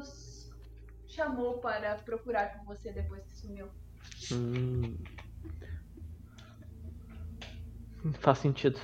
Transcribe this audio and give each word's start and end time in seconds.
nos 0.00 0.50
chamou 1.06 1.58
para 1.58 1.96
procurar 1.96 2.52
por 2.52 2.64
você 2.64 2.92
depois 2.92 3.22
que 3.24 3.34
sumiu. 3.34 3.68
Hum. 4.32 4.96
Faz 8.20 8.38
sentido. 8.38 8.80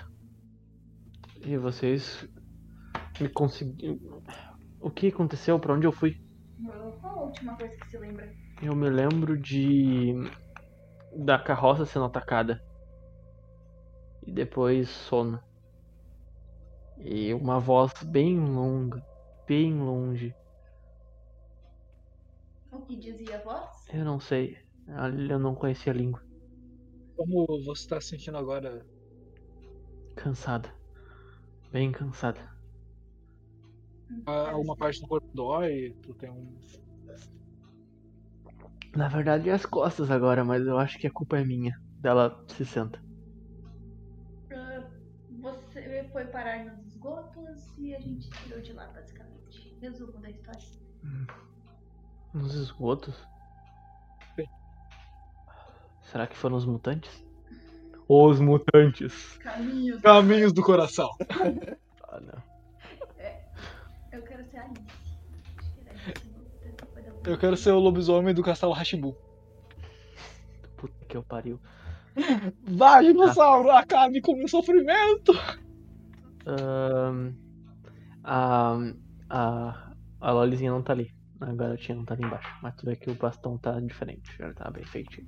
E 1.41 1.57
vocês 1.57 2.29
me 3.21 3.29
conseguiram. 3.29 4.23
O 4.81 4.91
que 4.91 5.09
aconteceu? 5.09 5.59
Pra 5.59 5.75
onde 5.75 5.87
eu 5.87 5.93
fui? 5.93 6.21
Qual 7.01 7.19
a 7.19 7.23
última 7.25 7.57
coisa 7.57 7.75
que 7.77 7.89
se 7.89 7.99
lembra? 7.99 8.31
Eu 8.63 8.75
me 8.75 8.91
lembro 8.91 9.39
de. 9.39 10.15
da 11.15 11.39
carroça 11.39 11.87
sendo 11.87 12.05
atacada. 12.05 12.63
E 14.27 14.33
depois 14.33 14.89
sono. 14.89 15.43
E 16.99 17.33
uma 17.33 17.59
voz 17.61 17.93
bem 18.03 18.39
longa, 18.39 19.05
bem 19.47 19.79
longe. 19.79 20.35
O 22.77 22.83
que 22.87 22.97
dizia 22.97 23.37
a 23.39 23.43
voz? 23.43 23.71
Eu 23.93 24.05
não 24.05 24.21
sei. 24.21 24.59
Eu 25.29 25.39
não 25.39 25.55
conhecia 25.55 25.93
a 25.93 25.97
língua. 25.97 26.23
Como 27.17 27.47
você 27.65 27.83
está 27.83 28.01
se 28.01 28.09
sentindo 28.09 28.37
agora? 28.37 28.85
Cansada. 30.15 30.73
Bem 31.73 31.91
cansada. 31.91 32.41
Ah, 34.27 34.51
Alguma 34.51 34.77
parte 34.77 35.01
do 35.01 35.09
corpo 35.09 35.29
dói? 35.35 35.97
Tu 36.03 36.15
tem 36.15 36.31
um. 36.31 36.55
Na 38.95 39.09
verdade, 39.09 39.49
é 39.51 39.53
as 39.53 39.67
costas 39.67 40.11
agora, 40.11 40.45
mas 40.45 40.67
eu 40.67 40.79
acho 40.79 40.99
que 40.99 41.07
a 41.07 41.13
culpa 41.13 41.39
é 41.39 41.45
minha. 41.45 41.73
Dela 42.01 42.45
se 42.49 42.65
senta. 42.65 43.03
Ah, 44.53 44.87
Você 45.41 46.09
foi 46.13 46.27
parar 46.27 46.65
nos 46.65 46.87
esgotos 46.87 47.79
e 47.79 47.95
a 47.95 48.01
gente 48.01 48.31
tirou 48.31 48.61
de 48.61 48.73
lá, 48.73 48.87
basicamente. 48.89 49.77
Resumo 49.81 50.21
da 50.21 50.31
história. 50.31 50.61
Nos 52.37 52.55
esgotos? 52.55 53.15
Sim. 54.35 54.45
Será 56.03 56.27
que 56.27 56.37
foram 56.37 56.57
os 56.57 56.67
mutantes? 56.67 57.25
Os 58.07 58.39
mutantes. 58.41 59.39
Caminhos. 59.39 60.01
Caminhos 60.03 60.53
do 60.53 60.63
coração. 60.63 61.09
Ah, 62.09 62.21
não. 62.21 62.43
Eu 64.13 64.23
quero 64.23 64.45
ser 64.49 64.59
a 64.59 64.65
Alice. 64.65 64.87
Eu 67.27 67.37
quero 67.37 67.57
ser 67.57 67.73
o 67.73 67.81
lobisomem 67.81 68.33
do 68.33 68.45
castelo 68.45 68.73
Hashibu. 68.73 69.17
Puta 70.77 71.05
que 71.09 71.17
eu 71.17 71.25
pariu. 71.25 71.61
Vai, 72.63 73.07
dinossauro! 73.07 73.71
Acabe 73.73 74.21
com 74.21 74.33
o 74.33 74.37
meu 74.37 74.47
sofrimento! 74.47 75.33
Ahn, 76.47 77.35
a, 78.23 78.79
a, 79.29 79.93
a 80.21 80.31
Lolizinha 80.31 80.71
não 80.71 80.83
tá 80.83 80.93
ali. 80.93 81.16
A 81.41 81.53
garotinha 81.53 81.97
não 81.97 82.05
tá 82.05 82.15
ali 82.15 82.25
embaixo. 82.25 82.49
Mas 82.63 82.75
tu 82.77 82.87
vê 82.87 82.97
que 82.97 83.11
o 83.11 83.15
bastão 83.15 83.59
tá 83.59 83.79
diferente. 83.81 84.31
Já 84.39 84.53
tá 84.55 84.71
bem 84.71 84.85
feitinho. 84.85 85.27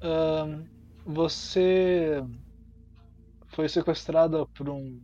Ahn, 0.00 0.64
você 1.04 2.22
foi 3.48 3.68
sequestrada 3.68 4.46
por 4.46 4.68
um 4.68 5.00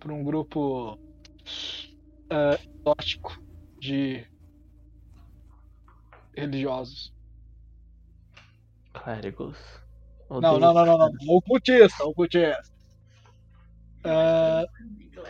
por 0.00 0.12
um 0.12 0.22
grupo 0.22 0.98
ah, 2.30 2.58
exótico 2.82 3.40
de 3.80 4.26
religiosos. 6.34 7.12
Clérigos. 8.92 9.58
Não, 10.30 10.40
não, 10.40 10.58
não, 10.58 10.86
não, 10.86 10.98
não. 10.98 11.12
Ocultista, 11.28 12.04
ocultista. 12.04 12.62
Ah, 14.04 14.64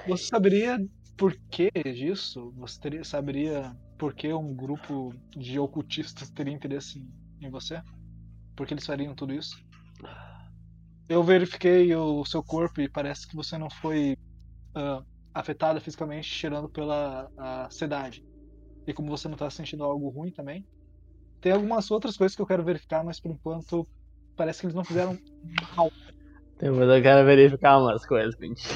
você 0.06 0.24
saberia 0.24 0.78
por 1.18 1.36
que 1.50 1.68
disso? 1.92 2.52
Você 2.56 2.80
teria, 2.80 3.04
saberia 3.04 3.76
por 3.98 4.14
que 4.14 4.32
um 4.32 4.54
grupo 4.54 5.12
de 5.36 5.58
ocultistas 5.58 6.30
teria 6.30 6.54
interesse 6.54 7.00
em, 7.00 7.46
em 7.46 7.50
você? 7.50 7.82
Por 8.56 8.66
que 8.66 8.72
eles 8.72 8.86
fariam 8.86 9.14
tudo 9.14 9.34
isso? 9.34 9.56
Eu 11.08 11.24
verifiquei 11.24 11.92
o 11.94 12.24
seu 12.24 12.42
corpo 12.42 12.80
e 12.80 12.88
parece 12.88 13.26
que 13.26 13.34
você 13.34 13.58
não 13.58 13.68
foi 13.68 14.16
ah, 14.74 15.02
afetada 15.34 15.80
fisicamente, 15.80 16.30
tirando 16.30 16.68
pela 16.68 17.28
a 17.36 17.66
ansiedade. 17.66 18.22
E 18.86 18.92
como 18.92 19.10
você 19.10 19.26
não 19.26 19.34
está 19.34 19.50
sentindo 19.50 19.82
algo 19.82 20.08
ruim 20.10 20.30
também, 20.30 20.64
tem 21.40 21.50
algumas 21.50 21.90
outras 21.90 22.16
coisas 22.16 22.36
que 22.36 22.42
eu 22.42 22.46
quero 22.46 22.64
verificar, 22.64 23.04
mas 23.04 23.20
por 23.20 23.30
enquanto 23.32 23.88
parece 24.36 24.60
que 24.60 24.66
eles 24.66 24.74
não 24.74 24.84
fizeram 24.84 25.18
mal. 25.76 25.90
Eu 26.60 27.02
quero 27.02 27.26
verificar 27.26 27.78
umas 27.78 28.06
coisas, 28.06 28.36
mentira. 28.38 28.74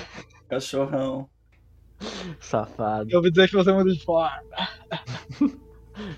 Cachorrão. 0.48 1.30
Safado. 2.40 3.10
Eu 3.10 3.18
ouvi 3.18 3.30
dizer 3.30 3.48
que 3.48 3.56
você 3.56 3.70
é 3.70 3.74
muito 3.74 3.92
de 3.92 4.04
fora. 4.04 4.42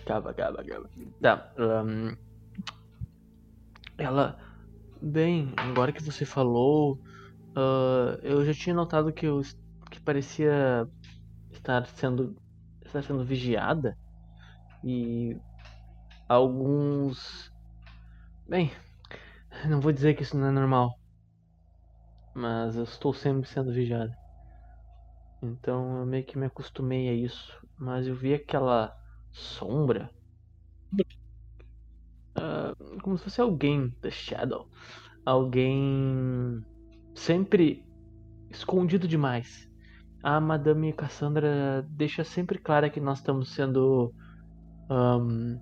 Acaba, 0.03 0.31
acaba, 0.31 0.61
acaba. 0.61 0.89
Tá. 1.21 1.53
ahn, 1.59 2.17
ela. 3.99 4.39
Bem, 5.03 5.53
agora 5.57 5.93
que 5.93 6.03
você 6.03 6.25
falou, 6.25 6.99
ah, 7.57 8.19
eu 8.23 8.45
já 8.45 8.55
tinha 8.55 8.75
notado 8.75 9.13
que, 9.13 9.27
eu, 9.27 9.43
que 9.91 10.01
parecia 10.01 10.89
estar 11.53 11.87
sendo, 11.87 12.37
estar 12.85 13.03
sendo 13.03 13.25
vigiada. 13.25 13.97
E 14.83 15.37
alguns. 16.29 17.53
Bem, 18.49 18.71
não 19.69 19.81
vou 19.81 19.93
dizer 19.93 20.15
que 20.15 20.23
isso 20.23 20.37
não 20.37 20.49
é 20.49 20.53
normal. 20.53 20.95
Mas 22.35 22.77
eu 22.77 22.85
estou 22.85 23.13
sempre 23.15 23.49
sendo 23.49 23.73
vigiada. 23.73 24.24
Então 25.45 26.01
eu 26.01 26.07
meio 26.07 26.25
que 26.25 26.39
me 26.39 26.47
acostumei 26.47 27.09
a 27.09 27.13
isso. 27.13 27.59
Mas 27.79 28.07
eu 28.07 28.15
vi 28.15 28.35
aquela 28.35 28.97
sombra. 29.33 30.11
Ah, 32.35 32.75
como 33.03 33.17
se 33.19 33.25
fosse 33.25 33.41
alguém, 33.41 33.91
The 34.01 34.11
Shadow. 34.11 34.69
Alguém 35.25 36.65
sempre 37.15 37.85
escondido 38.51 39.07
demais. 39.07 39.71
A 40.23 40.41
Madame 40.41 40.93
Cassandra 40.93 41.87
deixa 41.91 42.25
sempre 42.25 42.59
clara 42.59 42.91
que 42.91 43.01
nós 43.01 43.19
estamos 43.19 43.53
sendo 43.53 44.13
ahn, 44.89 45.59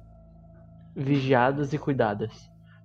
vigiadas 0.95 1.73
e 1.73 1.79
cuidadas. 1.79 2.33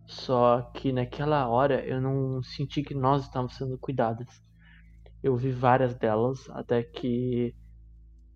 Só 0.05 0.61
que 0.73 0.91
naquela 0.91 1.47
hora 1.47 1.85
eu 1.85 2.01
não 2.01 2.41
senti 2.41 2.81
que 2.81 2.95
nós 2.95 3.23
estávamos 3.23 3.55
sendo 3.55 3.77
cuidadas. 3.77 4.41
Eu 5.27 5.35
vi 5.35 5.51
várias 5.51 5.93
delas 5.93 6.49
até 6.51 6.81
que 6.81 7.53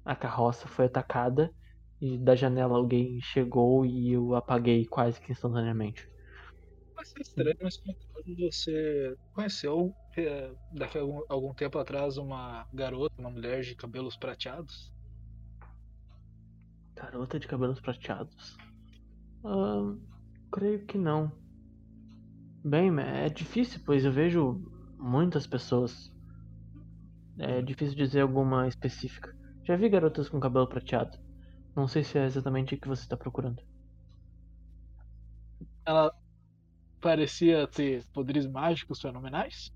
a 0.04 0.14
carroça 0.14 0.68
foi 0.68 0.88
atacada 0.88 1.50
e 2.02 2.18
da 2.18 2.36
janela 2.36 2.76
alguém 2.76 3.18
chegou 3.22 3.86
e 3.86 4.12
eu 4.12 4.36
apaguei 4.36 4.86
quase 4.86 5.22
que 5.22 5.32
instantaneamente. 5.32 6.06
Mas 6.94 7.14
é 7.16 7.22
estranho, 7.22 7.56
mas 7.62 7.82
você 8.38 9.16
conheceu 9.34 9.96
eh, 10.18 10.52
daqui 10.74 10.98
a 10.98 11.02
algum, 11.02 11.22
algum 11.30 11.54
tempo 11.54 11.80
atrás 11.80 12.18
uma 12.18 12.68
garota, 12.74 13.16
uma 13.18 13.30
mulher 13.30 13.62
de 13.62 13.74
cabelos 13.74 14.18
prateados? 14.18 14.92
Garota 16.94 17.40
de 17.40 17.48
cabelos 17.48 17.80
prateados? 17.80 18.58
Ahn, 19.46 19.98
creio 20.52 20.86
que 20.86 20.98
não. 20.98 21.32
Bem, 22.66 22.92
é 23.00 23.30
difícil, 23.30 23.80
pois 23.86 24.04
eu 24.04 24.12
vejo 24.12 24.62
muitas 25.00 25.48
pessoas. 25.48 26.12
É 27.44 27.60
difícil 27.60 27.96
dizer 27.96 28.22
alguma 28.22 28.68
específica. 28.68 29.36
Já 29.64 29.76
vi 29.76 29.90
garotas 29.90 30.30
com 30.30 30.40
cabelo 30.40 30.68
prateado. 30.68 31.18
Não 31.76 31.88
sei 31.88 32.04
se 32.04 32.16
é 32.20 32.26
exatamente 32.26 32.76
o 32.76 32.80
que 32.80 32.88
você 32.88 33.02
está 33.02 33.18
procurando. 33.18 33.64
Ela 35.84 36.14
parecia 37.02 37.66
ter 37.66 38.06
poderes 38.14 38.46
mágicos 38.46 39.02
fenomenais? 39.02 39.74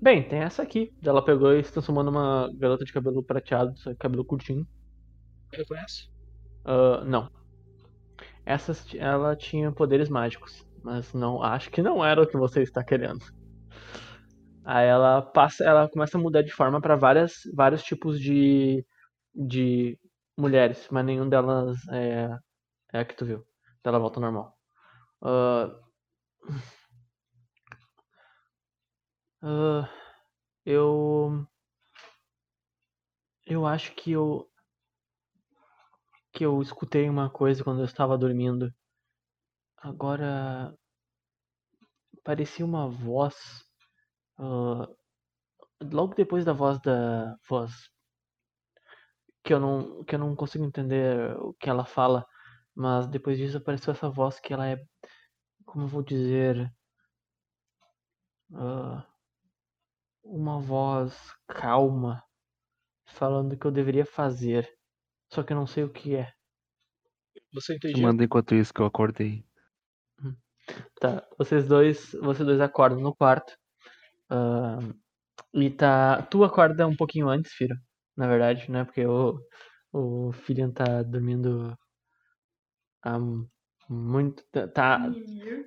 Bem, 0.00 0.26
tem 0.26 0.38
essa 0.38 0.62
aqui. 0.62 0.90
Ela 1.04 1.22
pegou 1.22 1.52
e 1.52 1.62
se 1.62 1.70
transformou 1.70 2.02
numa 2.04 2.50
garota 2.54 2.82
de 2.82 2.92
cabelo 2.92 3.22
prateado, 3.22 3.74
cabelo 3.98 4.24
curtinho. 4.24 4.66
Reconhece? 5.52 6.08
Ah, 6.64 7.04
não. 7.04 7.30
Essa 8.46 8.74
ela 8.96 9.36
tinha 9.36 9.70
poderes 9.70 10.08
mágicos, 10.08 10.66
mas 10.82 11.12
não 11.12 11.42
acho 11.42 11.70
que 11.70 11.82
não 11.82 12.02
era 12.02 12.22
o 12.22 12.26
que 12.26 12.38
você 12.38 12.62
está 12.62 12.82
querendo. 12.82 13.22
Aí 14.64 14.86
ela 14.88 15.22
passa, 15.22 15.64
ela 15.64 15.88
começa 15.88 16.18
a 16.18 16.20
mudar 16.20 16.42
de 16.42 16.52
forma 16.52 16.80
para 16.80 16.96
várias 16.96 17.34
vários 17.54 17.82
tipos 17.82 18.20
de 18.20 18.84
de 19.34 19.98
mulheres, 20.38 20.88
mas 20.90 21.04
nenhum 21.04 21.28
delas 21.28 21.78
é 21.90 22.28
é 22.94 23.00
a 23.00 23.04
que 23.06 23.16
tu 23.16 23.26
viu. 23.26 23.44
Ela 23.84 23.98
volta 24.00 24.18
ao 24.18 24.22
normal. 24.22 24.56
Ah, 25.22 25.70
ah, 29.42 29.88
eu 30.66 31.46
eu 33.46 33.64
acho 33.66 33.94
que 33.94 34.10
eu 34.10 34.48
que 36.30 36.44
eu 36.44 36.60
escutei 36.60 37.08
uma 37.08 37.30
coisa 37.30 37.64
quando 37.64 37.78
eu 37.78 37.86
estava 37.86 38.18
dormindo. 38.18 38.70
Agora 39.88 40.32
parecia 42.24 42.64
uma 42.64 42.88
voz. 42.88 43.61
Ah, 44.38 44.88
logo 45.82 46.14
depois 46.14 46.44
da 46.44 46.52
voz 46.52 46.80
da 46.80 47.36
voz 47.48 47.72
que 49.44 49.52
eu 49.52 49.60
não 49.60 50.04
que 50.04 50.14
eu 50.14 50.18
não 50.18 50.34
consigo 50.36 50.64
entender 50.64 51.36
o 51.38 51.52
que 51.54 51.68
ela 51.68 51.84
fala, 51.84 52.26
mas 52.74 53.06
depois 53.06 53.38
disso 53.38 53.58
apareceu 53.58 53.92
essa 53.92 54.08
voz 54.08 54.38
que 54.40 54.52
ela 54.52 54.66
é, 54.68 54.76
como 55.66 55.84
eu 55.84 55.88
vou 55.88 56.02
dizer, 56.02 56.70
ah, 58.54 59.06
uma 60.24 60.60
voz 60.60 61.14
calma, 61.46 62.24
falando 63.06 63.56
que 63.58 63.66
eu 63.66 63.72
deveria 63.72 64.06
fazer, 64.06 64.68
só 65.32 65.42
que 65.42 65.52
eu 65.52 65.56
não 65.56 65.66
sei 65.66 65.84
o 65.84 65.92
que 65.92 66.16
é. 66.16 66.32
Você 67.54 67.74
Te 67.86 67.96
entendia? 67.96 68.02
manda 68.02 68.24
enquanto 68.24 68.56
isso 68.56 68.74
que 68.74 68.80
eu 68.80 68.86
acordei. 68.86 69.44
Tá, 71.00 71.26
vocês 71.36 71.66
dois, 71.68 72.12
vocês 72.12 72.46
dois 72.46 72.60
acordam 72.60 73.00
no 73.00 73.14
quarto. 73.14 73.52
Ah, 74.32 74.78
e 75.54 75.70
tá, 75.70 76.22
tu 76.24 76.44
acorda 76.44 76.86
um 76.86 76.96
pouquinho 76.96 77.28
antes, 77.28 77.52
Firo, 77.54 77.76
na 78.16 78.26
verdade, 78.28 78.70
né? 78.70 78.84
Porque 78.84 79.04
o 79.06 79.38
o 79.94 80.32
Filian 80.32 80.70
tá 80.72 81.02
dormindo 81.02 81.76
há 83.02 83.18
muito 83.88 84.42
tá, 84.50 84.68
tá 84.68 84.98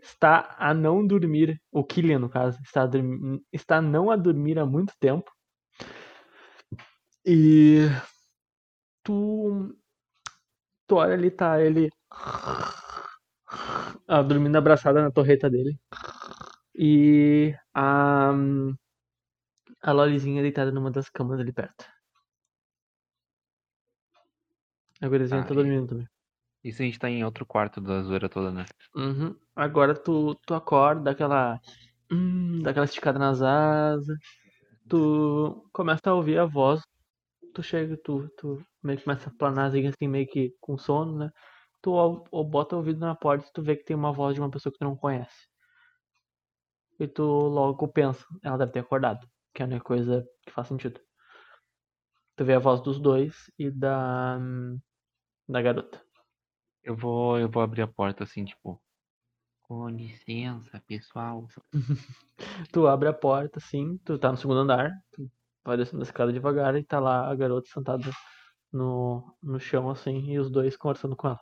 está 0.01 0.55
a 0.59 0.73
não 0.73 1.05
dormir, 1.05 1.59
o 1.71 1.83
Killian 1.83 2.19
no 2.19 2.29
caso, 2.29 2.57
está 2.63 2.83
a 2.83 2.87
dormir, 2.87 3.41
está 3.53 3.81
não 3.81 4.09
a 4.11 4.15
dormir 4.15 4.59
há 4.59 4.65
muito 4.65 4.93
tempo. 4.99 5.31
E 7.25 7.89
tu 9.03 9.75
tu 10.87 10.95
olha 10.95 11.13
ali 11.15 11.31
tá 11.31 11.61
ele 11.61 11.89
ah, 14.07 14.21
dormindo 14.23 14.57
abraçada 14.57 15.01
na 15.01 15.11
torreta 15.11 15.49
dele. 15.49 15.77
E 16.77 17.55
a 17.73 18.33
a 19.81 19.91
Lolizinha 19.91 20.41
deitada 20.41 20.71
numa 20.71 20.91
das 20.91 21.09
camas 21.09 21.39
ali 21.39 21.53
perto. 21.53 21.85
A 25.01 25.07
gurizinha 25.07 25.41
Ah, 25.41 25.45
tá 25.45 25.53
dormindo 25.53 25.87
também. 25.87 26.07
Isso 26.63 26.81
a 26.81 26.85
gente 26.85 26.97
tá 26.99 27.09
em 27.09 27.23
outro 27.23 27.45
quarto 27.45 27.79
da 27.79 28.01
zoeira 28.01 28.27
toda, 28.27 28.51
né? 28.51 28.65
Uhum. 28.95 29.35
Agora 29.55 29.93
tu, 29.93 30.35
tu 30.47 30.53
acorda, 30.53 31.03
dá 31.03 31.11
aquela. 31.11 31.59
Hum, 32.11 32.61
dá 32.63 32.71
aquela 32.71 32.85
esticada 32.85 33.19
nas 33.19 33.41
asas. 33.41 34.17
Tu 34.89 35.69
começa 35.71 36.01
a 36.09 36.13
ouvir 36.13 36.39
a 36.39 36.45
voz. 36.45 36.81
Tu 37.53 37.63
chega, 37.63 37.97
tu, 38.03 38.29
tu 38.37 38.63
meio 38.83 38.97
que 38.97 39.05
começa 39.05 39.29
a 39.29 39.33
planar 39.33 39.71
assim, 39.71 40.07
meio 40.07 40.27
que 40.27 40.53
com 40.59 40.77
sono, 40.77 41.17
né? 41.17 41.31
Tu 41.81 41.91
ou, 41.91 42.25
ou 42.31 42.43
bota 42.43 42.75
o 42.75 42.79
ouvido 42.79 42.99
na 42.99 43.15
porta 43.15 43.47
e 43.47 43.53
tu 43.53 43.61
vê 43.63 43.75
que 43.75 43.85
tem 43.85 43.95
uma 43.95 44.11
voz 44.13 44.35
de 44.35 44.41
uma 44.41 44.49
pessoa 44.51 44.73
que 44.73 44.79
tu 44.79 44.85
não 44.85 44.95
conhece. 44.95 45.47
E 46.99 47.07
tu 47.07 47.23
logo 47.23 47.87
pensa, 47.87 48.25
ela 48.43 48.57
deve 48.57 48.71
ter 48.73 48.79
acordado. 48.79 49.27
Que 49.53 49.61
é 49.61 49.65
a 49.65 49.67
única 49.67 49.83
coisa 49.83 50.25
que 50.45 50.51
faz 50.51 50.67
sentido. 50.67 50.99
Tu 52.35 52.43
vê 52.45 52.53
a 52.55 52.59
voz 52.59 52.81
dos 52.81 52.99
dois 52.99 53.51
e 53.57 53.69
da. 53.71 54.37
da 55.47 55.61
garota. 55.61 56.01
Eu 56.83 56.95
vou, 56.95 57.39
eu 57.39 57.49
vou 57.49 57.63
abrir 57.63 57.81
a 57.81 57.87
porta 57.87 58.23
assim, 58.23 58.45
tipo. 58.45 58.81
Com 59.63 59.89
licença, 59.89 60.81
pessoal. 60.87 61.47
Tu 62.71 62.87
abre 62.87 63.07
a 63.09 63.13
porta, 63.13 63.59
assim, 63.59 63.97
tu 64.05 64.19
tá 64.19 64.29
no 64.31 64.37
segundo 64.37 64.59
andar, 64.59 64.91
tu 65.13 65.29
vai 65.63 65.77
descendo 65.77 66.01
a 66.01 66.05
escada 66.05 66.33
devagar 66.33 66.75
e 66.75 66.83
tá 66.83 66.99
lá 66.99 67.29
a 67.31 67.35
garota 67.35 67.67
sentada 67.69 68.11
no, 68.71 69.35
no 69.41 69.59
chão, 69.59 69.89
assim, 69.89 70.17
e 70.31 70.39
os 70.39 70.51
dois 70.51 70.77
conversando 70.77 71.15
com 71.15 71.29
ela. 71.29 71.39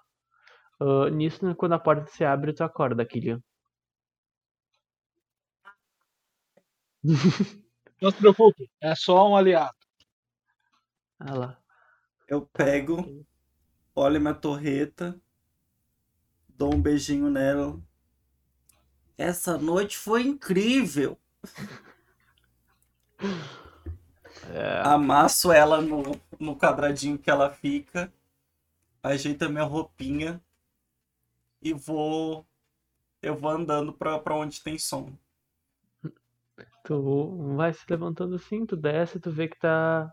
Ah, 0.80 1.10
nisso, 1.10 1.56
quando 1.56 1.74
a 1.74 1.80
porta 1.80 2.08
se 2.08 2.24
abre, 2.26 2.54
tu 2.54 2.64
acorda, 2.64 3.06
Killian. 3.06 3.42
Não 8.02 8.12
se 8.12 8.18
preocupe, 8.18 8.70
é 8.82 8.96
só 8.96 9.30
um 9.30 9.36
aliado. 9.36 9.76
Ah 11.20 11.34
lá. 11.34 11.58
Eu 12.28 12.46
pego, 12.46 13.26
olho 13.96 14.20
minha 14.20 14.34
torreta, 14.34 15.20
dou 16.50 16.74
um 16.74 16.82
beijinho 16.82 17.30
nela. 17.30 17.80
Essa 19.18 19.58
noite 19.58 19.98
foi 19.98 20.24
incrível. 20.24 21.18
É, 24.50 24.82
Amasso 24.86 25.52
ela 25.52 25.82
no, 25.82 26.04
no 26.40 26.58
quadradinho 26.58 27.18
que 27.18 27.30
ela 27.30 27.50
fica, 27.50 28.12
ajeito 29.02 29.44
a 29.46 29.50
minha 29.50 29.64
roupinha 29.64 30.42
e 31.62 31.74
vou. 31.74 32.46
Eu 33.22 33.38
vou 33.38 33.50
andando 33.52 33.94
pra, 33.94 34.20
pra 34.20 34.36
onde 34.36 34.62
tem 34.62 34.78
som. 34.78 35.18
Tu 36.84 37.56
vai 37.56 37.74
se 37.74 37.86
levantando 37.90 38.36
assim, 38.36 38.66
tu 38.66 38.76
desce, 38.76 39.20
tu 39.20 39.32
vê 39.32 39.48
que 39.48 39.58
tá. 39.60 40.12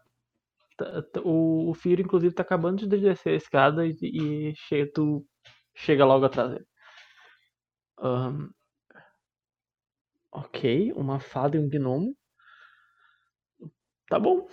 tá- 0.76 1.02
tá- 1.02 1.20
o, 1.24 1.70
o 1.70 1.74
Firo, 1.74 2.02
inclusive, 2.02 2.34
tá 2.34 2.42
acabando 2.42 2.86
de 2.86 3.00
descer 3.00 3.30
a 3.30 3.36
escada 3.36 3.86
e, 3.86 3.96
e 4.02 4.54
chega, 4.56 4.90
tu 4.92 5.26
chega 5.74 6.04
logo 6.04 6.26
atrás 6.26 6.50
dele. 6.52 6.66
Ahn, 7.98 8.48
ok, 10.32 10.92
uma 10.94 11.20
fada 11.20 11.56
e 11.56 11.60
um 11.60 11.68
gnomo. 11.68 12.16
Tá 14.08 14.18
bom. 14.18 14.48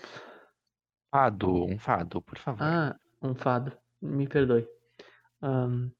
Fado, 1.11 1.65
um 1.65 1.79
fado, 1.79 2.21
por 2.21 2.37
favor. 2.37 2.63
Ah, 2.63 2.95
um 3.21 3.33
fado. 3.33 3.71
Me 4.01 4.27
perdoe. 4.27 4.67
Ahn. 5.41 5.91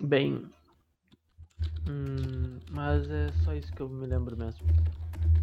Bem. 0.00 0.50
Hum, 1.86 2.60
mas 2.68 3.08
é 3.10 3.32
só 3.32 3.52
isso 3.54 3.72
que 3.74 3.82
eu 3.82 3.88
me 3.88 4.06
lembro 4.06 4.36
mesmo. 4.36 4.60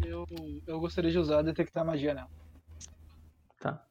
Eu, 0.00 0.24
eu 0.66 0.80
gostaria 0.80 1.10
de 1.10 1.18
usar 1.18 1.42
detectar 1.42 1.84
magia 1.84 2.14
nela. 2.14 2.28
Tá. 3.60 3.86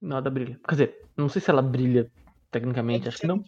Nada 0.00 0.30
brilha. 0.30 0.58
Quer 0.68 0.74
dizer, 0.74 1.10
não 1.16 1.28
sei 1.28 1.40
se 1.40 1.50
ela 1.50 1.62
brilha 1.62 2.10
tecnicamente, 2.50 3.08
acho 3.08 3.18
que 3.18 3.26
não. 3.26 3.42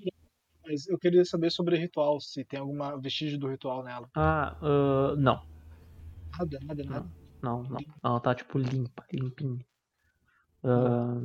Mas 0.66 0.86
eu 0.88 0.98
queria 0.98 1.24
saber 1.24 1.50
sobre 1.50 1.76
ritual, 1.76 2.20
se 2.20 2.44
tem 2.44 2.58
alguma 2.58 3.00
vestígio 3.00 3.38
do 3.38 3.48
ritual 3.48 3.84
nela. 3.84 4.10
Ah, 4.14 4.56
ah, 4.60 5.14
não. 5.16 5.40
Nada, 6.38 6.58
nada, 6.62 6.84
nada. 6.84 7.06
Não, 7.42 7.62
não. 7.64 7.80
Ela 8.02 8.20
tá 8.20 8.34
tipo 8.34 8.58
limpa, 8.58 9.04
limpinha. 9.12 9.64
Ah, 10.64 11.22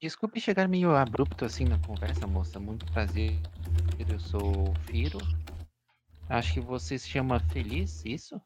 Desculpe 0.00 0.40
chegar 0.40 0.66
meio 0.68 0.96
abrupto 0.96 1.44
assim 1.44 1.64
na 1.66 1.78
conversa, 1.78 2.26
moça. 2.26 2.58
Muito 2.58 2.86
prazer. 2.86 3.38
Eu 3.98 4.18
sou 4.18 4.70
o 4.70 4.74
Firo. 4.88 5.20
Acho 6.30 6.52
que 6.54 6.60
você 6.60 6.96
se 6.96 7.08
chama 7.08 7.40
Feliz, 7.40 8.04
isso? 8.04 8.40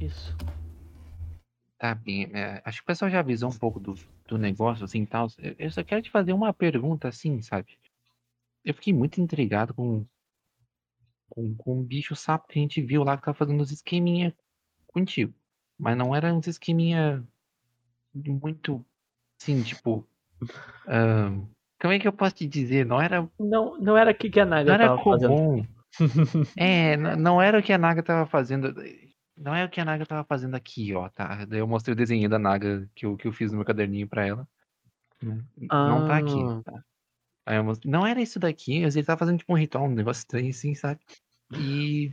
isso. 0.00 0.32
Tá 1.78 1.94
bem. 1.94 2.30
é, 2.32 2.62
acho 2.64 2.78
que 2.78 2.84
o 2.84 2.86
pessoal 2.86 3.10
já 3.10 3.18
avisou 3.18 3.50
um 3.50 3.58
pouco 3.58 3.80
do, 3.80 3.94
do 4.28 4.38
negócio, 4.38 4.84
assim, 4.84 5.04
tal. 5.04 5.26
Eu- 5.58 5.70
só 5.70 5.82
quero 5.82 6.00
te 6.00 6.10
fazer 6.10 6.32
uma 6.32 6.54
pergunta, 6.54 7.08
assim, 7.08 7.42
sabe? 7.42 7.76
Eu 8.64 8.72
fiquei 8.72 8.92
muito 8.92 9.20
intrigado 9.20 9.74
com, 9.74 10.06
com, 11.28 11.54
com 11.56 11.80
o 11.80 11.82
bicho 11.82 12.14
sapo 12.14 12.46
que 12.48 12.58
a 12.58 12.62
gente 12.62 12.80
viu 12.80 13.02
lá 13.02 13.16
que 13.16 13.24
tava 13.24 13.36
fazendo 13.36 13.60
uns 13.60 13.72
esqueminha 13.72 14.32
contigo. 14.86 15.34
Mas 15.76 15.98
não 15.98 16.14
era 16.14 16.32
uns 16.32 16.46
esqueminha 16.46 17.22
muito, 18.14 18.84
assim, 19.40 19.60
tipo... 19.62 20.06
como 21.80 21.92
é 21.92 21.98
que 21.98 22.08
eu 22.08 22.12
posso 22.12 22.36
te 22.36 22.46
dizer? 22.46 22.86
Não 22.86 23.00
era, 23.00 23.28
Não, 23.38 23.76
não 23.78 23.96
era 23.96 24.12
aqui 24.12 24.30
que 24.30 24.40
a 24.40 24.44
não 24.44 24.50
Naga 24.50 24.72
era 24.72 24.88
tava 24.88 25.04
fazendo. 25.04 25.75
É, 26.56 26.96
não 27.16 27.40
era 27.40 27.58
o 27.58 27.62
que 27.62 27.72
a 27.72 27.78
Naga 27.78 28.02
tava 28.02 28.26
fazendo. 28.26 28.74
Não 29.36 29.54
é 29.54 29.64
o 29.64 29.68
que 29.68 29.80
a 29.80 29.84
Naga 29.84 30.06
tava 30.06 30.24
fazendo 30.24 30.54
aqui, 30.54 30.94
ó, 30.94 31.08
tá? 31.10 31.44
Daí 31.44 31.58
eu 31.60 31.66
mostrei 31.66 31.92
o 31.92 31.96
desenho 31.96 32.28
da 32.28 32.38
Naga 32.38 32.88
que 32.94 33.04
eu, 33.04 33.16
que 33.16 33.28
eu 33.28 33.32
fiz 33.32 33.50
no 33.50 33.58
meu 33.58 33.66
caderninho 33.66 34.08
pra 34.08 34.26
ela. 34.26 34.48
né? 35.22 35.44
Não 35.58 36.06
tá 36.06 36.18
aqui, 36.18 36.42
Ah. 36.42 36.62
tá? 36.64 36.84
Aí 37.46 37.56
eu 37.56 37.64
mostrei, 37.64 37.90
não 37.90 38.06
era 38.06 38.20
isso 38.20 38.40
daqui, 38.40 38.82
mas 38.82 38.96
ele 38.96 39.06
tava 39.06 39.18
fazendo 39.18 39.38
tipo 39.38 39.52
um 39.52 39.56
ritual, 39.56 39.84
um 39.84 39.94
negócio 39.94 40.20
estranho 40.20 40.50
assim, 40.50 40.74
sabe? 40.74 41.00
E 41.52 42.12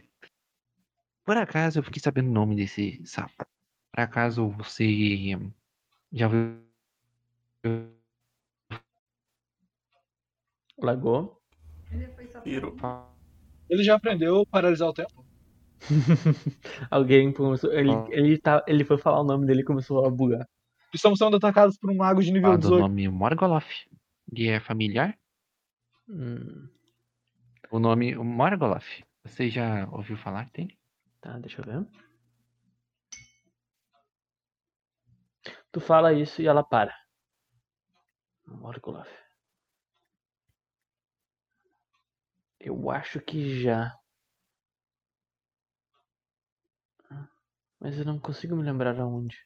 por 1.26 1.38
acaso 1.38 1.80
eu 1.80 1.84
fiquei 1.84 2.02
sabendo 2.02 2.30
o 2.30 2.34
nome 2.34 2.56
desse 2.56 3.02
sapo. 3.06 3.46
Por 3.92 4.00
acaso 4.00 4.50
você 4.50 5.38
já 6.12 6.28
viu 6.28 6.62
Lagou. 10.78 11.42
Ele 11.92 12.08
foi 12.08 12.28
só. 12.28 13.13
Ele 13.70 13.84
já 13.84 13.96
aprendeu 13.96 14.42
a 14.42 14.46
paralisar 14.46 14.88
o 14.90 14.94
tempo. 14.94 15.26
Alguém 16.92 17.34
começou. 17.34 17.72
Ele, 17.74 17.92
Ah. 17.92 18.06
ele, 18.12 18.38
tá, 18.38 18.64
ele 18.68 18.84
foi 18.86 18.98
falar 18.98 19.22
o 19.22 19.26
nome 19.26 19.46
dele 19.46 19.62
e 19.62 19.66
começou 19.66 20.06
a 20.06 20.10
bugar. 20.10 20.48
Estamos 20.94 21.18
sendo 21.20 21.38
atacados 21.38 21.78
por 21.78 21.90
um 21.92 21.96
mago 21.96 22.22
de 22.22 22.32
nível 22.32 22.52
do 22.54 22.58
18. 22.60 22.82
nome 22.82 23.08
Morgoloth? 23.10 23.66
Ele 24.32 24.48
é 24.48 24.60
familiar? 24.60 25.18
Hum, 26.08 26.70
O 27.72 27.80
nome 27.80 28.16
Morgoloth. 28.16 29.02
Você 29.26 29.50
já 29.50 29.88
ouviu 29.92 30.16
falar 30.18 30.50
dele? 30.52 30.78
tá, 31.20 31.40
deixa 31.40 31.62
eu 31.62 31.66
ver. 31.66 31.88
Tu 35.72 35.80
fala 35.82 36.14
isso 36.14 36.42
e 36.42 36.48
ela 36.48 36.64
para. 36.64 36.94
Morgoloth. 38.46 39.10
Eu 42.64 42.90
acho 42.90 43.20
que 43.22 43.62
já. 43.62 43.96
Mas 47.80 48.00
eu 48.00 48.04
não 48.04 48.18
consigo 48.20 48.56
me 48.56 48.64
lembrar 48.64 49.00
aonde. 49.00 49.38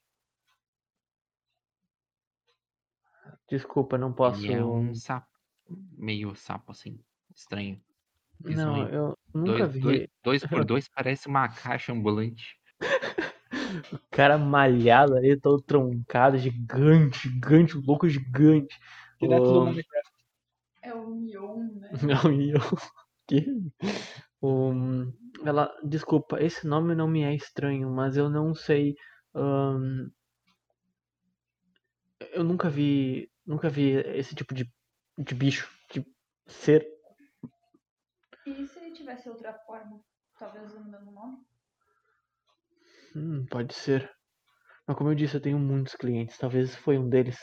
Desculpa, 3.50 3.98
não 3.98 4.14
posso. 4.14 4.46
Ele 4.46 4.54
é 4.54 4.64
um 4.64 4.94
sapo. 4.94 5.28
Meio 5.98 6.36
sapo, 6.36 6.72
assim. 6.72 7.00
Estranho. 7.36 7.82
Não, 8.44 8.88
eu 8.90 9.18
nunca 9.34 9.66
Dois, 9.66 9.72
vi. 9.74 9.82
dois, 9.82 10.08
dois 10.24 10.44
por 10.46 10.66
dois 10.66 10.88
parece 10.90 11.28
uma 11.28 11.48
caixa 11.50 11.92
ambulante. 11.92 12.58
O 13.94 14.00
cara 14.12 14.38
malhado 14.38 15.16
ali, 15.16 15.40
todo 15.40 15.62
troncado, 15.62 16.38
gigante, 16.38 17.30
gigante, 17.30 17.78
louco 17.78 18.08
gigante. 18.10 18.78
Direto 19.20 19.52
do 19.54 19.62
O- 19.62 19.66
Minecraft. 19.66 20.12
É 20.82 20.94
o 20.94 21.06
Mion, 21.16 21.64
né? 21.76 21.92
Não, 22.02 22.32
e 22.32 22.52
eu. 22.52 22.60
Que? 23.28 23.46
O... 24.42 24.72
Ela. 25.46 25.72
Desculpa, 25.84 26.42
esse 26.42 26.68
nome 26.68 26.96
não 26.96 27.08
me 27.08 27.24
é 27.24 27.34
estranho, 27.36 27.90
mas 27.90 28.18
eu 28.18 28.30
não 28.30 28.54
sei. 28.56 28.96
ahn, 29.36 30.10
Eu 32.32 32.44
nunca 32.44 32.70
vi. 32.70 33.30
Nunca 33.46 33.70
vi 33.70 33.92
esse 34.18 34.36
tipo 34.36 34.54
de, 34.54 34.70
de 35.18 35.34
bicho, 35.36 35.70
de 35.92 36.06
ser. 36.48 36.86
E 38.48 38.66
se 38.68 38.80
ele 38.80 38.94
tivesse 38.94 39.30
outra 39.30 39.54
forma? 39.54 40.02
Talvez 40.40 40.74
o 40.74 40.84
mesmo 40.84 41.12
nome? 41.12 41.38
Hum, 43.16 43.46
pode 43.50 43.74
ser. 43.74 44.10
Mas 44.88 44.98
como 44.98 45.12
eu 45.12 45.16
disse, 45.16 45.36
eu 45.38 45.42
tenho 45.42 45.60
muitos 45.60 45.96
clientes. 45.96 46.38
Talvez 46.38 46.76
foi 46.76 46.98
um 46.98 47.10
deles. 47.10 47.38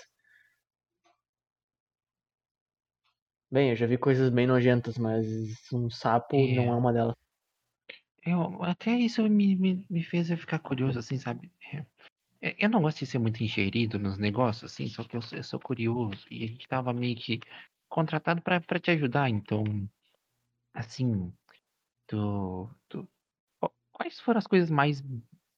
Bem, 3.55 3.71
eu 3.71 3.77
já 3.77 3.87
vi 3.87 3.97
coisas 3.97 4.31
bem 4.31 4.49
nojentas, 4.49 4.99
mas 4.99 5.73
um 5.73 5.89
sapo 5.89 6.35
É. 6.35 6.57
não 6.57 6.73
é 6.73 6.77
uma 6.77 6.93
delas. 6.93 7.15
Eu, 8.27 8.61
até 8.65 8.91
isso 8.97 9.23
me, 9.29 9.55
me, 9.55 9.87
me 9.89 10.03
fez 10.03 10.29
eu 10.29 10.37
ficar 10.37 10.59
curioso, 10.59 10.99
assim, 10.99 11.17
sabe? 11.19 11.53
É, 12.43 12.57
Eu 12.59 12.69
não 12.69 12.83
gosto 12.83 12.99
de 12.99 13.07
ser 13.07 13.21
muito 13.21 13.45
ingerido 13.45 13.97
nos 13.97 14.19
negócios, 14.19 14.73
assim, 14.73 14.89
só 14.89 15.05
que 15.05 15.17
eu, 15.17 15.23
sou- 15.23 15.39
eu 15.39 15.45
sou 15.45 15.61
curioso 15.61 16.27
e 16.29 16.43
a 16.43 16.47
gente 16.49 16.67
tava 16.67 16.93
meio 16.93 17.15
que 17.15 17.39
contratado 17.89 18.43
pra, 18.43 18.61
pra 18.61 18.81
te 18.81 18.91
ajudar, 18.91 19.31
então, 19.31 19.63
assim, 20.75 21.33
tu, 22.09 22.69
tu, 22.89 23.09
qu- 23.61 23.73
quais 23.93 24.19
foram 24.19 24.39
as 24.39 24.49
coisas 24.49 24.69
mais 24.69 25.01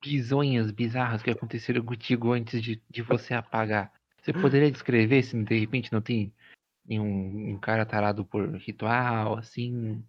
bizonhas, 0.05 0.71
bizarras 0.71 1.23
que 1.23 1.31
aconteceram 1.31 1.83
contigo 1.83 2.33
antes 2.33 2.61
de, 2.63 2.83
de 2.91 3.01
você 3.01 3.33
apagar? 3.33 3.91
Você 4.21 4.35
poderia 4.35 4.71
descrever 4.71 5.23
se 5.23 5.43
de 5.43 5.59
repente 5.59 5.91
não 5.91 6.03
tem 6.03 6.31
nenhum 6.89 7.55
um 7.55 7.59
cara 7.59 7.85
tarado 7.85 8.25
por 8.25 8.49
ritual, 8.57 9.39
assim, 9.39 10.03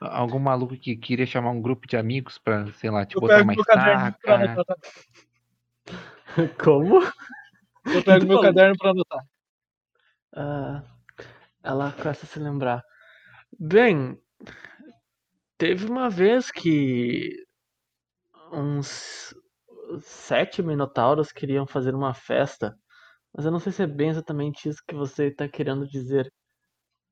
algum 0.00 0.38
maluco 0.38 0.76
que 0.76 0.96
queria 0.96 1.26
chamar 1.26 1.50
um 1.50 1.62
grupo 1.62 1.86
de 1.86 1.96
amigos 1.96 2.38
pra, 2.38 2.70
sei 2.74 2.90
lá, 2.90 3.04
te 3.04 3.16
Eu 3.16 3.20
botar 3.20 3.42
uma 3.42 3.54
estaca? 3.54 4.34
anotar. 4.34 4.76
Como? 6.62 7.00
Eu 7.92 8.02
pego 8.04 8.26
meu 8.28 8.40
caderno 8.40 8.74
pra 8.78 8.90
anotar. 8.90 9.24
Ah, 10.34 10.82
ela 11.62 11.92
começa 11.92 12.26
a 12.26 12.28
se 12.28 12.38
lembrar. 12.38 12.82
Bem, 13.58 14.16
teve 15.56 15.86
uma 15.86 16.10
vez 16.10 16.50
que 16.50 17.32
uns 18.52 19.34
sete 20.00 20.62
minotauros 20.62 21.32
queriam 21.32 21.66
fazer 21.66 21.94
uma 21.94 22.12
festa, 22.14 22.76
mas 23.34 23.44
eu 23.44 23.52
não 23.52 23.60
sei 23.60 23.72
se 23.72 23.82
é 23.82 23.86
bem 23.86 24.10
exatamente 24.10 24.68
isso 24.68 24.82
que 24.86 24.94
você 24.94 25.28
está 25.28 25.48
querendo 25.48 25.88
dizer. 25.88 26.32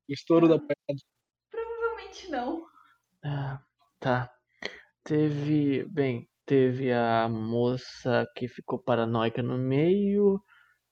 O 0.09 0.13
estouro 0.13 0.47
da 0.47 0.59
pedra. 0.59 1.03
Provavelmente 1.49 2.29
não. 2.29 2.65
Ah, 3.23 3.61
tá. 3.99 4.31
Teve, 5.03 5.85
bem, 5.85 6.29
teve 6.45 6.91
a 6.91 7.29
moça 7.29 8.25
que 8.35 8.47
ficou 8.47 8.79
paranoica 8.79 9.41
no 9.41 9.57
meio, 9.57 10.41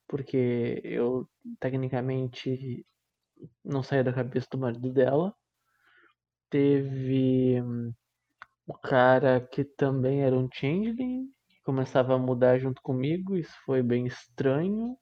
porque 0.08 0.82
eu 0.84 1.30
tecnicamente 1.60 2.86
não 3.64 3.84
saía 3.84 4.04
da 4.04 4.14
cabeça 4.14 4.48
do 4.52 4.58
marido 4.58 4.92
dela. 4.94 5.36
Teve 6.50 7.62
hum, 7.62 7.94
o 8.68 8.74
cara 8.74 9.42
que 9.42 9.64
também 9.64 10.24
era 10.24 10.36
um 10.36 10.50
changeling, 10.54 11.28
que 11.50 11.62
começava 11.64 12.16
a 12.16 12.20
mudar 12.20 12.58
junto 12.60 12.82
comigo, 12.82 13.36
isso 13.38 13.56
foi 13.66 13.84
bem 13.84 14.08
estranho. 14.08 14.98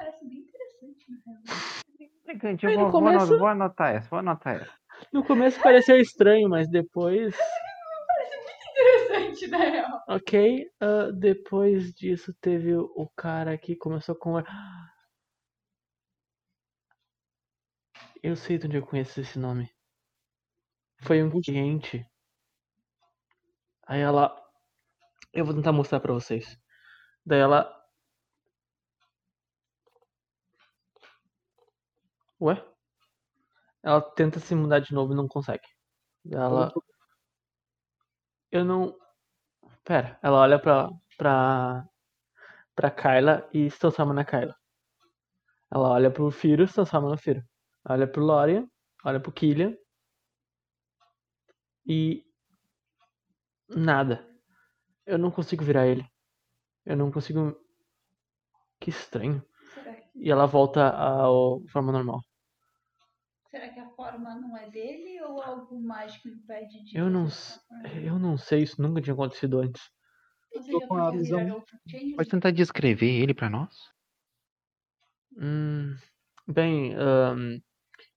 Parece 0.00 0.24
bem 0.24 0.38
interessante, 0.38 1.06
na 1.10 1.18
real. 1.26 2.58
Eu 2.62 2.70
no 2.70 2.90
vou, 2.90 2.90
vou 2.90 2.90
começo- 3.02 3.38
vou 3.38 3.46
anotar 3.48 3.94
essa, 3.94 4.08
vou 4.08 4.18
anotar 4.18 4.56
essa. 4.62 4.72
No 5.12 5.22
começo 5.22 5.60
pareceu 5.62 5.98
estranho, 6.00 6.48
mas 6.48 6.70
depois, 6.70 7.34
Interessante, 8.80 9.46
na 9.48 9.58
real. 9.58 10.02
ok. 10.08 10.66
ah, 10.80 11.10
depois 11.12 11.92
disso 11.92 12.32
teve 12.40 12.74
o 12.74 12.90
o 12.96 13.08
cara 13.10 13.58
que 13.58 13.76
começou 13.76 14.14
com. 14.14 14.36
Eu 18.22 18.36
sei 18.36 18.56
de 18.56 18.66
onde 18.66 18.76
eu 18.78 18.86
conheço 18.86 19.20
esse 19.20 19.38
nome. 19.38 19.70
Foi 21.02 21.22
um 21.22 21.30
cliente. 21.42 22.06
Aí 23.86 24.00
ela. 24.00 24.34
Eu 25.32 25.44
vou 25.44 25.54
tentar 25.54 25.72
mostrar 25.72 26.00
pra 26.00 26.12
vocês. 26.14 26.58
Daí 27.26 27.40
ela. 27.40 27.79
Ué? 32.40 32.64
Ela 33.82 34.00
tenta 34.00 34.40
se 34.40 34.54
mudar 34.54 34.80
de 34.80 34.92
novo 34.94 35.12
e 35.12 35.16
não 35.16 35.28
consegue. 35.28 35.66
Ela. 36.30 36.72
Eu 38.50 38.64
não. 38.64 38.96
Pera, 39.84 40.18
ela 40.22 40.38
olha 40.40 40.58
pra. 40.58 40.88
pra. 41.16 41.86
pra 42.74 42.90
Kyla 42.90 43.48
e 43.52 43.70
se 43.70 43.78
transforma 43.78 44.14
na 44.14 44.24
Kyla. 44.24 44.54
Ela 45.70 45.88
olha 45.90 46.10
pro 46.10 46.30
Firo 46.30 46.64
e 46.64 46.68
se 46.68 46.74
transforma 46.74 47.10
no 47.10 47.18
Firo. 47.18 47.42
Olha 47.88 48.06
pro 48.06 48.22
Lorian, 48.24 48.68
olha 49.04 49.20
pro 49.20 49.32
Killian. 49.32 49.76
E. 51.86 52.24
Nada. 53.68 54.26
Eu 55.06 55.18
não 55.18 55.30
consigo 55.30 55.64
virar 55.64 55.86
ele. 55.86 56.04
Eu 56.84 56.96
não 56.96 57.10
consigo. 57.10 57.56
Que 58.80 58.90
estranho. 58.90 59.44
E 60.14 60.30
ela 60.30 60.46
volta 60.46 60.88
à 60.90 61.26
forma 61.72 61.92
normal. 61.92 62.20
Será 63.50 63.68
que 63.68 63.80
a 63.80 63.88
forma 63.90 64.34
não 64.36 64.56
é 64.56 64.70
dele 64.70 65.20
ou 65.22 65.42
algo 65.42 65.80
mágico 65.80 66.28
impede 66.28 66.84
de. 66.84 66.96
Eu 66.96 67.10
não, 67.10 67.26
eu 68.04 68.18
não 68.18 68.36
sei, 68.38 68.62
isso 68.62 68.80
nunca 68.80 69.00
tinha 69.00 69.14
acontecido 69.14 69.58
antes. 69.60 69.82
Você 70.54 70.70
tô 70.70 70.80
já 70.80 70.86
com 70.86 70.96
a 70.96 71.10
visão-? 71.10 71.62
Pode 72.16 72.28
tentar 72.28 72.50
descrever 72.50 73.10
ele 73.10 73.34
pra 73.34 73.50
nós? 73.50 73.74
Hum, 75.36 75.96
bem, 76.46 76.94
ahn, 76.96 77.60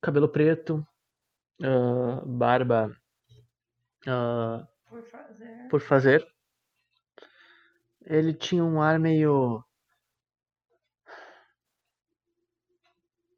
cabelo 0.01 0.29
preto, 0.29 0.85
ah, 1.63 2.21
barba 2.25 2.91
ah, 4.07 4.67
Por 4.89 5.03
fazer. 5.03 5.67
por 5.69 5.81
fazer. 5.81 6.27
Ele 8.05 8.33
tinha 8.33 8.63
um 8.63 8.81
ar 8.81 8.97
meio. 8.99 9.61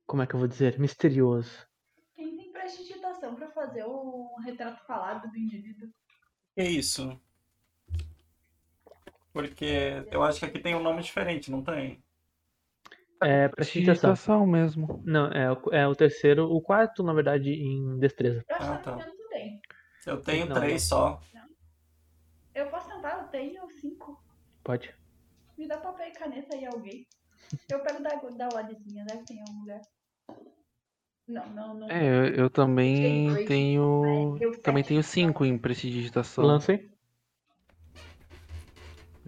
Como 0.07 0.23
é 0.23 0.25
que 0.27 0.33
eu 0.33 0.39
vou 0.39 0.47
dizer? 0.47 0.79
Misterioso. 0.79 1.67
Quem 2.15 2.35
tem 2.37 2.51
prestidigitação 2.51 3.35
pra 3.35 3.47
fazer 3.65 3.83
o 3.85 4.35
retrato 4.43 4.85
falado 4.85 5.29
do 5.29 5.37
indivíduo? 5.37 5.89
Que 6.55 6.63
isso? 6.63 7.19
Porque 9.33 10.05
eu 10.11 10.23
acho 10.23 10.39
que 10.39 10.45
aqui 10.45 10.59
tem 10.59 10.75
um 10.75 10.81
nome 10.83 11.01
diferente, 11.01 11.51
não 11.51 11.61
tem? 11.63 12.01
É 13.21 13.47
prestidigitação. 13.47 13.51
Prestidigitação 13.51 14.47
mesmo. 14.47 15.01
Não, 15.05 15.27
é, 15.27 15.51
o- 15.51 15.73
é 15.73 15.87
o 15.87 15.95
terceiro, 15.95 16.45
o 16.49 16.61
quarto, 16.61 17.03
na 17.03 17.13
verdade, 17.13 17.49
em 17.51 17.97
destreza. 17.99 18.45
Eu 18.47 18.55
acho 18.55 18.71
Ah, 18.71 18.77
que 18.77 18.79
eu 18.79 18.83
tá. 18.83 18.91
não 18.91 18.99
entendo 19.01 19.15
tudo 19.17 19.29
bem. 19.29 19.61
Eu 20.05 20.21
tenho 20.21 20.45
Não, 20.47 20.55
três 20.55 20.83
só. 20.83 21.19
Eu 22.53 22.69
posso 22.69 22.87
tentar, 22.87 23.21
eu 23.21 23.27
tenho 23.27 23.69
cinco. 23.81 24.23
Pode. 24.63 24.93
Me 25.57 25.67
dá 25.67 25.77
papel 25.77 26.07
e 26.07 26.11
caneta 26.11 26.55
aí 26.55 26.65
alguém. 26.65 27.05
Eu 27.69 27.81
pego 27.81 28.01
da, 28.01 28.09
da 28.15 28.49
Wadizinha, 28.49 29.03
deve 29.05 29.23
ter 29.25 29.33
em 29.35 29.41
algum 29.41 29.59
lugar. 29.61 29.81
Não, 31.27 31.45
não, 31.49 31.73
não. 31.73 31.89
É, 31.89 32.07
eu, 32.07 32.25
eu 32.35 32.49
também 32.49 32.95
Tem 32.95 33.27
dois, 33.33 33.47
tenho. 33.47 34.35
deu 34.39 34.51
Também 34.61 34.83
sete, 34.83 34.87
tenho 34.89 35.03
cinco 35.03 35.43
em 35.45 35.57
prestidigitação. 35.57 36.43
Lancem. 36.45 36.89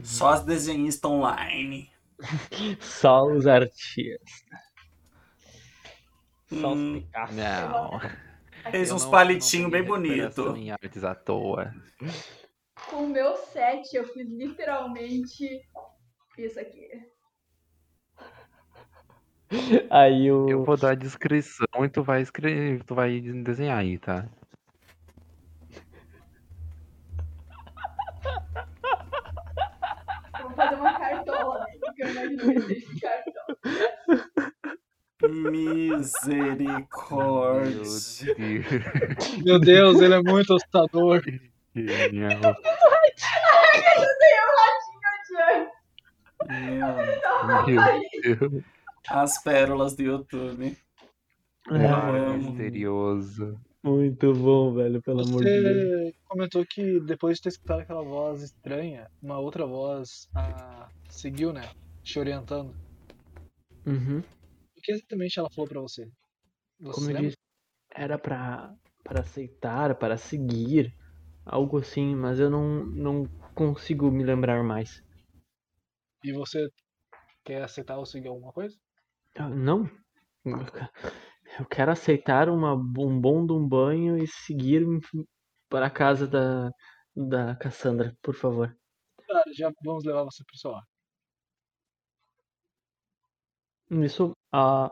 Só 0.04 0.30
as 0.30 0.44
desenhistas 0.44 1.10
online. 1.10 1.92
Só 2.80 3.26
os 3.26 3.48
artistas. 3.48 4.46
Só 6.50 6.74
os 6.74 6.80
Hum, 6.80 6.94
Picasso. 7.02 7.34
Não. 7.34 8.00
Fez 8.72 8.90
eu 8.90 8.96
uns 8.96 9.04
não- 9.04 9.12
palitinhos 9.12 9.64
não 9.64 9.72
bem 9.72 9.84
peguei 9.84 9.96
recuperação 9.96 10.46
bonitos. 10.46 10.62
em 10.68 10.72
artes 10.72 11.04
à 11.04 11.16
toa. 11.16 11.74
Com 12.90 13.04
o 13.06 13.08
meu 13.10 13.36
set, 13.38 13.94
eu 13.96 14.06
fiz 14.14 14.28
literalmente 14.30 15.62
isso 16.38 16.60
aqui. 16.60 16.88
Aí 19.90 20.32
o. 20.32 20.50
Eu 20.50 20.64
vou 20.64 20.78
dar 20.78 20.92
a 20.92 20.96
descrição 20.96 21.68
e 21.84 21.90
tu 21.90 22.04
vai 22.04 22.22
escrever, 22.22 22.84
tu 22.84 22.94
vai 22.96 23.20
desenhar 23.22 23.80
aí, 23.80 23.98
tá? 23.98 24.26
Eu 30.40 30.48
vou 30.48 30.52
fazer 30.52 30.76
uma 30.76 31.00
cartola, 31.00 31.60
né? 31.60 31.66
Porque 31.80 32.04
eu 32.04 32.10
imagino 32.10 32.68
que 32.68 33.00
cartão. 33.00 33.48
Misericórdia. 35.52 36.78
Deus. 37.74 38.24
Meu 39.44 39.60
Deus, 39.60 40.02
ele 40.02 40.14
é 40.14 40.22
muito 40.22 40.54
assustador. 40.54 41.24
Genial. 41.76 42.40
Meu, 46.48 47.66
Meu 47.66 47.66
Deus. 47.66 48.77
As 49.08 49.42
pérolas 49.42 49.96
do 49.96 50.04
YouTube. 50.04 50.78
É, 51.70 52.38
Misterioso. 52.38 53.60
muito 53.84 54.34
bom, 54.34 54.74
velho, 54.74 55.02
pelo 55.02 55.22
amor 55.22 55.44
de 55.44 55.62
Deus. 55.62 56.14
Você 56.14 56.16
comentou 56.26 56.66
que 56.66 57.00
depois 57.02 57.38
de 57.38 57.44
ter 57.44 57.50
escutado 57.50 57.82
aquela 57.82 58.04
voz 58.04 58.42
estranha, 58.42 59.10
uma 59.22 59.40
outra 59.40 59.66
voz 59.66 60.30
ah, 60.36 60.90
seguiu, 61.10 61.52
né? 61.52 61.70
Te 62.04 62.20
orientando. 62.20 62.74
Uhum. 63.86 64.20
O 64.20 64.82
que 64.82 64.92
exatamente 64.94 65.40
ela 65.40 65.50
falou 65.50 65.68
pra 65.68 65.82
você? 65.82 66.10
Você 66.80 66.94
Como 66.94 67.10
eu 67.10 67.14
lembra? 67.14 67.30
disse, 67.30 67.38
era 67.94 68.18
pra, 68.18 68.74
pra 69.04 69.22
aceitar, 69.22 69.96
para 69.96 70.18
seguir, 70.18 70.96
algo 71.46 71.80
assim, 71.80 72.16
mas 72.16 72.40
eu 72.40 72.50
não, 72.50 72.86
não 72.86 73.26
consigo 73.54 74.10
me 74.12 74.24
lembrar 74.24 74.64
mais. 74.64 75.04
E 76.24 76.32
você 76.32 76.70
quer 77.44 77.64
aceitar 77.64 77.98
ou 77.98 78.06
seguir 78.06 78.28
alguma 78.28 78.54
coisa? 78.54 78.78
Ah, 79.38 79.50
Não? 79.50 79.90
Eu 81.60 81.66
quero 81.66 81.92
aceitar 81.92 82.50
uma, 82.50 82.74
um 82.74 83.20
bom 83.20 83.46
de 83.46 83.54
um 83.54 83.68
banho 83.68 84.18
e 84.18 84.28
seguir 84.28 84.86
para 85.70 85.88
a 85.88 85.90
casa 85.90 86.28
da, 86.28 86.70
da 87.16 87.56
Cassandra, 87.56 88.16
por 88.22 88.36
favor. 88.36 88.76
Tá, 89.28 89.44
já 89.54 89.72
vamos 89.84 90.04
levar 90.06 90.24
você 90.24 90.44
pro 90.44 90.58
seu 90.58 90.72
lar. 90.72 90.84
Nisso, 93.90 94.32
a 94.54 94.90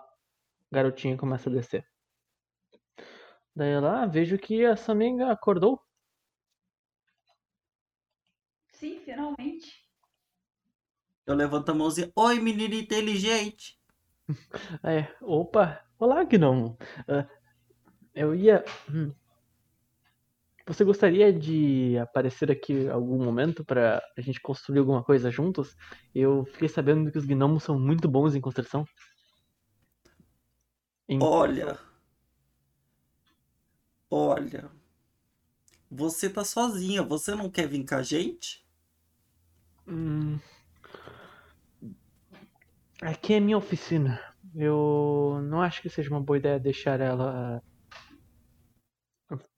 garotinha 0.71 1.17
começa 1.17 1.49
a 1.49 1.53
descer. 1.53 1.85
Daí 3.55 3.71
ela, 3.71 4.03
ah, 4.03 4.05
vejo 4.05 4.37
que 4.37 4.63
a 4.65 4.75
Saminga 4.77 5.31
acordou. 5.31 5.81
Sim, 8.71 8.99
finalmente. 9.03 9.71
Eu 11.27 11.35
levanto 11.35 11.69
a 11.69 11.73
mãozinha. 11.75 12.11
Oi, 12.15 12.39
menina 12.39 12.73
inteligente. 12.75 13.74
É, 14.83 15.07
opa, 15.21 15.81
olá, 15.99 16.23
Gnome. 16.23 16.75
Ah, 17.07 17.27
eu 18.15 18.35
ia. 18.35 18.63
hum. 18.89 19.13
Você 20.67 20.83
gostaria 20.83 21.31
de 21.31 21.97
aparecer 21.99 22.51
aqui 22.51 22.87
algum 22.89 23.23
momento 23.23 23.63
para 23.63 24.01
a 24.17 24.21
gente 24.21 24.41
construir 24.41 24.79
alguma 24.79 25.03
coisa 25.03 25.29
juntos? 25.29 25.75
Eu 26.13 26.43
fiquei 26.45 26.67
sabendo 26.67 27.11
que 27.11 27.17
os 27.19 27.25
gnomos 27.25 27.63
são 27.63 27.79
muito 27.79 28.07
bons 28.09 28.35
em 28.35 28.41
construção. 28.41 28.83
Em- 31.09 31.19
Olha. 31.21 31.77
Olha. 34.09 34.71
Você 35.89 36.29
tá 36.29 36.45
sozinha. 36.45 37.01
Você 37.01 37.33
não 37.33 37.49
quer 37.49 37.67
vir 37.67 37.83
com 37.87 37.95
a 37.95 38.03
gente? 38.03 38.63
Hum. 39.87 40.39
Aqui 43.01 43.33
é 43.33 43.39
minha 43.39 43.57
oficina. 43.57 44.21
Eu 44.55 45.41
não 45.43 45.61
acho 45.61 45.81
que 45.81 45.89
seja 45.89 46.09
uma 46.09 46.21
boa 46.21 46.37
ideia 46.37 46.59
deixar 46.59 46.99
ela 47.01 47.61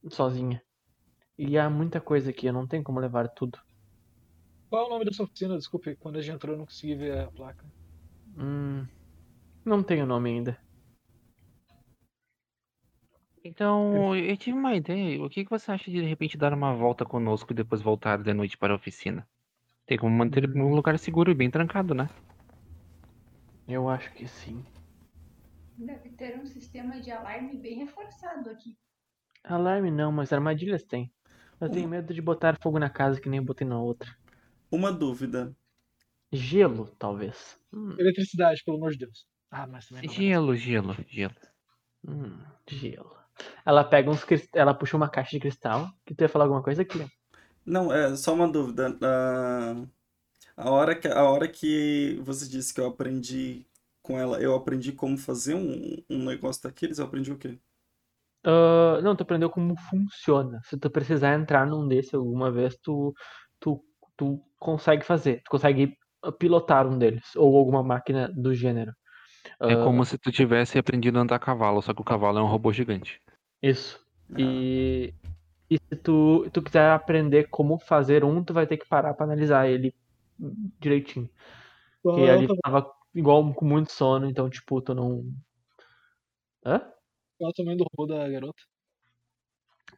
sozinha. 0.10 0.62
E 1.38 1.58
há 1.58 1.70
muita 1.70 2.02
coisa 2.02 2.32
aqui, 2.32 2.48
eu 2.48 2.54
não 2.54 2.68
tenho 2.68 2.84
como 2.84 3.00
levar 3.00 3.28
tudo. 3.30 3.60
Qual 4.70 4.84
é 4.84 4.88
o 4.88 4.90
nome 4.90 5.06
da 5.06 5.12
sua 5.12 5.26
oficina? 5.26 5.56
Desculpe, 5.56 5.96
quando 5.98 6.18
a 6.18 6.22
gente 6.22 6.36
entrou 6.36 6.56
eu 6.56 6.60
não 6.60 6.66
consegui 6.66 6.96
ver 6.96 7.20
a 7.20 7.32
placa. 7.32 7.64
Hum, 8.38 8.86
não 9.64 9.84
tenho 9.84 10.06
nome 10.06 10.32
ainda. 10.32 10.58
Então, 13.44 14.16
eu 14.16 14.36
tive 14.36 14.58
uma 14.58 14.76
ideia. 14.76 15.24
O 15.24 15.30
que 15.30 15.46
que 15.46 15.50
você 15.50 15.72
acha 15.72 15.90
de 15.90 16.02
de 16.02 16.08
repente 16.08 16.38
dar 16.38 16.54
uma 16.54 16.76
volta 16.76 17.06
conosco 17.06 17.54
e 17.54 17.56
depois 17.56 17.82
voltar 17.82 18.22
de 18.22 18.34
noite 18.34 18.58
para 18.58 18.74
a 18.74 18.76
oficina? 18.76 19.26
Tem 19.86 19.98
como 19.98 20.14
manter 20.14 20.50
um 20.50 20.76
lugar 20.76 21.00
seguro 21.00 21.32
e 21.32 21.36
bem 21.36 21.50
trancado, 21.50 21.94
né? 21.94 22.10
Eu 23.68 23.90
acho 23.90 24.12
que 24.14 24.28
sim. 24.28 24.66
Deve 25.78 26.10
ter 26.12 26.40
um 26.40 26.46
sistema 26.46 27.00
de 27.00 27.12
alarme 27.12 27.58
bem 27.58 27.78
reforçado 27.80 28.50
aqui. 28.50 28.76
Alarme 29.44 29.92
não, 29.92 30.12
mas 30.12 30.34
armadilhas 30.34 30.84
tem. 30.84 31.12
Eu 31.60 31.70
tenho 31.70 31.90
medo 31.90 32.14
de 32.14 32.22
botar 32.22 32.58
fogo 32.62 32.78
na 32.80 32.90
casa 32.90 33.20
que 33.20 33.30
nem 33.30 33.40
eu 33.40 33.46
botei 33.46 33.68
na 33.68 33.80
outra. 33.80 34.10
Uma 34.72 34.92
dúvida. 34.92 35.56
Gelo, 36.32 36.88
talvez. 37.00 37.60
Hum, 37.74 37.96
Eletricidade, 37.98 38.62
pelo 38.64 38.78
amor 38.78 38.92
de 38.92 39.00
Deus. 39.00 39.26
Ah, 39.50 39.66
mas 39.66 39.88
também 39.88 40.04
não. 40.06 40.14
Gelo, 40.14 40.56
gelo, 40.56 40.96
gelo. 41.08 41.36
hum, 42.08 42.40
gelo. 42.68 43.16
Ela 43.66 43.84
pega 43.84 44.10
uns 44.10 44.24
crist... 44.24 44.50
ela 44.54 44.74
puxa 44.74 44.98
uma 44.98 45.10
caixa 45.10 45.32
de 45.32 45.40
cristal. 45.40 45.90
Que 46.06 46.14
tu 46.14 46.22
ia 46.22 46.30
falar 46.30 46.46
alguma 46.46 46.64
coisa 46.64 46.82
aqui? 46.82 47.00
Não, 47.66 47.92
é 47.94 48.16
só 48.16 48.34
uma 48.34 48.48
dúvida. 48.48 48.98
Ah, 49.02 49.86
a 50.58 50.70
hora 50.72 50.96
que, 51.00 51.08
a 51.08 51.24
hora 51.24 51.48
que 51.48 52.20
você 52.24 52.48
disse 52.50 52.74
que 52.74 52.82
eu 52.82 52.88
aprendi 52.88 53.66
com 54.02 54.18
ela, 54.20 54.42
eu 54.42 54.56
aprendi 54.56 54.92
como 54.94 55.18
fazer 55.18 55.56
um, 55.56 56.04
um 56.10 56.26
negócio 56.26 56.64
daqueles, 56.64 57.00
eu 57.00 57.06
aprendi 57.06 57.32
o 57.32 57.38
quê? 57.38 57.60
Ah, 58.44 59.00
não, 59.02 59.16
tu 59.16 59.24
aprendeu 59.24 59.50
como 59.50 59.76
funciona. 59.90 60.62
Se 60.64 60.78
tu 60.78 60.90
precisar 60.90 61.36
entrar 61.36 61.66
num 61.66 61.88
desse 61.88 62.16
alguma 62.16 62.52
vez, 62.52 62.78
tu, 62.82 63.14
tu, 63.60 63.84
tu 64.16 64.42
consegue 64.60 65.04
fazer. 65.06 65.42
Tu 65.44 65.50
consegue 65.52 65.98
pilotar 66.40 66.88
um 66.88 66.98
deles. 66.98 67.36
Ou 67.36 67.58
alguma 67.58 67.84
máquina 67.84 68.30
do 68.34 68.54
gênero. 68.54 68.94
É 69.62 69.74
Ah, 69.74 69.84
como 69.84 70.04
se 70.06 70.18
tu 70.18 70.32
tivesse 70.32 70.78
aprendido 70.80 71.18
a 71.18 71.22
andar 71.22 71.36
a 71.36 71.40
cavalo, 71.40 71.82
só 71.82 71.94
que 71.94 72.02
o 72.02 72.04
cavalo 72.06 72.40
é 72.40 72.42
um 72.42 72.48
robô 72.48 72.72
gigante. 72.72 73.22
Isso. 73.62 74.00
Ah, 74.34 74.38
E, 74.38 75.14
e 75.70 75.78
se 75.78 75.96
tu, 75.98 76.50
tu 76.52 76.62
quiser 76.62 76.92
aprender 76.92 77.50
como 77.50 77.80
fazer 77.80 78.24
um, 78.24 78.44
tu 78.44 78.54
vai 78.54 78.68
ter 78.68 78.78
que 78.78 78.88
parar 78.88 79.14
pra 79.14 79.26
analisar 79.26 79.68
ele 79.68 79.94
direitinho. 80.80 81.30
Porque 82.02 82.22
é 82.22 82.32
ali 82.32 82.48
tamanho- 82.48 82.62
tava 82.64 82.94
igual 83.14 83.54
com 83.54 83.66
muito 83.66 83.92
sono, 83.92 84.30
então, 84.30 84.50
tipo, 84.50 84.82
tu 84.82 84.94
não. 84.94 85.24
Hã? 86.66 86.80
qual 87.38 87.50
é 87.50 87.52
o 87.52 87.54
tamanho 87.54 87.78
do 87.78 87.86
robô 87.92 88.12
da 88.12 88.28
garota? 88.30 88.62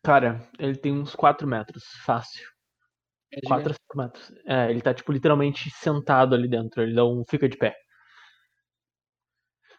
Cara, 0.04 0.49
ele 0.58 0.78
tem 0.78 0.93
uns 0.93 1.15
4 1.15 1.47
metros, 1.47 1.84
fácil. 2.06 2.47
É 3.32 3.41
4 3.41 3.71
a 3.71 3.73
5 3.73 3.97
metros. 3.97 4.34
É, 4.45 4.69
ele 4.69 4.82
tá, 4.82 4.93
tipo, 4.93 5.12
literalmente 5.12 5.69
sentado 5.71 6.36
ali 6.36 6.47
dentro. 6.47 6.82
Ele 6.82 6.93
não 6.93 7.23
fica 7.28 7.47
de 7.47 7.58
pé. 7.58 7.75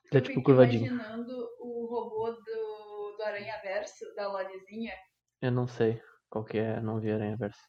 Ele 0.04 0.10
tá, 0.10 0.20
tipo, 0.20 0.42
curvadinho. 0.42 0.86
imaginando 0.86 1.32
o 1.60 1.86
robô 1.86 2.30
do, 2.32 3.16
do 3.16 3.22
Aranha 3.22 3.60
Verso, 3.62 4.04
da 4.14 4.28
Lolizinha. 4.28 4.94
Eu 5.40 5.52
não 5.52 5.66
sei 5.66 6.00
qual 6.28 6.44
que 6.44 6.58
é, 6.58 6.80
não 6.80 7.00
vi 7.00 7.10
Aranha 7.10 7.36
Verso. 7.36 7.60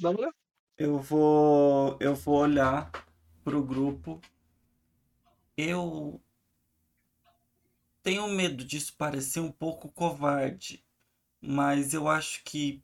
Dá 0.00 0.10
uma 0.10 0.18
olhada. 0.18 0.41
Eu 0.76 0.98
vou, 0.98 1.96
eu 2.00 2.14
vou 2.14 2.36
olhar 2.36 2.90
pro 3.44 3.62
grupo. 3.62 4.20
Eu 5.56 6.20
tenho 8.02 8.26
medo 8.28 8.64
disso 8.64 8.96
parecer 8.96 9.40
um 9.40 9.52
pouco 9.52 9.92
covarde, 9.92 10.84
mas 11.40 11.94
eu 11.94 12.08
acho 12.08 12.42
que 12.44 12.82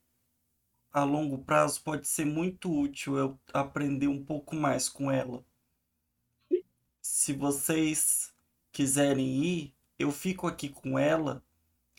a 0.93 1.05
longo 1.05 1.39
prazo 1.39 1.83
pode 1.83 2.07
ser 2.07 2.25
muito 2.25 2.73
útil 2.73 3.17
eu 3.17 3.41
aprender 3.53 4.09
um 4.09 4.25
pouco 4.25 4.55
mais 4.55 4.89
com 4.89 5.11
ela. 5.11 5.45
Se 7.01 7.33
vocês 7.33 8.35
quiserem 8.71 9.45
ir, 9.45 9.75
eu 9.99 10.13
fico 10.13 10.47
aqui 10.47 10.69
com 10.69 10.99
ela 10.99 11.43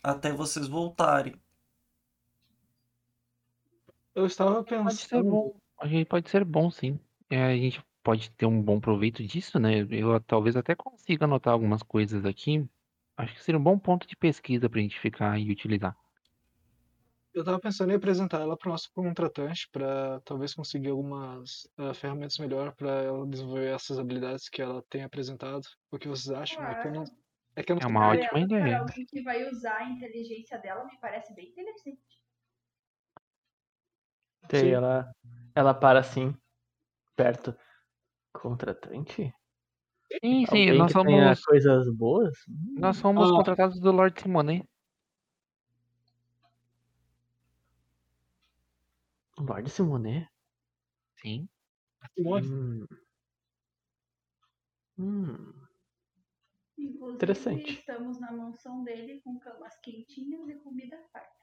até 0.02 0.32
vocês 0.32 0.66
voltarem. 0.66 1.34
Eu 4.14 4.26
estava 4.26 4.64
Pode 4.64 4.96
ser 4.96 5.22
pensando. 5.22 5.59
A 5.80 5.86
gente 5.88 6.06
pode 6.06 6.28
ser 6.30 6.44
bom, 6.44 6.70
sim. 6.70 7.00
É, 7.30 7.42
a 7.44 7.56
gente 7.56 7.82
pode 8.02 8.30
ter 8.32 8.46
um 8.46 8.62
bom 8.62 8.78
proveito 8.80 9.24
disso, 9.24 9.58
né? 9.58 9.80
Eu 9.90 10.20
talvez 10.20 10.56
até 10.56 10.74
consiga 10.74 11.24
anotar 11.24 11.52
algumas 11.52 11.82
coisas 11.82 12.24
aqui. 12.24 12.68
Acho 13.16 13.34
que 13.34 13.42
seria 13.42 13.58
um 13.58 13.62
bom 13.62 13.78
ponto 13.78 14.06
de 14.06 14.16
pesquisa 14.16 14.68
pra 14.68 14.80
gente 14.80 14.98
ficar 14.98 15.38
e 15.38 15.50
utilizar. 15.50 15.96
Eu 17.32 17.40
estava 17.42 17.60
pensando 17.60 17.92
em 17.92 17.96
apresentar 17.96 18.40
ela 18.40 18.56
para 18.56 18.68
o 18.68 18.72
nosso 18.72 18.90
contratante 18.92 19.68
para 19.70 20.20
talvez 20.22 20.52
conseguir 20.52 20.88
algumas 20.88 21.68
ah, 21.78 21.94
ferramentas 21.94 22.38
melhor 22.38 22.74
para 22.74 22.90
ela 23.02 23.26
desenvolver 23.26 23.72
essas 23.72 23.98
habilidades 23.98 24.48
que 24.48 24.60
ela 24.60 24.82
tem 24.90 25.04
apresentado. 25.04 25.62
O 25.92 25.98
que 25.98 26.08
vocês 26.08 26.34
acham? 26.34 26.64
É 26.66 26.74
que 26.74 26.88
eu 26.88 26.92
não, 26.92 27.04
é 27.54 27.62
que 27.62 27.72
não 27.72 27.80
É 27.80 27.86
uma 27.86 28.00
Para 28.00 28.18
ótima 28.18 28.40
ideia. 28.40 28.64
Para 28.64 28.80
alguém 28.80 29.06
que 29.06 29.22
vai 29.22 29.48
usar 29.48 29.76
a 29.76 29.90
inteligência 29.90 30.58
dela, 30.58 30.84
me 30.84 30.98
parece 31.00 31.32
bem 31.32 31.48
interessante. 31.48 32.20
Sim. 34.50 34.72
ela, 34.72 35.12
ela 35.60 35.74
para 35.74 36.00
assim, 36.00 36.34
perto. 37.16 37.54
Contratante? 38.32 39.32
Sim, 40.24 40.46
sim, 40.46 40.70
Alguém 40.70 40.78
nós 40.78 40.92
somos, 40.92 41.44
coisas 41.44 41.94
boas? 41.96 42.36
Hum, 42.48 42.74
nós 42.78 42.96
somos 42.96 43.30
Ah. 43.30 43.34
contratados 43.34 43.80
do 43.80 43.92
Lord 43.92 44.20
Simone. 44.20 44.64
Lorde 49.38 49.70
Simonet? 49.70 50.28
Sim. 51.16 51.48
Simone, 52.16 52.46
Hum. 52.46 52.86
Hum. 54.98 55.68
Inclusive, 56.78 57.14
Interessante. 57.14 57.72
estamos 57.78 58.18
na 58.20 58.32
mansão 58.32 58.82
dele 58.84 59.20
com 59.22 59.38
camas 59.38 59.76
quentinhas 59.80 60.48
e 60.48 60.54
comida 60.56 60.98
farta. 61.12 61.39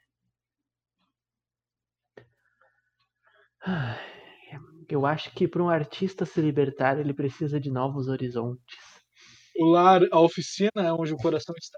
Eu 4.89 5.05
acho 5.05 5.31
que 5.33 5.47
para 5.47 5.61
um 5.63 5.69
artista 5.69 6.25
se 6.25 6.39
libertar, 6.41 6.97
ele 6.99 7.13
precisa 7.13 7.59
de 7.59 7.69
novos 7.69 8.07
horizontes. 8.07 8.77
O 9.59 9.65
lar, 9.65 10.01
a 10.11 10.19
oficina 10.19 10.71
é 10.77 10.93
onde 10.93 11.13
o 11.13 11.17
coração 11.17 11.55
está. 11.57 11.77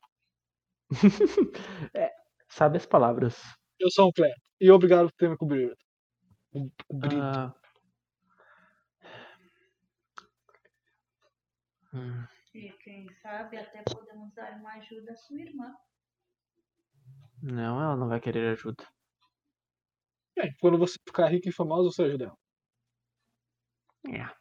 É, 1.96 2.12
sabe 2.50 2.78
as 2.78 2.86
palavras. 2.86 3.36
Eu 3.80 3.90
sou 3.90 4.10
um 4.10 4.12
clero. 4.12 4.36
E 4.60 4.70
obrigado 4.72 5.08
por 5.08 5.14
ter 5.14 5.30
me 5.30 5.38
cobrido. 5.38 5.76
Cobrido. 6.88 7.22
Ah. 7.22 7.54
Hum, 11.94 12.26
E 12.54 12.70
quem 12.84 13.08
sabe 13.22 13.58
até 13.58 13.84
podemos 13.84 14.34
dar 14.34 14.60
uma 14.60 14.74
ajuda 14.74 15.12
à 15.12 15.16
sua 15.16 15.40
irmã. 15.40 15.74
Não, 17.42 17.82
ela 17.82 17.96
não 17.96 18.08
vai 18.10 18.20
querer 18.20 18.52
ajuda. 18.52 18.86
Bem, 20.40 20.56
quando 20.62 20.78
você 20.78 20.96
ficar 21.06 21.28
rico 21.28 21.50
e 21.50 21.52
famoso, 21.52 21.92
você 21.92 22.04
ajuda 22.04 22.26
ela. 22.26 22.38
É. 24.08 24.20
Ela 24.22 24.34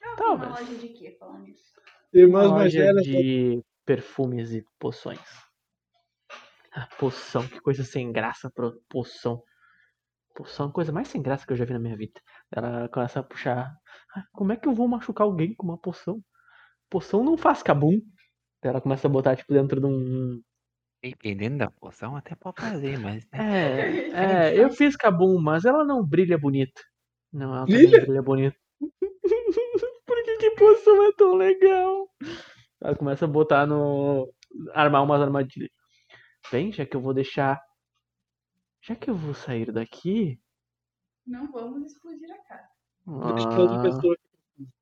tem 0.00 0.08
uma 0.08 0.16
Talvez. 0.16 0.50
loja 0.50 0.74
de 0.80 0.88
quê 0.88 1.16
falando 1.18 1.48
isso? 1.48 1.72
Irmãs 2.14 2.50
mais 2.50 2.62
loja 2.74 2.78
velhas. 2.84 3.04
de 3.04 3.62
perfumes 3.84 4.52
e 4.52 4.64
poções. 4.78 5.20
Ah, 6.74 6.88
Poção, 6.98 7.46
que 7.46 7.60
coisa 7.60 7.84
sem 7.84 8.10
graça 8.10 8.50
pra 8.54 8.70
poção. 8.88 9.42
Poção 10.34 10.66
é 10.66 10.68
a 10.70 10.72
coisa 10.72 10.92
mais 10.92 11.08
sem 11.08 11.20
graça 11.20 11.46
que 11.46 11.52
eu 11.52 11.56
já 11.56 11.66
vi 11.66 11.74
na 11.74 11.78
minha 11.78 11.96
vida. 11.96 12.18
Ela 12.50 12.88
começa 12.88 13.20
a 13.20 13.22
puxar. 13.22 13.70
"Ah, 14.16 14.24
como 14.32 14.52
é 14.52 14.56
que 14.56 14.66
eu 14.66 14.72
vou 14.74 14.88
machucar 14.88 15.26
alguém 15.26 15.54
com 15.54 15.66
uma 15.66 15.78
poção? 15.78 16.22
Poção 16.88 17.22
não 17.22 17.36
faz 17.36 17.62
cabum. 17.62 18.00
Ela 18.62 18.80
começa 18.80 19.06
a 19.06 19.10
botar, 19.10 19.36
tipo, 19.36 19.52
dentro 19.52 19.80
de 19.80 19.86
um. 19.86 20.40
Dependendo 21.02 21.58
da 21.58 21.70
poção, 21.70 22.16
até 22.16 22.36
pode 22.36 22.60
fazer, 22.60 22.96
mas. 22.98 23.26
né? 23.32 24.10
É, 24.12 24.50
é, 24.52 24.64
eu 24.64 24.70
fiz 24.70 24.96
cabum, 24.96 25.40
mas 25.40 25.64
ela 25.64 25.84
não 25.84 26.06
brilha 26.06 26.38
bonito. 26.38 26.80
Não, 27.32 27.54
ela 27.54 27.64
Brilha? 27.64 27.90
também 27.90 28.06
brilha 28.06 28.22
bonito. 28.22 28.56
Por 30.06 30.24
que, 30.24 30.36
que 30.36 30.50
poção 30.52 31.04
é 31.08 31.12
tão 31.14 31.34
legal? 31.34 32.08
Ela 32.80 32.94
começa 32.94 33.24
a 33.24 33.28
botar 33.28 33.66
no. 33.66 34.32
armar 34.74 35.02
umas 35.02 35.20
armadilhas. 35.20 35.70
Bem, 36.50 36.72
já 36.72 36.86
que 36.86 36.96
eu 36.96 37.00
vou 37.00 37.14
deixar. 37.14 37.60
Já 38.82 38.94
que 38.94 39.10
eu 39.10 39.14
vou 39.14 39.34
sair 39.34 39.72
daqui. 39.72 40.40
Não 41.26 41.50
vamos 41.50 41.92
explodir 41.92 42.30
a 42.30 42.38
casa. 42.44 42.68
Ah, 43.08 43.34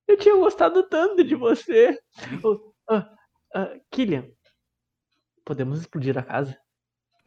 eu 0.07 0.17
tinha 0.19 0.35
gostado 0.37 0.83
tanto 0.89 1.25
de 1.25 1.35
você. 1.35 1.99
Oh, 2.45 2.73
ah, 2.91 3.15
ah, 3.55 3.79
Killian, 3.91 4.29
podemos 5.51 5.81
explodir 5.81 6.17
a 6.17 6.23
casa? 6.23 6.57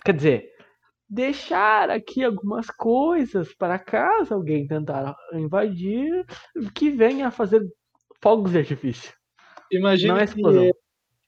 Quer 0.05 0.15
dizer, 0.15 0.55
deixar 1.09 1.89
aqui 1.89 2.23
algumas 2.23 2.67
coisas 2.67 3.53
para 3.53 3.77
caso 3.77 4.33
alguém 4.33 4.65
tentar 4.65 5.13
invadir, 5.33 6.25
que 6.73 6.89
venha 6.89 7.27
a 7.27 7.31
fazer 7.31 7.62
fogos 8.21 8.51
de 8.53 8.59
artifício. 8.59 9.13
Imagine 9.69 10.07
Não 10.13 10.17
é 10.17 10.23
que, 10.23 10.29
explosão. 10.29 10.71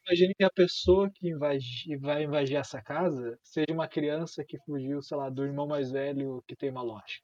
imagine 0.07 0.33
que 0.35 0.43
a 0.45 0.49
pessoa 0.49 1.11
que 1.13 1.29
invagi- 1.29 1.97
vai 1.97 2.23
invadir 2.23 2.55
essa 2.55 2.81
casa 2.81 3.37
seja 3.43 3.73
uma 3.73 3.89
criança 3.89 4.41
que 4.47 4.57
fugiu, 4.65 5.01
sei 5.01 5.17
lá, 5.17 5.29
do 5.29 5.43
irmão 5.43 5.67
mais 5.67 5.91
velho 5.91 6.41
que 6.47 6.55
tem 6.55 6.69
uma 6.69 6.81
loja. 6.81 7.19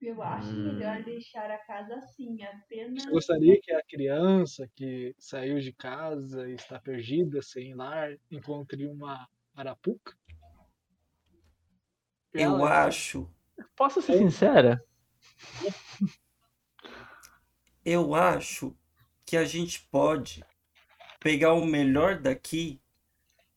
Eu 0.00 0.22
acho 0.22 0.46
Hum. 0.48 0.72
melhor 0.74 1.02
deixar 1.02 1.50
a 1.50 1.58
casa 1.58 1.96
assim, 1.96 2.40
apenas. 2.42 3.02
Você 3.02 3.10
gostaria 3.10 3.60
que 3.60 3.72
a 3.72 3.82
criança 3.82 4.68
que 4.76 5.14
saiu 5.18 5.58
de 5.58 5.72
casa 5.72 6.48
e 6.48 6.54
está 6.54 6.78
perdida, 6.78 7.42
sem 7.42 7.74
lar, 7.74 8.16
encontre 8.30 8.86
uma 8.86 9.28
arapuca? 9.54 10.16
Eu 12.32 12.56
Ela- 12.56 12.86
acho, 12.86 13.28
Posso 13.76 14.00
ser 14.00 14.12
É. 14.14 14.18
sincera? 14.18 14.84
eu 17.84 18.14
acho 18.14 18.76
que 19.24 19.36
a 19.36 19.44
gente 19.44 19.80
pode 19.90 20.44
pegar 21.20 21.54
o 21.54 21.64
melhor 21.66 22.20
daqui 22.20 22.80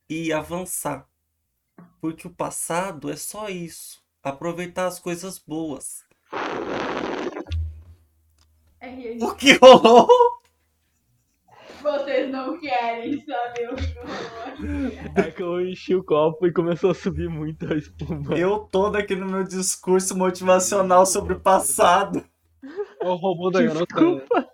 e 0.10 0.34
avançar. 0.34 1.08
Porque 2.00 2.28
o 2.28 2.34
passado 2.34 3.12
é 3.12 3.16
só 3.16 3.50
isso. 3.50 4.04
Aproveitar 4.24 4.88
as 4.88 5.00
coisas 5.00 5.38
boas. 5.38 6.04
O 9.22 9.36
que 9.36 9.54
rolou? 9.54 10.08
Vocês 11.82 12.32
não 12.32 12.60
querem 12.60 13.20
saber 13.26 13.72
o 13.72 13.76
que 13.76 13.94
rolou. 14.00 14.92
É 15.16 15.32
que 15.32 15.42
eu 15.42 15.62
enchi 15.62 15.96
o 15.96 16.04
copo 16.04 16.46
e 16.48 16.54
começou 16.54 16.92
a 16.92 16.96
subir 16.96 17.30
muito 17.30 17.72
a 17.72 17.76
espuma. 17.76 18.38
Eu 18.38 18.60
todo 18.72 18.96
aqui 18.96 19.16
no 19.16 19.26
meu 19.26 19.44
discurso 19.44 20.18
motivacional 20.18 21.06
sobre 21.06 21.34
o 21.34 21.40
passado. 21.40 22.24
O 23.02 23.16
robô 23.16 23.50
da 23.50 23.62
garota. 23.62 23.96
Desculpa. 23.96 24.50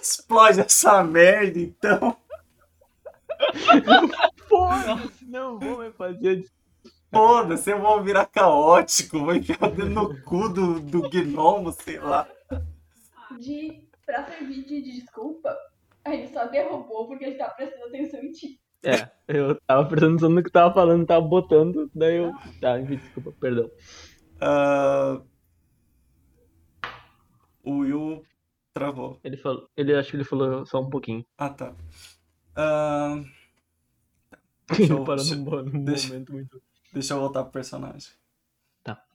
Explode 0.00 0.60
essa 0.60 1.02
merda, 1.04 1.58
então. 1.58 2.16
Foda-se, 4.48 5.24
não 5.26 5.58
vou 5.58 5.78
me 5.78 5.90
fazer 5.92 6.36
de 6.36 6.55
Foda-se, 7.12 7.70
eu 7.70 7.80
vou 7.80 8.02
virar 8.02 8.26
caótico, 8.26 9.20
vou 9.20 9.34
enfiar 9.34 9.62
o 9.62 9.70
dedo 9.70 9.90
no 9.90 10.20
cu 10.22 10.48
do, 10.48 10.80
do 10.80 11.08
gnomo, 11.08 11.72
sei 11.72 11.98
lá. 11.98 12.28
De, 13.38 13.88
pra 14.04 14.24
servir 14.26 14.64
de 14.64 14.82
desculpa, 14.82 15.56
a 16.04 16.10
gente 16.10 16.32
só 16.32 16.46
derrubou 16.46 17.06
porque 17.06 17.24
a 17.24 17.28
gente 17.28 17.38
tá 17.38 17.48
prestando 17.50 17.86
atenção 17.86 18.20
em 18.20 18.32
ti. 18.32 18.60
É, 18.82 19.10
eu 19.28 19.58
tava 19.66 19.88
prestando 19.88 20.12
atenção 20.14 20.30
no 20.30 20.42
que 20.42 20.50
tava 20.50 20.74
falando, 20.74 21.06
tava 21.06 21.26
botando, 21.26 21.90
daí 21.94 22.16
eu. 22.16 22.32
Tá, 22.60 22.78
enfim, 22.80 22.96
desculpa, 22.96 23.32
perdão. 23.40 23.70
Ah, 24.40 25.20
O 27.64 27.78
Will 27.78 28.22
travou. 28.74 29.18
Ele 29.24 29.36
falou. 29.36 29.68
Ele 29.76 29.94
acho 29.94 30.10
que 30.10 30.16
ele 30.16 30.24
falou 30.24 30.64
só 30.66 30.80
um 30.80 30.90
pouquinho. 30.90 31.24
Ah, 31.38 31.48
tá. 31.50 31.74
Ah, 32.54 33.22
Deixa 34.76 34.92
eu- 34.92 35.04
Parando 35.04 35.22
deixa- 35.24 35.36
num, 35.36 35.44
bo- 35.44 35.62
num 35.62 35.84
deixa- 35.84 36.08
momento 36.08 36.32
muito. 36.32 36.62
Deixa 36.96 37.12
eu 37.12 37.20
voltar 37.20 37.42
pro 37.42 37.52
personagem. 37.52 38.10
Tá. 38.82 39.06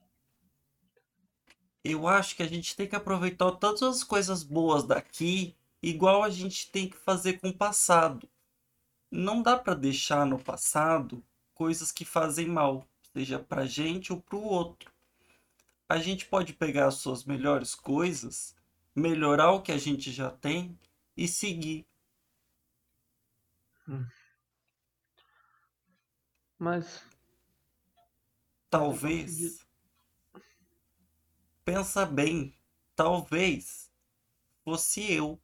Eu 1.84 2.08
acho 2.08 2.36
que 2.36 2.44
a 2.44 2.48
gente 2.48 2.76
tem 2.76 2.88
que 2.88 2.96
aproveitar 2.96 3.54
todas 3.54 3.82
as 3.82 4.04
coisas 4.04 4.44
boas 4.44 4.84
daqui, 4.84 5.56
igual 5.82 6.22
a 6.22 6.30
gente 6.30 6.70
tem 6.70 6.88
que 6.88 6.96
fazer 6.96 7.39
com 7.39 7.50
o 7.50 7.58
passado. 7.58 8.30
Não 9.10 9.41
dá 9.41 9.58
pra 9.58 9.74
deixar 9.74 10.28
no 10.28 10.38
passado 10.38 11.26
coisas 11.56 11.91
que 11.91 12.06
fazem 12.06 12.48
mal, 12.48 12.88
seja 13.13 13.39
pra 13.39 13.65
gente 13.65 14.13
ou 14.13 14.22
pro 14.22 14.39
outro. 14.39 14.94
A 15.89 15.98
gente 15.98 16.28
pode 16.28 16.54
pegar 16.54 16.86
as 16.86 16.96
suas 16.98 17.24
melhores 17.24 17.74
coisas, 17.74 18.56
melhorar 18.96 19.54
o 19.54 19.62
que 19.63 19.72
a 19.72 19.78
gente 19.80 20.12
já 20.12 20.30
tem 20.30 20.78
e 21.17 21.28
seguir. 21.28 21.84
Mas. 26.60 27.11
Talvez. 28.72 29.68
Pensa 31.64 32.06
bem. 32.06 32.58
Talvez 32.96 33.92
fosse 34.64 35.14
eu 35.14 35.40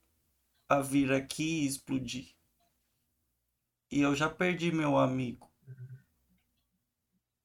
a 0.69 0.81
vir 0.81 1.11
aqui 1.11 1.63
e 1.63 1.67
explodir. 1.67 2.35
E 3.91 4.01
eu 4.01 4.15
já 4.15 4.29
perdi 4.29 4.71
meu 4.71 4.97
amigo. 4.97 5.51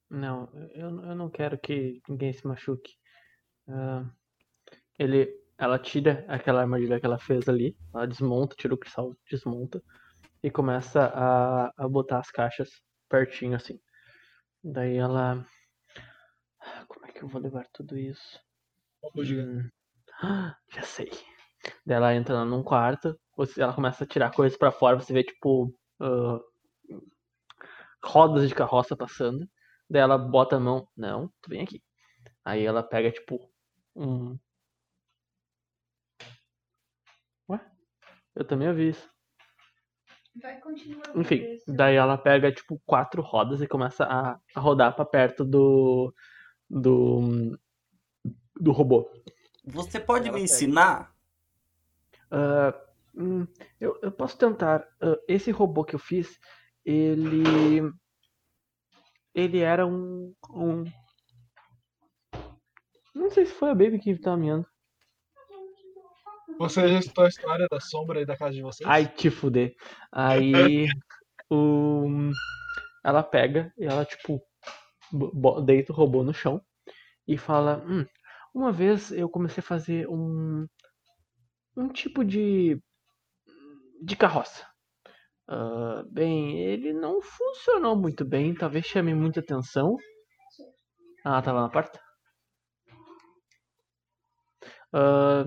Não, 0.08 0.48
eu, 0.74 1.04
eu 1.04 1.14
não 1.14 1.28
quero 1.28 1.58
que 1.58 2.00
ninguém 2.08 2.32
se 2.32 2.46
machuque. 2.46 2.96
Ah, 3.68 4.08
ele, 4.98 5.34
ela 5.58 5.78
tira 5.78 6.24
aquela 6.28 6.60
armadilha 6.60 7.00
que 7.00 7.06
ela 7.06 7.18
fez 7.18 7.48
ali, 7.48 7.76
ela 7.92 8.06
desmonta, 8.06 8.54
tira 8.56 8.74
o 8.74 8.78
cristal, 8.78 9.16
desmonta 9.28 9.82
e 10.42 10.50
começa 10.50 11.06
a, 11.06 11.72
a 11.76 11.88
botar 11.88 12.18
as 12.20 12.30
caixas 12.30 12.70
pertinho 13.08 13.56
assim. 13.56 13.80
Daí 14.62 14.96
ela. 14.96 15.44
Que 17.22 17.26
eu 17.26 17.28
vou 17.28 17.40
levar 17.40 17.68
tudo 17.72 17.96
isso? 17.96 18.40
Hum. 19.14 19.68
Ah, 20.20 20.56
Já 20.74 20.82
sei. 20.82 21.08
Daí 21.86 21.96
ela 21.96 22.12
entra 22.16 22.44
num 22.44 22.64
quarto, 22.64 23.16
você- 23.36 23.62
ela 23.62 23.72
começa 23.72 24.02
a 24.02 24.06
tirar 24.08 24.34
coisas 24.34 24.58
pra 24.58 24.72
fora, 24.72 24.98
você 24.98 25.12
vê 25.12 25.22
tipo 25.22 25.72
ah, 26.00 26.40
rodas 28.04 28.48
de 28.48 28.54
carroça 28.56 28.96
passando. 28.96 29.48
Daí 29.88 30.02
ela 30.02 30.18
bota 30.18 30.56
a 30.56 30.60
mão, 30.60 30.88
não, 30.96 31.28
tu 31.40 31.48
vem 31.48 31.62
aqui. 31.62 31.80
Aí 32.44 32.64
ela 32.64 32.82
pega 32.82 33.12
tipo 33.12 33.38
um. 33.94 34.36
Ué? 37.48 37.60
Eu 38.34 38.44
também 38.44 38.68
ouvi 38.68 38.88
isso. 38.88 39.08
Vai 40.42 40.58
continuar. 40.60 41.04
Enfim, 41.14 41.56
daí 41.68 41.94
ela 41.94 42.18
pega 42.18 42.50
tipo 42.50 42.82
quatro 42.84 43.22
rodas 43.22 43.62
e 43.62 43.68
começa 43.68 44.04
a, 44.06 44.40
a 44.56 44.60
rodar 44.60 44.96
pra 44.96 45.04
perto 45.04 45.44
do. 45.44 46.12
Do. 46.72 47.58
do 48.58 48.72
robô. 48.72 49.10
Você 49.64 50.00
pode 50.00 50.28
Ela 50.28 50.38
me 50.38 50.42
pega. 50.42 50.54
ensinar? 50.54 51.14
Ah, 52.30 52.74
hum, 53.14 53.46
eu, 53.78 53.98
eu 54.02 54.10
posso 54.10 54.38
tentar. 54.38 54.88
ah, 55.00 55.18
esse 55.28 55.50
robô 55.50 55.84
que 55.84 55.94
eu 55.94 55.98
fiz, 55.98 56.38
ele. 56.84 57.92
Ele 59.34 59.58
era 59.58 59.86
um. 59.86 60.34
um... 60.50 60.84
Não 63.14 63.30
sei 63.30 63.44
se 63.44 63.52
foi 63.52 63.70
a 63.70 63.74
Baby 63.74 63.98
que 63.98 64.18
tava 64.18 64.36
meando. 64.38 64.66
Você 66.58 66.86
já 66.86 67.02
citou 67.02 67.24
a 67.24 67.28
história 67.28 67.66
da 67.70 67.80
sombra 67.80 68.18
aí 68.18 68.26
da 68.26 68.36
casa 68.36 68.54
de 68.54 68.62
vocês? 68.62 68.88
Ai, 68.88 69.06
te 69.06 69.30
fuder. 69.30 69.74
Aí. 70.10 70.86
o... 71.50 72.30
Ela 73.04 73.22
pega 73.22 73.72
e 73.76 73.84
ela, 73.84 74.04
tipo, 74.04 74.40
deita 75.64 75.92
o 75.92 75.96
robô 75.96 76.22
no 76.22 76.34
chão 76.34 76.60
e 77.26 77.38
fala: 77.38 77.84
hum, 77.86 78.06
Uma 78.54 78.72
vez 78.72 79.12
eu 79.12 79.28
comecei 79.28 79.60
a 79.60 79.66
fazer 79.66 80.08
um. 80.08 80.66
Um 81.76 81.88
tipo 81.88 82.24
de. 82.24 82.80
de 84.02 84.16
carroça. 84.16 84.66
Ah, 85.48 86.04
bem, 86.10 86.60
ele 86.60 86.92
não 86.92 87.20
funcionou 87.22 87.96
muito 87.96 88.24
bem, 88.24 88.54
talvez 88.54 88.86
chame 88.86 89.14
muita 89.14 89.40
atenção. 89.40 89.96
Ah, 91.24 91.42
tava 91.42 91.60
na 91.62 91.68
porta? 91.68 92.00
Ah, 94.92 95.44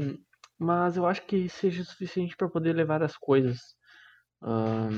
mas 0.58 0.98
eu 0.98 1.06
acho 1.06 1.22
que 1.26 1.50
seja 1.50 1.84
suficiente 1.84 2.36
para 2.36 2.50
poder 2.50 2.74
levar 2.74 3.04
as 3.04 3.18
coisas. 3.18 3.60
Ah, 4.42 4.90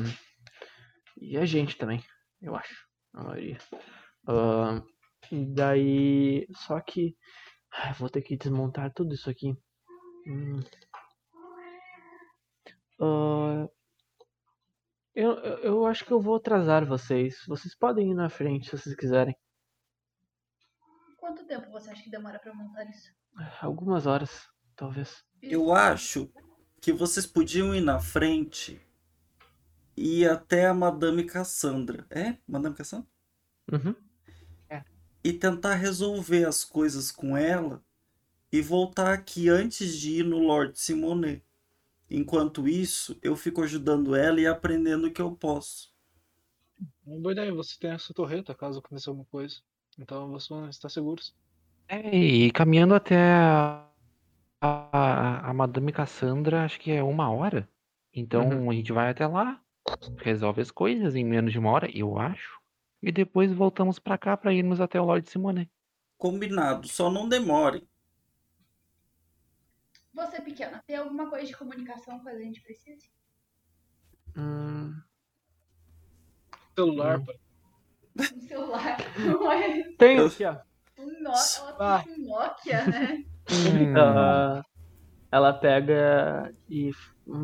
e 1.19 1.37
a 1.37 1.45
gente 1.45 1.77
também, 1.77 2.03
eu 2.41 2.55
acho, 2.55 2.75
a 3.13 3.23
maioria. 3.23 3.57
E 5.31 5.45
daí, 5.45 6.47
só 6.55 6.79
que 6.81 7.15
ah, 7.71 7.93
vou 7.93 8.09
ter 8.09 8.21
que 8.21 8.37
desmontar 8.37 8.93
tudo 8.93 9.13
isso 9.13 9.29
aqui. 9.29 9.53
Hum. 10.27 10.59
Eu, 15.13 15.31
eu, 15.39 15.57
eu 15.59 15.85
acho 15.85 16.05
que 16.05 16.11
eu 16.11 16.21
vou 16.21 16.35
atrasar 16.35 16.85
vocês. 16.85 17.43
Vocês 17.47 17.75
podem 17.75 18.11
ir 18.11 18.15
na 18.15 18.29
frente 18.29 18.69
se 18.69 18.77
vocês 18.77 18.95
quiserem. 18.95 19.35
Quanto 21.17 21.45
tempo 21.45 21.69
você 21.71 21.89
acha 21.89 22.03
que 22.03 22.09
demora 22.09 22.39
pra 22.39 22.53
montar 22.53 22.89
isso? 22.89 23.11
Algumas 23.61 24.05
horas, 24.05 24.47
talvez. 24.75 25.23
Eu 25.41 25.73
acho 25.73 26.31
que 26.81 26.93
vocês 26.93 27.25
podiam 27.25 27.75
ir 27.75 27.81
na 27.81 27.99
frente 27.99 28.81
e 29.95 30.21
ir 30.21 30.29
até 30.29 30.67
a 30.67 30.73
Madame 30.73 31.25
Cassandra. 31.25 32.05
É? 32.09 32.37
Madame 32.47 32.75
Cassandra? 32.75 33.07
Uhum. 33.71 33.95
E 35.27 35.33
tentar 35.33 35.75
resolver 35.75 36.45
as 36.45 36.63
coisas 36.65 37.11
com 37.11 37.37
ela 37.37 37.83
e 38.51 38.61
voltar 38.61 39.13
aqui 39.13 39.49
antes 39.49 39.97
de 39.97 40.19
ir 40.19 40.23
no 40.25 40.39
Lord 40.39 40.79
Simonet. 40.79 41.43
Enquanto 42.09 42.67
isso, 42.67 43.17
eu 43.23 43.35
fico 43.35 43.63
ajudando 43.63 44.15
ela 44.15 44.41
e 44.41 44.47
aprendendo 44.47 45.07
o 45.07 45.11
que 45.13 45.21
eu 45.21 45.31
posso. 45.35 45.93
Uma 47.07 47.19
boa 47.19 47.31
ideia, 47.33 47.51
você 47.51 47.75
tem 47.79 47.89
essa 47.89 48.13
torreta 48.13 48.53
caso 48.53 48.77
aconteça 48.77 49.09
alguma 49.09 49.25
coisa. 49.25 49.55
Então 49.97 50.29
vocês 50.29 50.47
vão 50.49 50.69
estar 50.69 50.89
seguros. 50.89 51.35
É, 51.89 52.15
e 52.15 52.51
caminhando 52.51 52.93
até 52.95 53.15
a, 53.17 53.89
a, 54.61 55.49
a 55.49 55.53
Madame 55.53 55.91
Cassandra, 55.91 56.65
acho 56.65 56.79
que 56.79 56.91
é 56.91 57.03
uma 57.03 57.31
hora. 57.31 57.69
Então 58.13 58.43
Uhum. 58.49 58.69
a 58.69 58.73
gente 58.73 58.91
vai 58.93 59.09
até 59.09 59.27
lá, 59.27 59.61
resolve 60.17 60.61
as 60.61 60.71
coisas 60.71 61.15
em 61.15 61.25
menos 61.25 61.51
de 61.53 61.59
uma 61.59 61.71
hora, 61.71 61.89
eu 61.97 62.17
acho. 62.19 62.59
E 63.01 63.11
depois 63.11 63.51
voltamos 63.51 63.99
pra 63.99 64.17
cá 64.17 64.35
pra 64.35 64.53
irmos 64.53 64.81
até 64.81 64.99
o 64.99 65.05
Lord 65.05 65.29
Simonet. 65.29 65.69
Combinado, 66.17 66.87
só 66.87 67.11
não 67.11 67.29
demore. 67.29 67.87
Você, 70.13 70.41
pequena, 70.41 70.83
tem 70.87 70.95
alguma 70.95 71.29
coisa 71.29 71.45
de 71.45 71.55
comunicação 71.55 72.19
que 72.23 72.29
a 72.29 72.39
gente 72.39 72.61
precise? 72.61 73.09
Hum, 74.35 74.95
Celular, 76.75 77.19
Hum. 77.19 77.25
Um 78.35 78.41
celular. 78.41 78.97
Não 79.19 79.51
é 79.51 79.83
Tem 79.95 80.17
aqui, 80.19 80.43
ó. 80.43 80.57
um 80.97 81.21
Nokia. 81.21 81.59
Ela 81.67 81.75
Ah. 81.79 82.03
tem 82.03 82.13
um 82.13 82.27
Nokia, 82.27 82.85
né? 82.87 83.23
Ah, 83.95 84.63
ela 85.31 85.53
pega 85.53 86.53
e. 86.67 86.91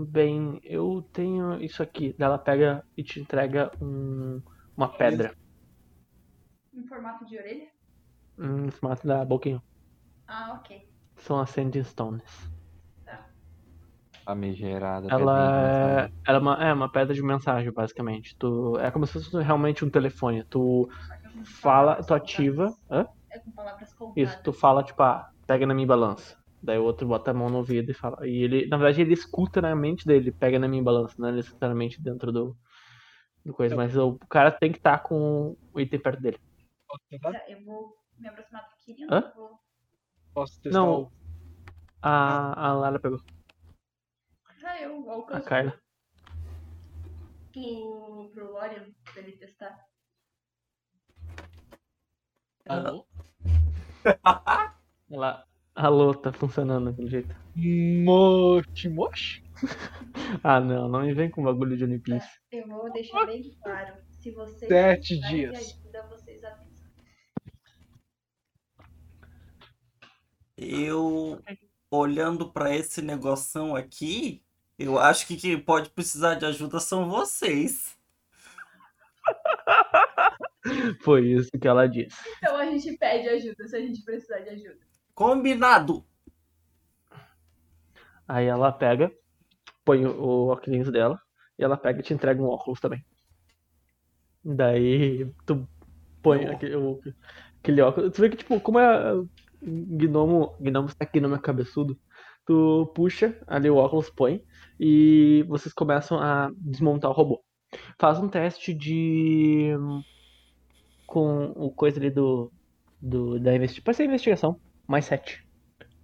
Bem, 0.08 0.60
eu 0.64 1.08
tenho 1.14 1.62
isso 1.62 1.84
aqui. 1.84 2.16
Ela 2.18 2.38
pega 2.40 2.84
e 2.98 3.04
te 3.04 3.20
entrega 3.20 3.70
um, 3.82 4.42
uma 4.76 4.88
pedra. 4.98 5.36
Em 6.74 6.86
formato 6.88 7.26
de 7.26 7.38
orelha. 7.38 7.68
Um 8.38 8.72
formato 8.72 9.08
da 9.08 9.24
boquinha. 9.24 9.62
Ah, 10.28 10.54
ok. 10.60 10.88
São 11.18 11.40
as 11.40 11.50
Sanding 11.50 11.84
Stones. 11.84 12.54
Famigerada. 14.24 15.08
Ela 15.12 16.08
é, 16.08 16.12
ela 16.26 16.38
é, 16.38 16.42
uma, 16.42 16.64
é 16.66 16.74
uma 16.74 16.90
pedra 16.90 17.14
de 17.14 17.22
mensagem, 17.22 17.72
basicamente. 17.72 18.36
Tu, 18.40 18.78
é 18.80 18.90
como 18.90 19.06
se 19.06 19.14
fosse 19.14 19.38
realmente 19.42 19.84
um 19.84 19.90
telefone. 19.90 20.46
Tu 20.46 20.90
é 21.12 21.44
fala, 21.44 22.02
tu 22.02 22.14
ativa. 22.14 22.74
Hã? 22.90 23.06
É 23.30 23.40
com 23.40 23.52
palavras 23.52 23.94
contadas. 23.94 24.32
Isso, 24.32 24.44
tu 24.44 24.54
fala, 24.54 24.84
tipo, 24.84 25.04
ah, 25.04 25.28
pega 25.46 25.66
na 25.66 25.74
minha 25.74 25.88
balança. 25.88 26.38
Daí 26.62 26.78
o 26.78 26.84
outro 26.84 27.06
bota 27.06 27.32
a 27.32 27.34
mão 27.34 27.50
no 27.50 27.58
ouvido 27.58 27.92
e 27.92 27.94
fala. 27.94 28.26
E 28.26 28.44
ele, 28.44 28.68
na 28.68 28.78
verdade, 28.78 29.02
ele 29.02 29.14
escuta 29.14 29.62
na 29.62 29.76
mente 29.76 30.06
dele, 30.06 30.32
pega 30.32 30.58
na 30.58 30.70
minha 30.70 30.82
balança, 30.82 31.16
não 31.20 31.28
é 31.28 31.32
necessariamente 31.34 32.02
dentro 32.02 32.32
do, 32.32 32.56
do 33.46 33.54
coisa. 33.54 33.76
Mas 33.76 33.98
o 33.98 34.18
cara 34.30 34.50
tem 34.50 34.72
que 34.72 34.78
estar 34.78 35.00
com 35.00 35.58
o 35.74 35.80
item 35.82 36.00
perto 36.00 36.22
dele. 36.22 36.40
Posso 36.94 37.04
tentar? 37.10 37.32
Tá, 37.34 37.50
Eu 37.50 37.64
vou 37.66 37.98
me 38.20 38.28
aproximar 38.28 38.70
do 38.70 38.76
Kirian. 38.86 39.08
Hã? 39.10 39.34
Vou... 39.36 39.60
Posso 40.34 40.62
testar 40.62 40.78
Não. 40.80 41.02
o... 41.04 41.12
A, 42.02 42.68
a 42.70 42.74
Lara 42.74 43.00
pegou. 43.00 43.20
Ah, 44.64 44.80
eu 44.82 45.10
A 45.10 45.14
alcanço 45.14 45.48
Kyla. 45.48 45.80
pro, 47.52 48.30
pro 48.34 48.52
Lorian 48.54 48.86
pra 49.12 49.22
ele 49.22 49.38
testar. 49.38 49.78
Alô? 52.68 53.06
Ela. 55.10 55.46
Alô, 55.76 56.14
tá 56.14 56.32
funcionando 56.32 56.92
daquele 56.92 57.10
jeito. 57.10 57.36
Mochimoshi? 57.56 59.42
Ah, 60.44 60.60
não, 60.60 60.88
não 60.88 61.02
me 61.02 61.14
vem 61.14 61.30
com 61.30 61.44
bagulho 61.44 61.76
de 61.78 61.84
One 61.86 62.00
Piece. 62.00 62.28
Eu 62.52 62.68
vou 62.68 62.92
deixar 62.92 63.26
bem 63.26 63.42
claro. 63.62 63.96
Se 64.10 64.32
vocês 64.32 64.68
Sete 64.70 65.20
dias. 65.30 65.58
ajuda, 65.58 66.08
vocês. 66.08 66.42
Eu, 70.58 71.42
olhando 71.90 72.52
pra 72.52 72.76
esse 72.76 73.02
negoção 73.02 73.76
aqui, 73.76 74.44
eu 74.78 75.00
acho 75.00 75.26
que 75.28 75.36
quem 75.38 75.60
pode 75.60 75.90
precisar 75.90 76.36
de 76.36 76.46
ajuda 76.46 76.80
são 76.80 77.10
vocês. 77.10 77.98
Foi 81.04 81.26
isso 81.28 81.50
que 81.60 81.68
ela 81.68 81.88
disse. 81.88 82.16
Então 82.38 82.56
a 82.56 82.66
gente 82.66 82.98
pede 82.98 83.30
ajuda 83.30 83.68
se 83.68 83.76
a 83.76 83.80
gente 83.80 84.02
precisar 84.04 84.40
de 84.40 84.50
ajuda. 84.50 84.80
Combinado! 85.14 86.06
Aí 88.28 88.46
ela 88.46 88.72
pega, 88.72 89.12
põe 89.84 90.06
o, 90.06 90.12
o 90.22 90.48
óculos 90.48 90.90
dela, 90.92 91.22
e 91.60 91.64
ela 91.64 91.76
pega 91.78 92.00
e 92.00 92.04
te 92.04 92.14
entrega 92.14 92.42
um 92.42 92.46
óculos 92.48 92.80
também. 92.80 93.04
Daí 94.44 95.26
tu 95.46 95.68
põe 96.22 96.46
aquele, 96.48 96.76
o- 96.76 97.02
aquele 97.60 97.82
óculos. 97.82 98.12
Tu 98.14 98.22
vê 98.22 98.30
que, 98.30 98.38
tipo, 98.38 98.60
como 98.62 98.80
é 98.80 99.14
gnomo, 99.64 100.56
gnomo 100.60 100.88
está 100.88 101.04
aqui 101.04 101.20
no 101.20 101.30
meu 101.30 101.40
cabeçudo, 101.40 102.00
tu 102.46 102.92
puxa 102.96 103.38
ali 103.48 103.70
o 103.70 103.78
óculos, 103.78 104.10
põe, 104.10 104.44
e 104.80 105.44
vocês 105.48 105.74
começam 105.74 106.20
a 106.20 106.52
desmontar 106.58 107.12
o 107.12 107.14
robô. 107.14 107.44
Faz 108.00 108.20
um 108.20 108.28
teste 108.28 108.74
de. 108.74 109.72
com 111.08 111.46
o 111.56 111.72
coisa 111.72 112.00
ali 112.00 112.12
do. 112.12 112.52
do 113.02 113.40
da 113.40 113.56
investigação. 113.56 113.84
Pode 113.84 113.98
ser 113.98 114.06
investigação. 114.06 114.60
Mais 114.88 115.06
7. 115.06 115.46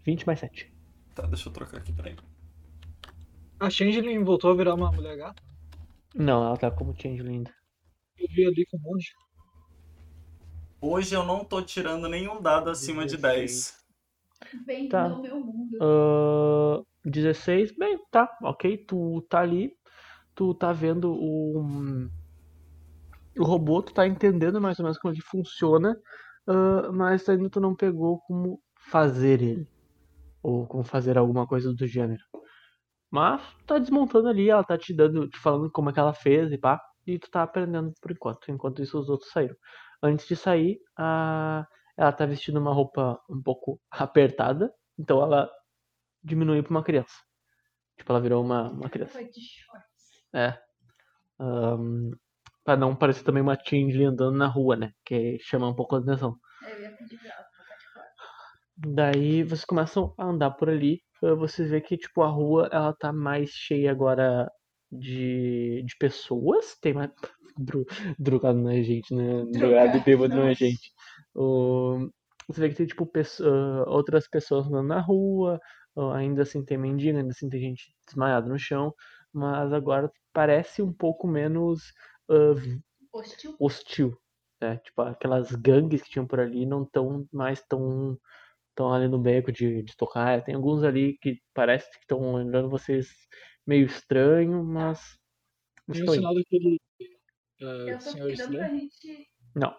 20 0.06 0.26
mais 0.26 0.40
7. 0.40 0.74
Tá, 1.14 1.28
deixa 1.28 1.50
eu 1.50 1.54
trocar 1.54 1.78
aqui, 1.78 1.94
peraí. 1.94 2.16
A 3.60 3.70
Changeling 3.70 4.24
voltou 4.24 4.52
a 4.52 4.56
virar 4.56 4.74
uma 4.74 4.92
mulher 4.92 5.18
gata. 5.18 5.44
Não, 6.16 6.44
ela 6.44 6.58
tá 6.58 6.72
como 6.72 6.96
changeling 7.00 7.38
ainda. 7.38 7.54
Eu 8.18 8.28
vi 8.30 8.46
ali 8.46 8.66
com 8.66 8.78
um 8.78 8.82
monte. 8.82 9.14
Hoje 10.82 11.14
eu 11.14 11.26
não 11.26 11.44
tô 11.44 11.62
tirando 11.62 12.08
nenhum 12.08 12.42
dado 12.42 12.70
acima 12.70 13.06
de 13.06 13.18
10. 13.18 13.78
Bem 14.66 14.88
Tá. 14.88 15.10
no 15.10 15.22
meu 15.22 15.40
mundo. 15.40 15.78
Ahn, 15.82 16.84
16, 17.04 17.76
bem, 17.78 18.00
tá, 18.10 18.30
ok. 18.42 18.78
Tu 18.86 19.22
tá 19.30 19.42
ali, 19.42 19.74
tu 20.34 20.54
tá 20.54 20.72
vendo 20.72 21.12
o, 21.12 21.62
o 23.38 23.44
robô, 23.44 23.82
tu 23.82 23.94
tá 23.94 24.08
entendendo 24.08 24.62
mais 24.62 24.80
ou 24.80 24.84
menos 24.84 24.98
como 24.98 25.14
ele 25.14 25.22
funciona, 25.22 25.98
ah, 26.48 26.92
mas 26.94 27.28
ainda 27.28 27.50
tu 27.50 27.60
não 27.60 27.76
pegou 27.76 28.20
como 28.22 28.62
fazer 28.90 29.42
ele. 29.42 29.68
Ou 30.42 30.66
como 30.66 30.84
fazer 30.86 31.18
alguma 31.18 31.46
coisa 31.46 31.74
do 31.74 31.86
gênero. 31.86 32.24
Mas 33.12 33.42
tu 33.60 33.66
tá 33.66 33.78
desmontando 33.80 34.30
ali, 34.30 34.50
ela 34.50 34.64
tá 34.64 34.78
te 34.78 34.94
dando, 34.96 35.28
te 35.28 35.38
falando 35.40 35.70
como 35.72 35.90
é 35.90 35.94
que 35.94 36.00
ela 36.00 36.14
fez 36.14 36.52
e 36.52 36.58
pá. 36.58 36.80
E 37.06 37.20
tu 37.20 37.30
tá 37.30 37.44
aprendendo 37.44 37.92
por 38.02 38.12
enquanto. 38.12 38.50
Enquanto 38.52 38.82
isso 38.82 38.98
os 38.98 39.10
outros 39.10 39.32
saíram. 39.32 39.56
Antes 40.02 40.28
de 40.28 40.36
sair, 40.36 40.80
a... 40.98 41.68
ela 41.98 42.12
tá 42.14 42.26
vestindo 42.26 42.60
uma 42.60 42.74
roupa 42.74 43.20
um 43.30 43.42
pouco 43.42 43.82
apertada. 43.92 44.74
Então 44.98 45.22
ela 45.22 45.50
diminuiu 46.24 46.64
pra 46.64 46.72
uma 46.72 46.84
criança. 46.84 47.16
Tipo, 47.98 48.12
ela 48.14 48.22
virou 48.22 48.44
uma, 48.44 48.70
uma 48.72 48.90
criança. 48.90 49.14
Foi 49.14 49.26
de 49.26 49.42
shorts. 49.42 50.24
É. 50.34 50.58
Ahn, 51.40 52.12
pra 52.64 52.78
não 52.78 52.96
parecer 52.96 53.24
também 53.24 53.42
uma 53.44 53.58
Changeling 53.58 54.06
andando 54.06 54.38
na 54.38 54.48
rua, 54.48 54.76
né? 54.76 54.92
Que 55.06 55.38
chama 55.42 55.68
um 55.70 55.76
pouco 55.76 55.96
a 55.96 56.00
atenção. 56.00 56.38
Eu 56.64 56.82
ia 56.82 56.92
pedir 56.98 57.18
pra 57.20 57.30
ela 57.30 57.44
trocar 57.46 57.78
de. 57.78 58.94
Daí 58.96 59.44
vocês 59.44 59.66
começam 59.66 60.14
a 60.18 60.26
andar 60.26 60.52
por 60.52 60.70
ali. 60.70 61.02
eh, 61.24 61.34
Você 61.36 61.66
vê 61.68 61.82
que, 61.82 61.98
tipo, 61.98 62.22
a 62.24 62.28
rua, 62.30 62.70
ela 62.72 62.94
tá 62.94 63.12
mais 63.14 63.50
cheia 63.52 63.92
agora 63.92 64.50
de, 64.92 65.84
de 65.86 65.96
pessoas. 65.98 66.78
Tem 66.82 66.94
mais... 66.94 67.12
Dro- 67.60 67.86
Drogado 68.18 68.58
não 68.60 68.70
é 68.72 68.82
gente, 68.84 69.14
né? 69.14 69.46
Drogado 69.52 69.98
e 69.98 70.00
bêbado 70.04 70.34
não 70.36 70.44
é 70.44 70.50
nossa. 70.50 70.66
gente. 70.66 70.92
O- 71.36 72.10
Você 72.48 72.62
vê 72.62 72.70
que 72.70 72.76
tem, 72.76 72.88
tipo, 72.88 73.06
pesso- 73.06 73.44
ah, 73.46 73.84
outras 73.90 74.28
pessoas 74.28 74.66
andando 74.68 74.88
na 74.88 75.00
rua. 75.02 75.60
Ainda 76.16 76.44
assim 76.44 76.64
tem 76.64 76.78
mendigo, 76.78 77.18
ainda 77.18 77.32
assim 77.32 77.50
tem 77.50 77.60
gente 77.62 77.94
desmaiada 78.08 78.48
no 78.48 78.58
chão. 78.58 78.94
Mas 79.34 79.72
agora 79.74 80.12
parece 80.34 80.82
um 80.82 80.92
pouco 80.94 81.28
menos 81.28 81.94
ah, 82.30 82.54
Hostil. 83.14 83.56
hostil. 83.60 84.18
Né? 84.62 84.78
Tipo, 84.78 85.02
aquelas 85.04 85.52
gangues 85.56 86.02
que 86.02 86.10
tinham 86.10 86.28
por 86.28 86.40
ali 86.40 86.66
não 86.66 86.84
estão 86.84 87.26
mais 87.32 87.62
tão, 87.68 88.18
tão 88.76 88.94
ali 88.94 89.08
no 89.08 89.20
beco 89.20 89.52
de, 89.52 89.84
de 89.84 89.96
tocar. 89.98 90.44
Tem 90.44 90.56
alguns 90.56 90.84
ali 90.84 91.18
que 91.22 91.40
parece 91.54 91.90
que 91.92 91.98
estão 92.00 92.20
olhando 92.34 92.70
vocês 92.70 93.10
meio 93.66 93.86
estranho, 93.86 94.64
mas 94.64 95.18
Tem 95.92 96.04
o 96.04 96.12
sinal 96.14 96.34
daquele 96.36 96.80
ah, 97.62 97.66
Eu 97.66 97.98
tô 97.98 98.04
senhor 98.06 98.28
cuidando 98.28 98.56
pra 98.58 98.62
estranho. 98.68 98.80
gente. 98.80 99.30
Não, 99.56 99.76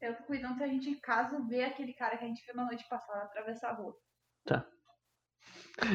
Eu 0.00 0.16
tô 0.16 0.22
cuidando 0.24 0.56
pra 0.56 0.66
gente, 0.68 0.94
caso 1.00 1.46
ver 1.46 1.64
aquele 1.64 1.92
cara 1.94 2.16
que 2.16 2.24
a 2.24 2.26
gente 2.28 2.44
viu 2.44 2.54
na 2.54 2.64
noite 2.64 2.86
passada 2.88 3.22
atravessar 3.24 3.70
a 3.70 3.74
rua. 3.74 3.94
tá. 4.44 4.66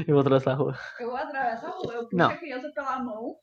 Eu 0.07 0.13
vou 0.15 0.19
atravessar 0.21 0.51
a 0.51 0.55
rua. 0.55 0.75
Eu 0.99 1.07
vou 1.07 1.15
atravessar 1.17 1.67
a 1.67 1.71
rua, 1.71 1.93
eu 1.93 2.03
puxo 2.03 2.15
Não. 2.17 2.29
a 2.29 2.37
criança 2.37 2.71
pela 2.73 2.99
mão 2.99 3.35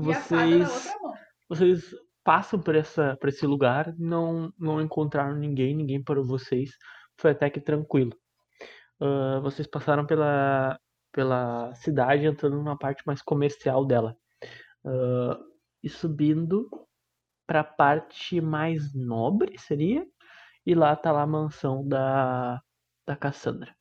e 0.00 0.12
a 0.12 0.20
fada 0.20 0.46
na 0.58 0.66
Vocês, 0.66 0.74
outra 0.86 1.00
mão. 1.00 1.14
vocês 1.48 1.94
passam 2.24 2.60
por, 2.60 2.74
essa, 2.74 3.16
por 3.16 3.28
esse 3.28 3.46
lugar, 3.46 3.94
não, 3.98 4.52
não 4.58 4.80
encontraram 4.80 5.34
ninguém, 5.36 5.74
ninguém 5.74 6.02
parou 6.02 6.24
vocês. 6.24 6.70
Foi 7.18 7.30
até 7.32 7.48
que 7.50 7.60
tranquilo. 7.60 8.12
Ah, 9.00 9.40
vocês 9.42 9.66
passaram 9.66 10.06
pela, 10.06 10.78
pela 11.12 11.74
cidade, 11.74 12.26
entrando 12.26 12.56
numa 12.56 12.78
parte 12.78 13.02
mais 13.06 13.22
comercial 13.22 13.84
dela. 13.86 14.16
Ah, 14.84 15.38
e 15.82 15.88
subindo 15.88 16.68
pra 17.46 17.64
parte 17.64 18.40
mais 18.40 18.94
nobre, 18.94 19.58
seria? 19.58 20.06
E 20.66 20.74
lá 20.74 20.96
tá 20.96 21.12
lá 21.12 21.22
a 21.22 21.26
mansão 21.26 21.86
da, 21.86 22.62
da 23.06 23.16
Cassandra. 23.16 23.74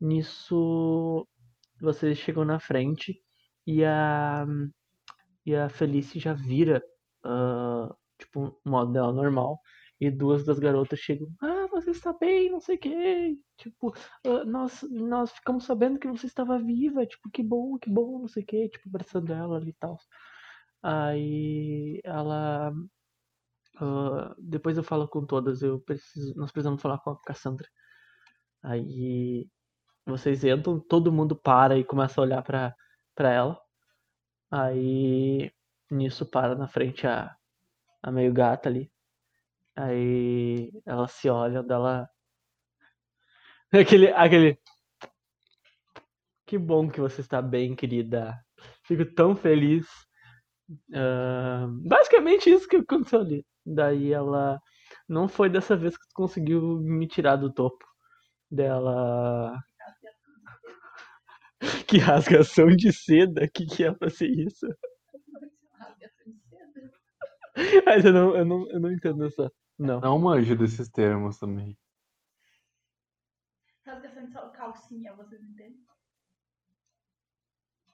Nisso, 0.00 1.28
vocês 1.80 2.18
chegam 2.18 2.44
na 2.44 2.60
frente 2.60 3.22
e 3.66 3.84
a, 3.84 4.46
e 5.44 5.54
a 5.54 5.68
Felice 5.68 6.18
já 6.18 6.32
vira, 6.32 6.82
ah, 7.24 7.94
tipo, 8.18 8.58
o 8.64 8.70
modo 8.70 8.92
dela 8.92 9.12
normal. 9.12 9.60
E 10.00 10.10
duas 10.10 10.44
das 10.44 10.58
garotas 10.58 10.98
chegam, 10.98 11.28
ah, 11.40 11.68
você 11.70 11.90
está 11.92 12.12
bem, 12.12 12.50
não 12.50 12.60
sei 12.60 12.74
o 12.76 12.78
quê. 12.78 13.38
Tipo, 13.56 13.92
"Ah, 14.26 14.44
nós, 14.44 14.82
nós 14.90 15.30
ficamos 15.32 15.64
sabendo 15.64 15.98
que 15.98 16.08
você 16.08 16.26
estava 16.26 16.58
viva, 16.58 17.06
tipo, 17.06 17.30
que 17.30 17.42
bom, 17.42 17.78
que 17.78 17.88
bom, 17.88 18.18
não 18.20 18.28
sei 18.28 18.42
o 18.42 18.46
quê. 18.46 18.68
Tipo, 18.68 18.88
abraçando 18.88 19.32
ela 19.32 19.56
ali 19.56 19.70
e 19.70 19.74
tal. 19.74 19.96
Aí 20.82 22.00
ela. 22.04 22.72
ah, 23.80 24.34
depois 24.38 24.76
eu 24.76 24.82
falo 24.84 25.08
com 25.08 25.24
todas, 25.26 25.62
eu 25.62 25.80
preciso, 25.80 26.34
nós 26.36 26.52
precisamos 26.52 26.80
falar 26.82 26.98
com 26.98 27.10
a 27.10 27.20
Cassandra. 27.22 27.68
Aí 28.62 29.48
vocês 30.06 30.44
entram, 30.44 30.80
todo 30.80 31.12
mundo 31.12 31.36
para 31.36 31.78
e 31.78 31.84
começa 31.84 32.20
a 32.20 32.24
olhar 32.24 32.42
pra, 32.42 32.74
pra 33.14 33.30
ela. 33.32 33.60
Aí 34.50 35.52
nisso 35.90 36.26
para 36.26 36.54
na 36.56 36.68
frente 36.68 37.06
a, 37.06 37.36
a 38.02 38.12
meio 38.12 38.32
gata 38.34 38.68
ali. 38.68 38.90
Aí 39.76 40.72
ela 40.86 41.08
se 41.08 41.28
olha 41.30 41.62
dela. 41.62 42.08
Aquele, 43.72 44.08
aquele. 44.12 44.58
Que 46.46 46.58
bom 46.58 46.88
que 46.88 47.00
você 47.00 47.20
está 47.20 47.40
bem, 47.42 47.74
querida. 47.74 48.38
Fico 48.84 49.04
tão 49.14 49.34
feliz. 49.34 49.86
Ah, 50.94 51.66
basicamente 51.68 52.50
isso 52.50 52.68
que 52.68 52.76
aconteceu 52.76 53.20
ali. 53.20 53.46
Daí 53.64 54.12
ela. 54.12 54.60
Não 55.08 55.28
foi 55.28 55.48
dessa 55.50 55.76
vez 55.76 55.96
que 55.96 56.06
tu 56.08 56.14
conseguiu 56.14 56.80
me 56.80 57.06
tirar 57.06 57.36
do 57.36 57.52
topo. 57.52 57.84
Dela. 58.50 59.58
Que 61.86 61.98
rasgação 61.98 62.68
de 62.68 62.92
seda. 62.92 63.48
Que 63.48 63.66
que 63.66 63.84
é 63.84 63.92
pra 63.92 64.10
ser 64.10 64.28
isso? 64.28 64.66
Rasgação 65.78 66.32
de 66.32 66.40
seda. 66.48 67.82
Mas 67.86 68.04
eu 68.04 68.12
não, 68.12 68.36
eu 68.36 68.44
não, 68.44 68.70
eu 68.70 68.80
não 68.80 68.92
entendo 68.92 69.24
essa. 69.24 69.50
Não. 69.78 70.00
Não 70.00 70.18
manjo 70.18 70.56
desses 70.56 70.88
termos 70.88 71.38
também. 71.38 71.76
Rasgação 73.86 74.26
de 74.26 74.32
calcinha, 74.52 75.14
vocês 75.14 75.42
entendem? 75.42 75.84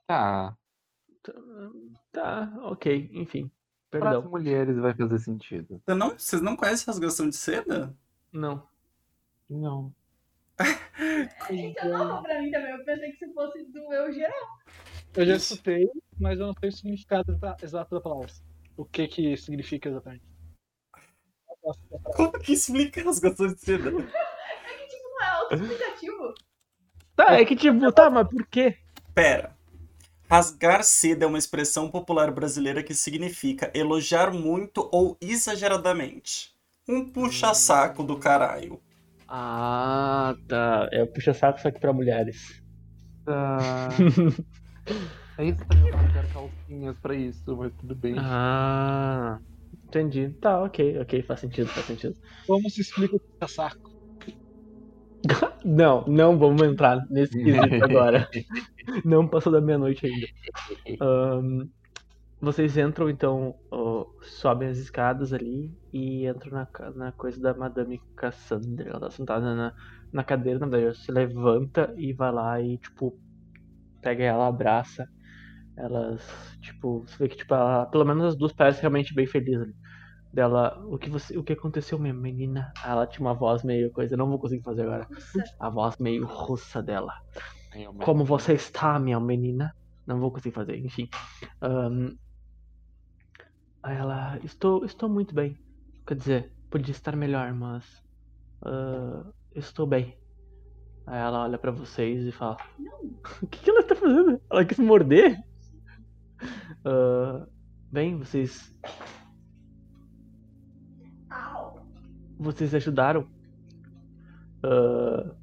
Tá. 0.06 0.56
Tá, 1.22 1.32
ok, 2.62 3.10
enfim. 3.12 3.50
Para 3.90 4.00
Perdão. 4.00 4.20
as 4.20 4.30
mulheres 4.30 4.76
vai 4.76 4.94
fazer 4.94 5.18
sentido. 5.18 5.80
Você 5.84 5.94
não, 5.94 6.10
vocês 6.10 6.42
não 6.42 6.56
conhecem 6.56 6.86
rasgação 6.86 7.28
de 7.28 7.36
seda? 7.36 7.96
Não. 8.32 8.66
Não. 9.48 9.94
Isso 11.50 11.78
é 11.78 11.88
nova 11.88 12.22
pra 12.22 12.42
mim 12.42 12.50
também. 12.50 12.70
Eu 12.72 12.84
pensei 12.84 13.12
que 13.12 13.18
se 13.18 13.32
fosse 13.32 13.64
do 13.64 13.92
eu 13.92 14.12
geral. 14.12 14.48
Eu 15.16 15.26
já 15.26 15.36
escutei, 15.36 15.88
mas 16.20 16.38
eu 16.38 16.48
não 16.48 16.54
sei 16.60 16.68
o 16.68 16.72
significado 16.72 17.32
exa- 17.32 17.56
exato 17.62 17.94
da 17.94 18.00
palavra. 18.00 18.26
O 18.76 18.84
que 18.84 19.08
que 19.08 19.36
significa 19.36 19.88
exatamente. 19.88 20.22
Como 22.16 22.32
que 22.32 22.52
explica 22.52 23.02
rasgação 23.02 23.46
de 23.48 23.58
seda? 23.60 23.88
É 23.90 23.92
que, 24.76 24.86
tipo, 24.88 25.08
não 25.08 25.22
é 25.22 25.28
auto-explicativo. 25.30 26.34
Tá, 27.16 27.32
é 27.40 27.44
que 27.44 27.56
tipo, 27.56 27.92
tá, 27.92 28.10
mas 28.10 28.28
por 28.28 28.46
quê? 28.46 28.78
Pera. 29.14 29.56
Rasgar 30.30 30.84
seda 30.84 31.24
é 31.24 31.28
uma 31.28 31.38
expressão 31.38 31.90
popular 31.90 32.30
brasileira 32.30 32.82
que 32.82 32.92
significa 32.92 33.70
elogiar 33.74 34.30
muito 34.30 34.86
ou 34.92 35.16
exageradamente. 35.22 36.52
Um 36.86 37.08
puxa-saco 37.08 38.02
do 38.02 38.18
caralho. 38.18 38.78
Ah, 39.26 40.34
tá. 40.46 40.86
É 40.92 41.02
o 41.02 41.06
puxa-saco 41.06 41.60
só 41.60 41.70
que 41.70 41.80
pra 41.80 41.94
mulheres. 41.94 42.62
Tá. 43.24 43.88
é 45.38 45.44
isso 45.46 45.64
que 45.66 45.76
eu 45.78 45.96
rasgar 45.96 46.32
calcinhas 46.32 46.98
pra 46.98 47.14
isso, 47.14 47.56
mas 47.56 47.72
tudo 47.80 47.94
bem. 47.94 48.14
Ah, 48.18 49.38
entendi. 49.86 50.28
Tá, 50.42 50.62
ok, 50.62 50.98
ok, 51.00 51.22
faz 51.22 51.40
sentido, 51.40 51.68
faz 51.68 51.86
sentido. 51.86 52.14
Como 52.46 52.68
se 52.68 52.82
explica 52.82 53.16
o 53.16 53.20
puxa-saco? 53.20 53.88
Não, 55.64 56.04
não 56.06 56.38
vamos 56.38 56.62
entrar 56.62 57.04
nesse 57.10 57.32
quesito 57.32 57.74
agora. 57.84 58.28
Não 59.05 59.29
passou 59.29 59.53
da 59.53 59.61
meia-noite 59.61 60.07
ainda. 60.07 60.27
Ahn, 61.01 61.68
vocês 62.40 62.77
entram, 62.77 63.11
então, 63.11 63.55
sobem 64.22 64.68
as 64.68 64.79
escadas 64.79 65.33
ali 65.33 65.72
e 65.92 66.27
entram 66.27 66.53
na, 66.53 66.68
na 66.94 67.12
coisa 67.12 67.40
da 67.40 67.55
Madame 67.55 68.01
Cassandra. 68.16 68.90
Ela 68.90 69.01
tá 69.01 69.11
sentada 69.11 69.55
na, 69.55 69.74
na 70.12 70.24
cadeira, 70.24 70.59
na 70.59 70.66
verdade, 70.66 70.87
ela 70.87 70.94
se 70.94 71.12
levanta 71.12 71.94
e 71.96 72.12
vai 72.12 72.33
lá 72.33 72.61
e, 72.62 72.79
tipo, 72.79 73.18
pega 74.03 74.24
ela, 74.24 74.48
abraça. 74.48 75.09
Elas, 75.77 76.22
tipo, 76.61 77.05
você 77.07 77.18
vê 77.18 77.29
que, 77.29 77.37
tipo, 77.37 77.55
ela, 77.55 77.87
pelo 77.87 78.05
menos 78.05 78.24
as 78.24 78.37
duas 78.37 78.53
parecem 78.53 78.83
realmente 78.83 79.14
bem 79.14 79.27
felizes 79.27 79.62
ali. 79.62 79.74
Dela, 80.33 80.79
o 80.87 80.98
que 80.98 81.11
você, 81.11 81.38
o 81.38 81.44
que 81.44 81.55
aconteceu, 81.55 81.98
minha 81.98 82.14
menina? 82.14 82.72
Ela 82.85 83.07
tinha 83.07 83.27
uma 83.27 83.35
voz 83.35 83.64
meio 83.64 83.90
coisa, 83.92 84.14
eu 84.14 84.18
não 84.18 84.28
vou 84.28 84.39
conseguir 84.39 84.62
fazer 84.62 84.82
agora. 84.82 85.07
Nossa, 85.11 85.57
A 85.61 85.70
voz 85.70 85.97
meio 85.99 86.26
russa 86.26 86.82
dela. 86.82 87.12
Realmente. 87.70 88.04
Como 88.04 88.24
você 88.24 88.54
está, 88.54 88.98
minha 88.98 89.20
menina? 89.20 89.74
Não 90.06 90.18
vou 90.18 90.30
conseguir 90.30 90.54
fazer, 90.54 90.78
enfim. 90.78 91.08
Aí 93.82 93.96
ela, 93.96 94.38
estou, 94.42 94.84
estou 94.84 95.08
muito 95.08 95.34
bem. 95.34 95.56
Quer 96.06 96.14
dizer, 96.14 96.52
podia 96.70 96.92
estar 96.92 97.14
melhor, 97.14 97.52
mas 97.52 97.84
ah, 98.62 99.24
estou 99.54 99.86
bem. 99.86 100.16
Aí 101.06 101.18
ela 101.18 101.44
olha 101.44 101.58
pra 101.58 101.70
vocês 101.70 102.26
e 102.26 102.32
fala: 102.32 102.56
O 103.42 103.46
que, 103.46 103.60
que 103.60 103.70
ela 103.70 103.82
tá 103.82 103.94
fazendo? 103.94 104.40
Ela 104.50 104.64
quis 104.64 104.78
morder? 104.78 105.38
Ah, 106.84 107.46
bem, 107.90 108.18
vocês, 108.18 108.74
vocês 112.38 112.74
ajudaram. 112.74 113.28
Ah, 114.62 115.34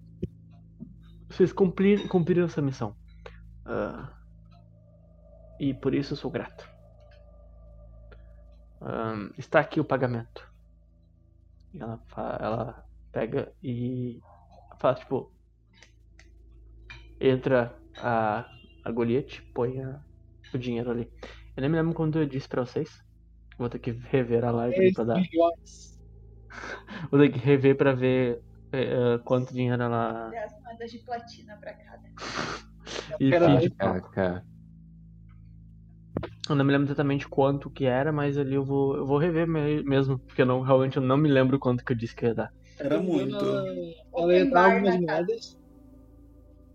vocês 1.35 1.53
cumprir, 1.53 2.07
cumpriram 2.07 2.45
essa 2.45 2.61
missão. 2.61 2.95
Ah, 3.65 4.11
e 5.59 5.73
por 5.73 5.93
isso 5.93 6.13
eu 6.13 6.17
sou 6.17 6.31
grato. 6.31 6.67
Ahn, 8.81 9.29
está 9.37 9.59
aqui 9.59 9.79
o 9.79 9.85
pagamento. 9.85 10.47
E 11.73 11.79
ela, 11.79 11.99
ela 12.39 12.85
pega 13.11 13.51
e 13.63 14.19
faz 14.79 14.99
tipo. 14.99 15.31
Entra 17.19 17.73
a, 17.97 18.45
a 18.83 18.91
Goliath, 18.91 19.41
põe 19.53 19.81
a- 19.81 20.01
o 20.53 20.57
dinheiro 20.57 20.91
ali. 20.91 21.09
Eu 21.55 21.61
nem 21.61 21.69
me 21.69 21.77
lembro 21.77 21.93
quando 21.93 22.19
eu 22.19 22.25
disse 22.25 22.47
pra 22.47 22.65
vocês. 22.65 22.89
Vou 23.57 23.69
ter 23.69 23.79
que 23.79 23.91
rever 23.91 24.43
a 24.43 24.51
live 24.51 24.75
10 24.77 24.93
pra 24.93 25.03
dar. 25.05 25.21
Vou 27.09 27.19
ter 27.21 27.31
que 27.31 27.39
rever 27.39 27.75
pra 27.77 27.93
ver 27.93 28.41
é, 28.75 29.17
quanto 29.19 29.53
dinheiro 29.53 29.81
ela. 29.81 30.29
10 30.29 30.51
moedas 30.63 30.91
de 30.91 30.99
platina 30.99 31.57
pra 31.57 31.73
cada. 31.73 32.03
E. 33.19 33.31
KK. 33.31 34.43
Eu 36.47 36.55
não 36.55 36.63
me 36.63 36.71
lembro 36.71 36.87
exatamente 36.87 37.27
quanto 37.27 37.71
que 37.71 37.85
era, 37.85 38.11
mas 38.11 38.37
ali 38.37 38.53
eu 38.53 38.63
vou, 38.63 38.95
eu 38.95 39.05
vou 39.05 39.17
rever 39.17 39.47
me- 39.47 39.83
mesmo, 39.83 40.19
porque 40.27 40.43
eu 40.43 40.45
não, 40.45 40.61
realmente 40.61 40.97
eu 40.97 41.01
não 41.03 41.17
me 41.17 41.27
lembro 41.29 41.57
quanto 41.59 41.83
que 41.83 41.91
eu 41.91 41.97
disse 41.97 42.15
que 42.15 42.25
ia 42.25 42.35
dar. 42.35 42.49
Era 42.79 42.99
muito. 43.01 43.35
Ela, 43.43 43.65
ela 44.17 44.33
ia 44.33 44.49
dar 44.49 44.65
algumas 44.65 44.93
casa. 44.93 45.01
moedas. 45.01 45.57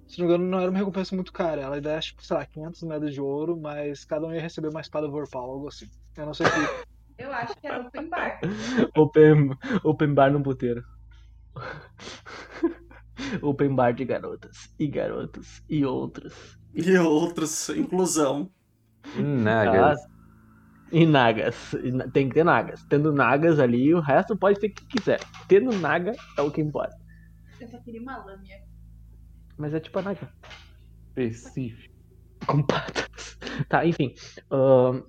Se 0.09 0.21
não 0.21 0.27
me 0.27 0.35
engano, 0.35 0.51
não 0.51 0.61
era 0.61 0.71
uma 0.71 0.79
recompensa 0.79 1.15
muito 1.15 1.33
cara. 1.33 1.63
Ela 1.63 1.77
ia 1.77 1.83
dar, 1.83 2.03
tipo, 2.03 2.25
sei 2.25 2.37
lá, 2.37 2.45
500 2.45 2.83
moedas 2.83 3.15
de 3.15 3.21
ouro, 3.21 3.57
mas 3.57 4.05
cada 4.05 4.27
um 4.27 4.35
ia 4.35 4.41
receber 4.41 4.69
uma 4.69 4.81
espada 4.81 5.09
Vorpal, 5.09 5.49
algo 5.49 5.69
assim. 5.69 5.87
Eu 6.17 6.27
não 6.27 6.35
sei 6.35 6.47
se. 6.47 6.53
Eu 7.19 7.33
acho 7.33 7.55
que 7.61 7.67
era 7.67 7.81
open 7.81 8.09
bar. 8.09 8.41
Open, 8.97 9.51
open 9.85 10.15
bar 10.15 10.33
no 10.33 10.43
puteiro. 10.43 10.83
open 13.43 13.75
bar 13.75 13.93
de 13.93 14.05
garotas 14.05 14.73
e 14.79 14.87
garotos 14.87 15.63
e 15.69 15.85
outros. 15.85 16.59
E 16.75 16.97
outros, 16.99 17.69
inclusão. 17.71 18.51
Nagas. 19.17 20.01
E 20.93 21.07
nagas. 21.07 21.73
E 21.75 21.91
na- 21.91 22.09
Tem 22.09 22.29
que 22.29 22.35
ter 22.35 22.45
nagas. 22.45 22.83
Tendo 22.85 23.13
nagas 23.13 23.59
ali, 23.59 23.95
o 23.95 24.01
resto 24.01 24.37
pode 24.37 24.59
ter 24.61 24.69
o 24.69 24.75
que 24.75 24.87
quiser. 24.87 25.21
Tendo 25.49 25.73
naga 25.79 26.13
é 26.37 26.43
o 26.43 26.51
que 26.51 26.61
importa. 26.61 26.97
Eu 27.61 27.69
só 27.69 27.79
queria 27.79 28.01
uma 28.01 28.17
lâmina. 28.25 28.55
Mas 29.57 29.75
é 29.75 29.81
tipo 29.81 29.99
a 29.99 30.03
naga. 30.03 30.33
Específico. 31.17 31.95
Com 32.47 32.63
patas. 32.63 33.39
Tá, 33.69 33.85
enfim. 33.85 34.15
Ahn, 34.51 35.03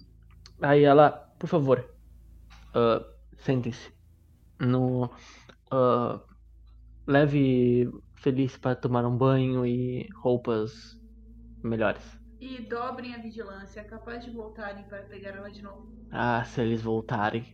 aí 0.61 0.83
ela, 0.83 1.11
por 1.39 1.47
favor, 1.47 1.85
ah, 2.73 3.03
sentem-se. 3.37 3.93
No. 4.59 5.09
ah, 5.71 6.19
leve 7.11 7.89
Feliz 8.15 8.55
para 8.55 8.75
tomar 8.75 9.05
um 9.05 9.17
banho 9.17 9.65
e 9.65 10.07
roupas 10.15 10.71
melhores. 11.63 12.19
E 12.39 12.61
dobrem 12.61 13.13
a 13.13 13.17
vigilância, 13.19 13.81
é 13.81 13.83
capaz 13.83 14.23
de 14.23 14.31
voltarem 14.31 14.83
para 14.85 15.03
pegar 15.03 15.35
ela 15.35 15.51
de 15.51 15.61
novo. 15.61 15.87
Ah, 16.11 16.43
se 16.43 16.61
eles 16.61 16.81
voltarem, 16.81 17.45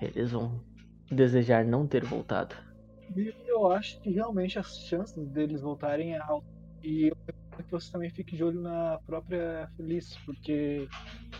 eles 0.00 0.32
vão 0.32 0.62
desejar 1.10 1.64
não 1.64 1.86
ter 1.86 2.04
voltado. 2.04 2.54
E 3.16 3.32
eu 3.46 3.70
acho 3.70 4.00
que 4.00 4.10
realmente 4.10 4.58
as 4.58 4.76
chances 4.86 5.26
deles 5.28 5.60
voltarem 5.60 6.14
é 6.14 6.18
alta. 6.18 6.46
E 6.82 7.08
eu 7.08 7.16
quero 7.24 7.64
que 7.64 7.70
você 7.70 7.92
também 7.92 8.10
fique 8.10 8.36
de 8.36 8.44
olho 8.44 8.60
na 8.60 8.98
própria 9.06 9.70
Feliz, 9.76 10.16
porque 10.26 10.88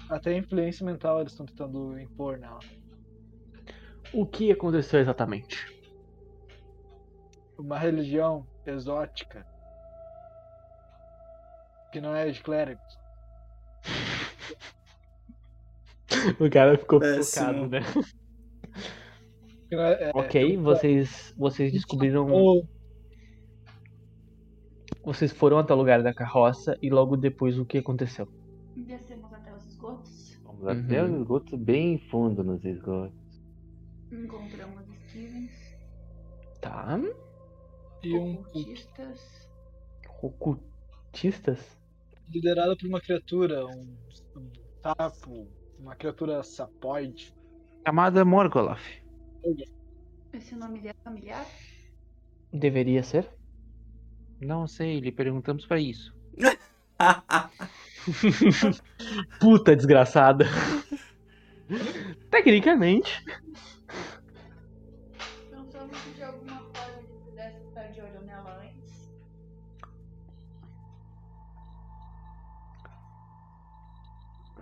até 0.09 0.31
a 0.31 0.39
influência 0.39 0.85
mental 0.87 1.21
eles 1.21 1.33
estão 1.33 1.47
tentando 1.47 1.99
impor 1.99 2.39
nela. 2.39 2.61
O 4.13 4.27
que 4.27 4.53
aconteceu 4.53 5.01
exatamente? 5.01 5.74
Uma 7.59 7.79
religião 7.79 8.47
exótica 8.67 9.47
que 11.93 12.01
não 12.01 12.15
é 12.15 12.31
de 12.31 12.43
clérigos. 12.43 12.83
O 16.41 16.49
cara 16.51 16.79
ficou 16.79 17.01
Péssimo. 17.01 17.47
focado, 17.47 17.69
né? 17.69 17.81
É- 19.71 20.09
é- 20.09 20.13
Ok, 20.15 20.57
vocês, 20.59 21.35
vocês 21.37 21.73
descobriram. 21.73 22.31
Ou 22.31 22.67
Vocês 25.05 25.33
foram 25.33 25.59
até 25.59 25.75
o 25.75 25.77
lugar 25.77 26.03
da 26.03 26.15
carroça 26.15 26.79
e 26.81 26.89
logo 26.89 27.15
depois 27.17 27.59
o 27.59 27.65
que 27.67 27.77
aconteceu? 27.79 28.27
Descemos 28.75 29.31
até 29.35 29.53
os 29.55 29.67
esgotos. 29.67 30.39
Vamos 30.43 30.67
até 30.67 31.03
Uhum. 31.03 31.13
os 31.15 31.21
esgotos 31.21 31.59
bem 31.61 31.99
fundo 32.11 32.43
nos 32.43 32.65
esgotos. 32.65 33.43
Encontramos 34.11 34.83
Stevens, 35.09 35.51
Tá. 36.63 36.99
E 38.09 38.17
um 38.17 38.35
ocultistas. 38.35 39.49
Ocultistas? 40.23 41.75
liderado 42.29 42.77
por 42.77 42.89
uma 42.89 43.01
criatura, 43.01 43.65
um, 43.67 43.97
um 44.37 44.51
sapo, 44.83 45.49
uma 45.79 45.95
criatura 45.95 46.43
sapoide. 46.43 47.33
Chamada 47.87 48.25
Morgoloth. 48.25 48.81
Esse 50.33 50.57
nome 50.57 50.81
dele 50.81 50.97
é 50.99 51.05
familiar? 51.05 51.47
Deveria 52.53 53.03
ser? 53.03 53.29
Não 54.41 54.67
sei, 54.67 54.99
lhe 55.01 55.13
perguntamos 55.13 55.67
pra 55.67 55.79
isso. 55.79 56.15
Puta 59.41 59.77
desgraçada. 59.77 60.47
Tecnicamente. 62.31 63.25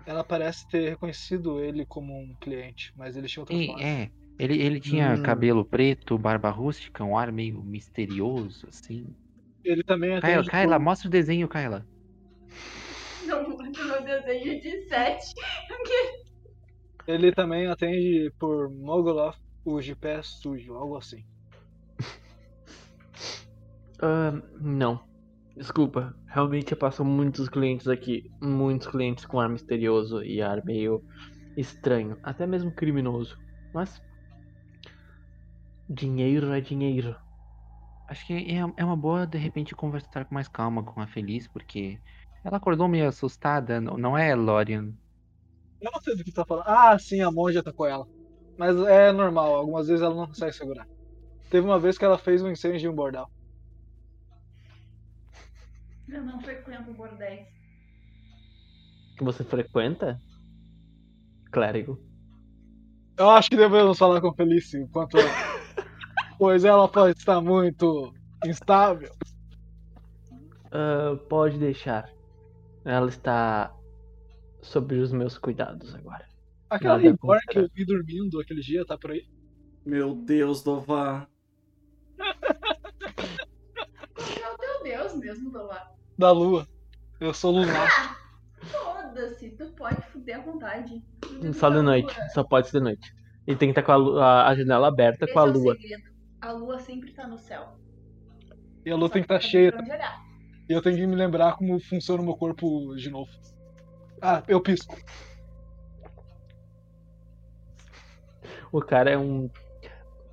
Ela 0.06 0.24
parece 0.24 0.66
ter 0.68 0.90
reconhecido 0.90 1.60
ele 1.60 1.86
como 1.86 2.12
um 2.12 2.34
cliente, 2.40 2.92
mas 2.96 3.16
ele 3.16 3.28
tinha 3.28 3.42
outra 3.42 3.56
E, 3.56 3.66
face. 3.66 3.84
é, 3.84 4.10
ele, 4.38 4.60
ele 4.62 4.80
tinha 4.80 5.16
Hum. 5.16 5.22
cabelo 5.22 5.64
preto, 5.64 6.18
barba 6.18 6.50
rústica, 6.50 7.04
um 7.04 7.16
ar 7.16 7.30
meio 7.32 7.62
misterioso, 7.62 8.66
assim. 8.68 9.06
Ele 9.64 9.82
também 9.84 10.16
Kyla, 10.20 10.42
atende 10.42 10.50
Kyla, 10.50 10.78
por- 10.78 10.84
mostra 10.84 11.08
o 11.08 11.10
desenho, 11.10 11.48
Kyla. 11.48 11.86
Não 13.26 13.48
mostra 13.48 13.84
meu 13.84 14.02
desenho 14.02 14.60
de 14.60 14.88
7. 14.88 15.32
Ele 17.06 17.32
também 17.32 17.66
atende 17.68 18.32
por 18.40 18.68
Mogoloth, 18.70 19.36
o 19.64 19.80
de 19.80 19.94
pé 19.94 20.20
sujo, 20.22 20.74
algo 20.74 20.96
assim. 20.96 21.22
Ah, 24.00 24.32
não. 24.60 25.00
Desculpa. 25.56 26.14
Realmente 26.26 26.74
passam 26.74 27.04
muitos 27.04 27.48
clientes 27.48 27.88
aqui. 27.88 28.30
Muitos 28.40 28.86
clientes 28.86 29.26
com 29.26 29.38
ar 29.38 29.48
misterioso 29.48 30.22
e 30.22 30.40
ar 30.40 30.64
meio 30.64 31.02
estranho. 31.56 32.18
Até 32.22 32.46
mesmo 32.46 32.72
criminoso. 32.72 33.38
Mas. 33.72 34.02
Dinheiro 35.88 36.52
é 36.52 36.60
dinheiro. 36.60 37.16
Acho 38.08 38.26
que 38.26 38.34
é, 38.34 38.58
é 38.76 38.84
uma 38.84 38.96
boa, 38.96 39.26
de 39.26 39.38
repente, 39.38 39.74
conversar 39.74 40.24
com 40.24 40.34
mais 40.34 40.48
calma 40.48 40.82
com 40.82 41.00
a 41.00 41.06
Feliz, 41.06 41.46
porque 41.48 41.98
ela 42.44 42.56
acordou 42.56 42.88
meio 42.88 43.08
assustada, 43.08 43.80
não, 43.80 43.96
não 43.96 44.18
é, 44.18 44.34
Lorian? 44.34 44.92
Eu 45.80 45.90
não 45.92 46.00
sei 46.00 46.16
do 46.16 46.24
que 46.24 46.32
tá 46.32 46.44
falando. 46.44 46.66
Ah, 46.66 46.98
sim, 46.98 47.20
a 47.20 47.30
monja 47.30 47.60
atacou 47.60 47.86
ela. 47.86 48.06
Mas 48.58 48.76
é 48.82 49.12
normal, 49.12 49.54
algumas 49.54 49.88
vezes 49.88 50.02
ela 50.02 50.14
não 50.14 50.26
consegue 50.26 50.52
segurar. 50.52 50.86
Teve 51.50 51.66
uma 51.66 51.78
vez 51.78 51.98
que 51.98 52.04
ela 52.04 52.18
fez 52.18 52.42
um 52.42 52.50
incêndio 52.50 52.86
em 52.86 52.92
um 52.92 52.94
bordel. 52.94 53.28
Eu 56.12 56.22
não 56.22 56.38
frequento 56.40 56.92
bordéis. 56.92 57.48
Que 59.16 59.24
você 59.24 59.42
frequenta? 59.42 60.20
Clérigo. 61.50 61.98
Eu 63.16 63.30
acho 63.30 63.48
que 63.48 63.56
devemos 63.56 63.98
falar 63.98 64.20
com 64.20 64.34
Felice 64.34 64.78
enquanto. 64.78 65.16
pois 66.38 66.64
ela 66.64 66.86
pode 66.86 67.18
estar 67.18 67.40
muito 67.40 68.12
instável. 68.44 69.10
Ah, 70.70 71.16
pode 71.30 71.58
deixar. 71.58 72.10
Ela 72.84 73.08
está 73.08 73.74
sob 74.60 74.94
os 74.96 75.12
meus 75.12 75.38
cuidados 75.38 75.94
agora. 75.94 76.26
Aquela 76.68 76.98
Reborn 76.98 77.40
que 77.48 77.58
eu 77.58 77.68
vi 77.74 77.84
dormindo 77.84 78.40
aquele 78.40 78.60
dia 78.60 78.84
tá 78.84 78.98
por 78.98 79.12
aí. 79.12 79.26
Meu 79.84 80.14
Deus, 80.14 80.62
Dovar. 80.62 81.28
Meu 84.38 84.58
teu 84.58 84.82
Deus 84.82 85.14
mesmo, 85.16 85.50
Dolar. 85.50 86.01
Da 86.18 86.30
lua. 86.30 86.66
Eu 87.20 87.32
sou 87.32 87.52
lunar. 87.52 87.88
Foda-se, 88.62 89.50
tu 89.50 89.66
pode 89.72 90.00
fuder 90.08 90.38
à 90.38 90.42
vontade. 90.42 91.02
Só 91.54 91.70
de 91.70 91.82
noite. 91.82 92.14
Só 92.32 92.44
pode 92.44 92.68
ser 92.68 92.78
de 92.78 92.84
noite. 92.84 93.12
E 93.46 93.56
tem 93.56 93.72
que 93.72 93.78
estar 93.78 93.82
com 93.82 93.92
a, 93.92 93.96
lu- 93.96 94.18
a- 94.20 94.48
a 94.48 94.54
janela 94.54 94.88
aberta 94.88 95.24
Esse 95.24 95.32
com 95.34 95.40
a 95.40 95.42
é 95.42 95.46
o 95.46 95.52
lua. 95.52 95.74
segredo. 95.74 96.02
A 96.40 96.52
lua 96.52 96.78
sempre 96.78 97.12
tá 97.12 97.26
no 97.26 97.38
céu. 97.38 97.76
E 98.84 98.90
a 98.90 98.96
lua 98.96 99.08
Só 99.08 99.14
tem 99.14 99.22
que 99.22 99.32
estar 99.32 99.40
saber 99.40 99.50
cheia. 99.50 99.72
E 100.68 100.72
eu 100.72 100.82
tenho 100.82 100.96
que 100.96 101.06
me 101.06 101.16
lembrar 101.16 101.56
como 101.56 101.78
funciona 101.80 102.22
o 102.22 102.24
meu 102.24 102.36
corpo 102.36 102.94
de 102.96 103.10
novo. 103.10 103.30
Ah, 104.20 104.42
eu 104.46 104.60
pisco. 104.60 104.96
O 108.70 108.80
cara 108.80 109.10
é 109.10 109.18
um. 109.18 109.50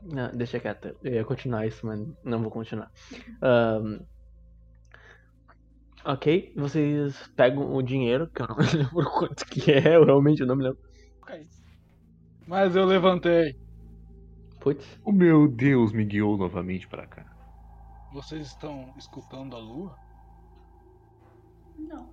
Não, 0.04 0.30
deixa 0.32 0.60
quieto. 0.60 0.96
Eu 1.04 1.14
ia 1.14 1.26
continuar 1.26 1.66
isso, 1.68 1.86
mas 1.86 2.00
não 2.24 2.42
vou 2.42 2.52
continuar. 2.52 2.92
Ahn, 3.42 4.00
Ok, 6.10 6.52
vocês 6.56 7.30
pegam 7.36 7.72
o 7.72 7.84
dinheiro, 7.84 8.28
que 8.32 8.42
eu 8.42 8.48
não 8.48 8.58
me 8.58 8.64
lembro 8.74 9.12
quanto 9.12 9.46
que 9.46 9.72
é, 9.72 9.96
eu 9.96 10.04
realmente 10.04 10.44
não 10.44 10.56
me 10.56 10.64
lembro. 10.64 10.80
Mas 12.48 12.76
eu 12.76 12.84
levantei. 12.84 13.56
Putz. 14.60 15.00
O 15.06 15.12
meu 15.12 15.48
Deus 15.48 15.92
me 15.92 16.04
guiou 16.04 16.36
novamente 16.36 16.88
pra 16.88 17.06
cá. 17.06 17.24
Vocês 18.12 18.48
estão 18.48 18.92
escutando 18.98 19.56
a 19.56 19.60
lua? 19.60 19.96
Não. 21.78 22.10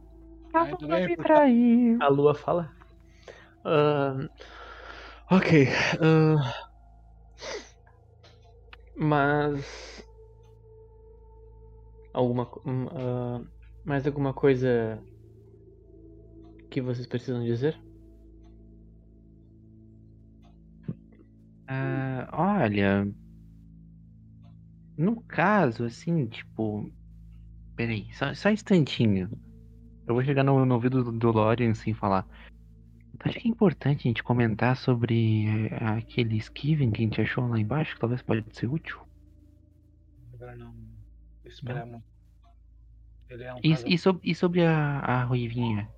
Ainda 0.53 0.77
bem, 0.87 1.09
porque 1.09 1.17
traiu. 1.17 1.99
A 2.03 2.09
lua 2.09 2.35
fala. 2.35 2.71
Ahn, 3.65 4.29
ok. 5.31 5.69
ah, 6.03 6.69
mas. 8.95 10.05
Alguma. 12.13 12.47
ah, 12.95 13.56
mais 13.87 14.05
alguma 14.05 14.35
coisa 14.35 15.01
que 16.69 16.83
vocês 16.83 17.07
precisam 17.07 17.45
dizer? 17.45 17.79
Ah, 21.69 22.29
olha. 22.33 23.09
No 24.99 25.23
caso, 25.23 25.85
assim, 25.85 26.27
tipo. 26.27 26.91
Peraí, 27.77 28.13
só, 28.13 28.35
só 28.35 28.49
um 28.49 28.53
instantinho. 28.53 29.31
Eu 30.07 30.15
vou 30.15 30.25
chegar 30.25 30.43
no, 30.43 30.65
no 30.65 30.75
ouvido 30.75 31.05
do, 31.05 31.13
do 31.13 31.31
Lorian 31.31 31.71
assim 31.71 31.93
e 31.93 31.95
falar. 31.95 32.27
Acho 33.21 33.39
que 33.39 33.49
é 33.49 33.51
importante 33.51 34.01
a 34.01 34.11
gente 34.11 34.23
comentar 34.23 34.77
sobre 34.77 35.47
eh, 35.47 35.85
aquele 35.99 36.37
Skiven 36.37 36.91
que 36.91 37.03
a 37.03 37.05
gente 37.05 37.21
achou 37.21 37.47
lá 37.47 37.59
embaixo, 37.59 37.95
que 37.95 38.01
talvez 38.01 38.23
pode 38.23 38.45
ser 38.53 38.67
útil. 38.67 39.01
Agora 40.35 40.55
não 40.55 40.75
esperar 41.45 41.87
muito. 41.87 42.16
Ele 43.29 43.45
é 43.45 43.55
um 43.55 43.61
E, 43.63 43.71
caso- 43.71 43.85
e, 43.89 43.99
sob- 43.99 44.21
e 44.23 44.35
sobre 44.35 44.65
a, 44.65 44.99
a 45.01 45.25
Ruivinha 45.25 45.89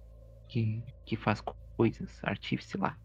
que, 0.49 0.83
que 1.05 1.16
faz 1.16 1.41
co- 1.41 1.57
coisas, 1.76 2.18
artífice 2.24 2.76
lá. 2.76 2.97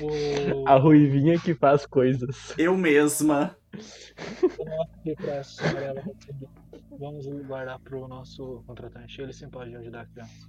o... 0.00 0.66
A 0.68 0.76
ruivinha 0.76 1.38
que 1.40 1.54
faz 1.54 1.84
coisas. 1.86 2.54
Eu 2.58 2.76
mesma. 2.76 3.56
Vamos 6.98 7.26
guardar 7.46 7.78
pro 7.80 8.06
nosso 8.08 8.62
contratante. 8.66 9.20
Ele 9.20 9.32
sim 9.32 9.48
pode 9.48 9.74
ajudar 9.76 10.02
a 10.02 10.06
criança. 10.06 10.48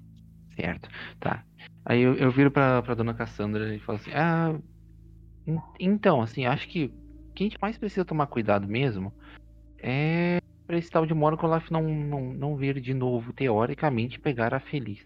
Certo, 0.55 0.89
tá. 1.19 1.43
Aí 1.86 2.01
eu, 2.01 2.15
eu 2.15 2.32
viro 2.32 2.51
pra, 2.51 2.82
pra 2.82 2.93
dona 2.95 3.13
Cassandra 3.13 3.76
e 3.76 3.80
falo 3.80 3.97
assim, 3.97 4.11
ah, 4.13 4.57
en- 5.47 5.61
então, 5.80 6.21
assim, 6.21 6.45
acho 6.45 6.67
que 6.67 6.86
o 6.86 7.34
que 7.34 7.43
a 7.43 7.47
gente 7.47 7.57
mais 7.61 7.78
precisa 7.78 8.05
tomar 8.05 8.28
cuidado 8.28 8.67
mesmo 8.67 9.11
é 9.80 10.38
pra 10.66 10.78
esse 10.78 10.89
tal 10.89 11.05
de 11.05 11.14
Morgoloth 11.14 11.70
não, 11.70 11.84
não, 11.84 12.22
não 12.34 12.55
vir 12.55 12.80
de 12.80 12.93
novo, 12.93 13.34
teoricamente, 13.34 14.20
pegar 14.20 14.53
a 14.53 14.59
Feliz. 14.59 15.05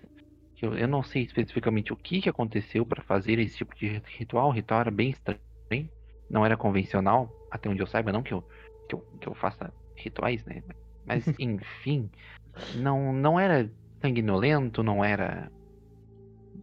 Eu, 0.62 0.76
eu 0.76 0.88
não 0.88 1.04
sei 1.04 1.24
especificamente 1.24 1.94
o 1.94 1.96
que, 1.96 2.22
que 2.22 2.30
aconteceu 2.30 2.86
pra 2.86 3.04
fazer 3.04 3.40
esse 3.40 3.58
tipo 3.58 3.76
de 3.76 4.02
ritual, 4.18 4.50
o 4.50 4.52
ritual 4.52 4.82
era 4.82 4.92
bem 4.92 5.10
estranho, 5.10 5.90
não 6.30 6.46
era 6.46 6.58
convencional, 6.58 7.32
até 7.52 7.70
onde 7.70 7.82
eu 7.82 7.88
saiba, 7.88 8.12
não 8.12 8.24
que 8.24 8.34
eu, 8.34 8.44
que 8.90 8.96
eu, 8.96 9.00
que 9.22 9.28
eu 9.28 9.36
faça 9.36 9.72
rituais, 9.96 10.44
né? 10.46 10.64
Mas, 11.06 11.28
enfim, 11.40 12.10
não, 12.76 13.14
não 13.14 13.40
era 13.40 13.70
sanguinolento, 14.02 14.82
não 14.82 15.04
era 15.04 15.52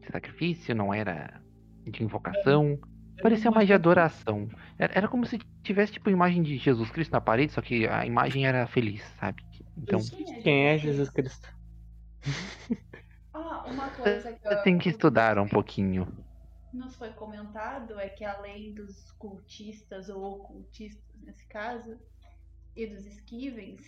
de 0.01 0.11
sacrifício, 0.11 0.75
não 0.75 0.93
era 0.93 1.41
de 1.87 2.03
invocação. 2.03 2.79
Parecia 3.21 3.51
mais 3.51 3.67
de 3.67 3.73
adoração. 3.73 4.49
Era, 4.79 4.93
era 4.99 5.09
como 5.09 5.25
se 5.27 5.39
tivesse 5.63 5.93
tipo 5.95 6.11
imagem 6.11 6.43
de 6.43 6.57
Jesus 6.59 6.91
Cristo 6.91 7.13
na 7.13 7.21
parede, 7.21 7.53
só 7.53 7.63
que 7.63 7.87
a 7.87 8.05
imagem 8.07 8.47
era 8.47 8.67
feliz, 8.67 9.03
sabe? 9.19 9.43
Então, 9.77 10.01
Quem 10.43 10.67
é 10.69 10.79
Jesus 10.79 11.11
Cristo? 11.11 11.49
Ah, 13.33 13.65
uma 13.67 13.91
coisa 13.97 14.33
que 14.33 14.47
você 14.47 14.55
eu- 14.55 14.63
tem 14.63 14.79
que 14.79 14.89
estudar 14.89 15.39
um 15.39 15.49
pouquinho. 15.49 16.07
nos 16.73 16.97
foi 16.97 17.13
comentado 17.13 17.99
é 18.01 18.09
que 18.09 18.25
além 18.25 18.75
dos 18.75 19.11
cultistas 19.13 20.09
ou 20.09 20.23
ocultistas 20.41 21.05
nesse 21.23 21.47
caso 21.49 21.99
e 22.77 22.87
dos 22.87 23.07
esquivens, 23.07 23.83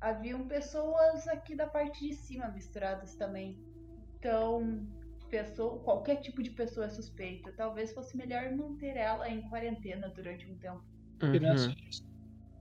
haviam 0.00 0.46
pessoas 0.48 1.26
aqui 1.28 1.56
da 1.56 1.66
parte 1.66 2.06
de 2.08 2.14
cima 2.14 2.48
misturadas 2.48 3.14
também. 3.16 3.58
Então, 4.18 4.86
pessoa, 5.32 5.82
qualquer 5.82 6.16
tipo 6.16 6.42
de 6.42 6.50
pessoa 6.50 6.84
é 6.84 6.90
suspeita. 6.90 7.50
Talvez 7.56 7.94
fosse 7.94 8.14
melhor 8.14 8.54
manter 8.54 8.98
ela 8.98 9.26
em 9.30 9.40
quarentena 9.48 10.10
durante 10.10 10.46
um 10.46 10.58
tempo. 10.58 10.84
Uhum. 11.22 11.34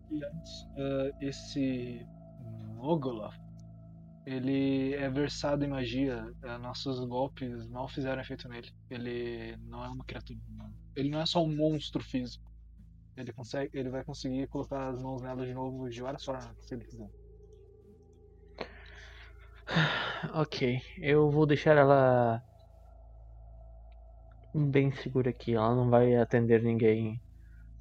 E 0.10 0.24
antes, 0.24 0.68
ah, 0.78 1.12
esse 1.20 2.08
Mogoloth, 2.78 3.36
ele 4.26 4.94
é 4.94 5.10
versado 5.10 5.66
em 5.66 5.68
magia. 5.68 6.34
ah, 6.44 6.58
nossos 6.58 7.04
golpes 7.06 7.68
não 7.68 7.90
fizeram 7.90 8.22
efeito 8.22 8.48
nele. 8.48 8.70
Ele 8.90 9.58
não 9.68 9.84
é 9.84 9.90
uma 9.90 10.06
criatura. 10.06 10.40
Ele 10.96 11.10
não 11.10 11.20
é 11.20 11.26
só 11.26 11.44
um 11.44 11.54
monstro 11.54 12.02
físico. 12.02 12.50
Ele 13.18 13.34
consegue, 13.34 13.78
ele 13.78 13.90
vai 13.90 14.06
conseguir 14.06 14.48
colocar 14.48 14.88
as 14.88 15.02
mãos 15.02 15.22
nela 15.22 15.46
de 15.46 15.54
novo 15.54 15.90
de 15.90 16.02
várias 16.02 16.24
formas, 16.24 16.56
se 16.62 16.74
ele 16.74 16.86
quiser. 16.86 17.10
Ok, 20.34 20.82
eu 20.98 21.30
vou 21.30 21.46
deixar 21.46 21.76
ela 21.76 22.42
bem 24.54 24.92
segura 24.92 25.30
aqui. 25.30 25.54
Ela 25.54 25.76
não 25.76 25.90
vai 25.90 26.16
atender 26.16 26.64
ninguém 26.64 27.22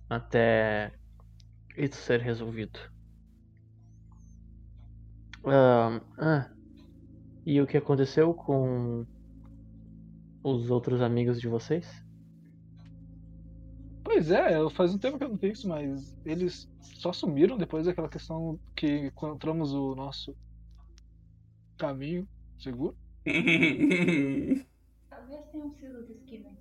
até 0.09 0.93
isso 1.77 1.97
ser 1.97 2.21
resolvido. 2.21 2.79
Ah, 5.45 6.51
e 7.47 7.61
o 7.61 7.67
que 7.67 7.77
aconteceu 7.77 8.35
com 8.35 9.07
os 10.43 10.71
outros 10.71 11.01
amigos 11.01 11.41
de 11.41 11.49
vocês? 11.49 12.05
Pois 14.05 14.31
é, 14.31 14.69
faz 14.71 14.95
um 14.95 14.99
tempo 14.99 15.19
que 15.19 15.25
eu 15.25 15.29
não 15.29 15.37
tenho 15.37 15.53
isso, 15.53 15.69
mas 15.69 16.19
eles 16.25 16.69
só 16.81 17.13
sumiram 17.13 17.57
depois 17.57 17.87
daquela 17.87 18.09
questão 18.09 18.59
que 18.75 19.07
encontramos 19.07 19.73
o 19.73 19.95
nosso 19.95 20.37
caminho 21.79 22.29
seguro. 22.59 22.97
Talvez 25.09 25.45
tenham 25.53 25.71
sido 25.75 25.99
os 26.01 26.11
esquivens. 26.11 26.60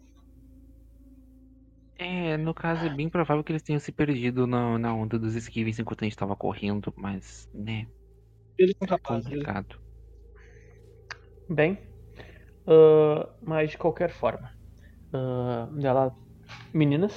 É, 2.01 2.37
no 2.37 2.53
caso 2.53 2.85
é 2.85 2.89
bem 2.89 3.09
provável 3.09 3.43
que 3.43 3.51
eles 3.51 3.61
tenham 3.61 3.79
se 3.79 3.91
perdido 3.91 4.47
na, 4.47 4.79
na 4.79 4.93
onda 4.95 5.19
dos 5.19 5.35
esquivens 5.35 5.79
enquanto 5.79 6.03
a 6.03 6.05
gente 6.05 6.15
tava 6.15 6.35
correndo, 6.35 6.93
mas, 6.95 7.47
né, 7.53 7.91
Eles 8.59 8.75
são 8.77 8.87
capazes. 8.87 9.31
eles- 9.31 9.49
complicado. 9.49 9.81
Bem, 11.47 11.77
ah, 12.67 13.35
mas 13.41 13.71
de 13.71 13.77
qualquer 13.79 14.11
forma, 14.11 14.51
ah, 15.13 15.69
ela, 15.83 16.15
meninas, 16.73 17.13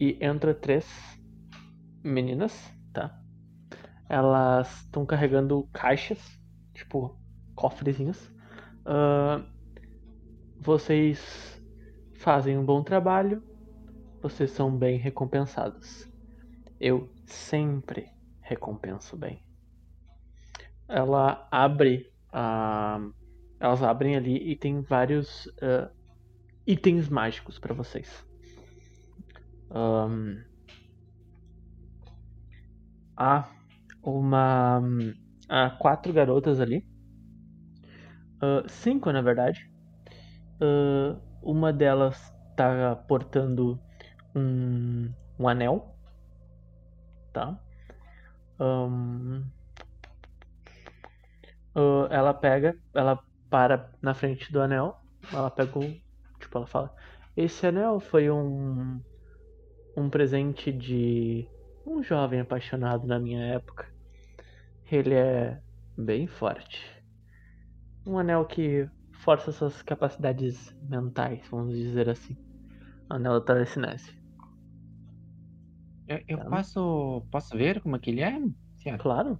e 0.00 0.18
entra 0.24 0.54
três 0.54 0.86
meninas, 2.02 2.52
tá? 2.92 3.16
Elas 4.08 4.82
estão 4.84 5.06
carregando 5.06 5.68
caixas, 5.72 6.20
tipo 6.74 7.20
cofrezinhos. 7.54 8.32
Ah, 8.86 9.44
vocês 10.58 11.60
fazem 12.14 12.58
um 12.58 12.64
bom 12.64 12.82
trabalho, 12.82 13.42
vocês 14.28 14.50
são 14.50 14.76
bem 14.76 14.98
recompensados. 14.98 16.06
Eu 16.78 17.08
sempre 17.24 18.10
recompenso 18.42 19.16
bem. 19.16 19.42
Ela 20.86 21.48
abre 21.50 22.12
a 22.32 23.00
elas 23.60 23.82
abrem 23.82 24.16
ali 24.16 24.36
e 24.50 24.54
tem 24.54 24.80
vários 24.82 25.48
ah, 25.60 25.90
itens 26.66 27.08
mágicos 27.08 27.58
pra 27.58 27.74
vocês. 27.74 28.24
Ahn, 29.70 30.44
há 33.16 33.50
uma. 34.02 34.80
Há 35.48 35.70
quatro 35.70 36.12
garotas 36.12 36.60
ali. 36.60 36.86
Ah, 38.40 38.62
cinco, 38.68 39.10
na 39.10 39.22
verdade. 39.22 39.68
Ah, 40.60 41.18
uma 41.42 41.72
delas 41.72 42.32
tá 42.56 42.94
portando 43.08 43.80
um, 44.38 45.12
um 45.38 45.48
anel. 45.48 45.94
Tá? 47.32 47.58
Ahn, 48.58 49.44
ah, 51.74 52.08
ela 52.10 52.34
pega, 52.34 52.76
ela 52.92 53.22
para 53.48 53.90
na 54.02 54.14
frente 54.14 54.52
do 54.52 54.60
anel. 54.60 55.00
Ela 55.32 55.50
pega 55.50 55.78
o. 55.78 55.82
Tipo, 56.40 56.58
ela 56.58 56.66
fala: 56.66 56.94
Esse 57.36 57.66
anel 57.66 58.00
foi 58.00 58.30
um. 58.30 59.00
Um 59.96 60.08
presente 60.08 60.70
de 60.72 61.48
um 61.84 62.02
jovem 62.02 62.40
apaixonado 62.40 63.06
na 63.06 63.18
minha 63.18 63.42
época. 63.54 63.86
Ele 64.90 65.14
é 65.14 65.60
bem 65.96 66.26
forte. 66.26 66.84
Um 68.06 68.18
anel 68.18 68.44
que 68.44 68.88
força 69.12 69.50
suas 69.50 69.82
capacidades 69.82 70.74
mentais, 70.88 71.46
vamos 71.50 71.76
dizer 71.76 72.08
assim. 72.08 72.36
Anel 73.10 73.40
da 73.40 73.46
telecinese. 73.46 74.16
Eu, 76.08 76.20
eu 76.26 76.38
Tá. 76.38 76.48
posso, 76.48 77.22
posso 77.30 77.56
ver 77.56 77.82
como 77.82 77.96
é 77.96 77.98
que 77.98 78.10
ele 78.10 78.22
é? 78.22 78.32
Senhora? 78.82 79.02
Claro. 79.02 79.38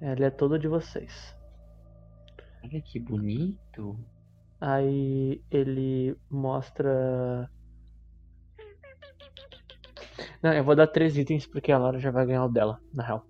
Ele 0.00 0.24
é 0.24 0.30
todo 0.30 0.58
de 0.58 0.66
vocês. 0.66 1.34
Olha 2.62 2.82
que 2.82 2.98
bonito. 2.98 3.96
Aí 4.60 5.40
ele 5.50 6.16
mostra. 6.28 7.48
Não, 10.42 10.52
eu 10.52 10.64
vou 10.64 10.74
dar 10.74 10.86
três 10.88 11.16
itens 11.16 11.46
porque 11.46 11.70
a 11.70 11.78
Laura 11.78 11.98
já 11.98 12.10
vai 12.10 12.26
ganhar 12.26 12.44
o 12.44 12.48
dela, 12.48 12.78
na 12.92 13.04
real. 13.04 13.24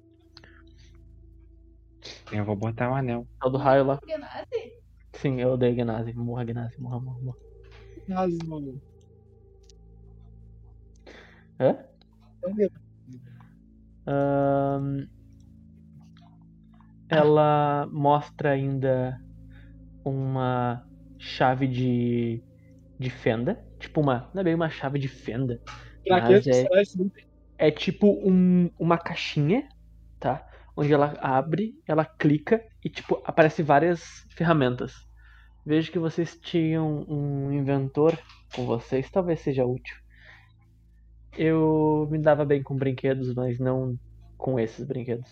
Eu 2.32 2.44
vou 2.44 2.56
botar 2.56 2.90
o 2.90 2.94
anel. 2.94 3.26
É 3.42 3.46
o 3.46 3.50
do 3.50 3.58
raio 3.58 3.84
lá. 3.84 3.98
Genasi? 4.06 4.72
Sim, 5.12 5.40
eu 5.40 5.50
odeio 5.52 5.76
Gnase. 5.76 6.12
Morra, 6.14 6.44
Gnase. 6.44 6.80
Morra, 6.80 7.00
morra, 7.00 7.18
morra. 7.20 7.38
Asno. 8.16 8.80
Hã? 11.60 11.93
Ahn, 14.06 15.06
ela 17.08 17.88
mostra 17.90 18.50
ainda 18.50 19.20
uma 20.04 20.86
chave 21.18 21.66
de, 21.66 22.42
de 22.98 23.10
fenda. 23.10 23.64
Tipo 23.78 24.00
uma. 24.00 24.30
Não 24.34 24.40
é 24.40 24.44
bem 24.44 24.54
uma 24.54 24.70
chave 24.70 24.98
de 24.98 25.08
fenda. 25.08 25.60
Mas 26.08 26.46
é-? 26.46 26.66
É 27.56 27.70
tipo 27.70 28.08
um, 28.28 28.70
uma 28.78 28.98
caixinha, 28.98 29.68
tá? 30.18 30.46
Onde 30.76 30.92
ela 30.92 31.14
abre, 31.20 31.80
ela 31.86 32.04
clica 32.04 32.62
e 32.84 32.90
tipo 32.90 33.22
aparece 33.24 33.62
várias 33.62 34.26
ferramentas. 34.30 34.92
Vejo 35.64 35.90
que 35.90 35.98
vocês 35.98 36.38
tinham 36.38 37.06
um 37.08 37.52
inventor 37.52 38.18
com 38.54 38.66
vocês, 38.66 39.10
talvez 39.10 39.40
seja 39.40 39.64
útil. 39.64 39.96
Eu 41.36 42.08
me 42.10 42.18
dava 42.18 42.44
bem 42.44 42.62
com 42.62 42.76
brinquedos, 42.76 43.34
mas 43.34 43.58
não 43.58 43.98
com 44.36 44.58
esses 44.58 44.86
brinquedos. 44.86 45.28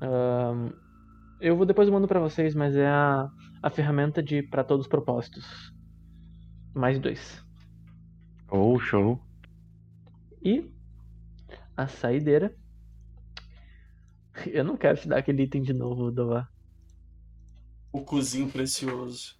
Ahn, 0.00 0.70
eu 1.40 1.56
vou 1.56 1.64
depois 1.64 1.88
mando 1.88 2.06
pra 2.06 2.20
vocês, 2.20 2.54
mas 2.54 2.76
é 2.76 2.86
a, 2.86 3.30
a 3.62 3.70
ferramenta 3.70 4.22
de 4.22 4.42
para 4.42 4.64
todos 4.64 4.86
os 4.86 4.90
propósitos. 4.90 5.72
Mais 6.74 6.98
dois. 6.98 7.44
Oh, 8.50 8.78
show. 8.78 9.20
E 10.42 10.70
a 11.76 11.86
saideira. 11.86 12.54
Eu 14.46 14.64
não 14.64 14.76
quero 14.76 14.98
te 15.00 15.08
dar 15.08 15.18
aquele 15.18 15.44
item 15.44 15.62
de 15.62 15.72
novo, 15.72 16.10
Dová. 16.10 16.48
O 17.92 18.02
cozinho 18.02 18.50
precioso. 18.50 19.37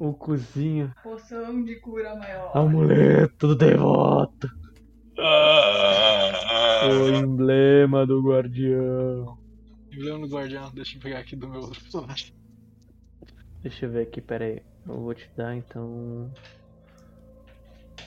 O 0.00 0.14
cozinho. 0.14 0.92
Poção 1.02 1.62
de 1.62 1.76
cura 1.76 2.16
maior. 2.16 2.56
Amuleto 2.56 3.48
do 3.48 3.54
devoto. 3.54 4.48
O 6.88 7.08
emblema 7.14 8.06
do 8.06 8.22
guardião. 8.22 9.38
Emblema 9.92 10.26
do 10.26 10.34
guardião, 10.34 10.70
deixa 10.72 10.96
eu 10.96 11.02
pegar 11.02 11.18
aqui 11.18 11.36
do 11.36 11.46
meu 11.48 11.60
outro 11.60 11.78
personagem. 11.80 12.32
Deixa 13.62 13.84
eu 13.84 13.90
ver 13.90 14.02
aqui, 14.06 14.22
pera 14.22 14.46
aí. 14.46 14.62
Eu 14.88 15.00
vou 15.02 15.14
te 15.14 15.28
dar 15.36 15.54
então. 15.54 16.32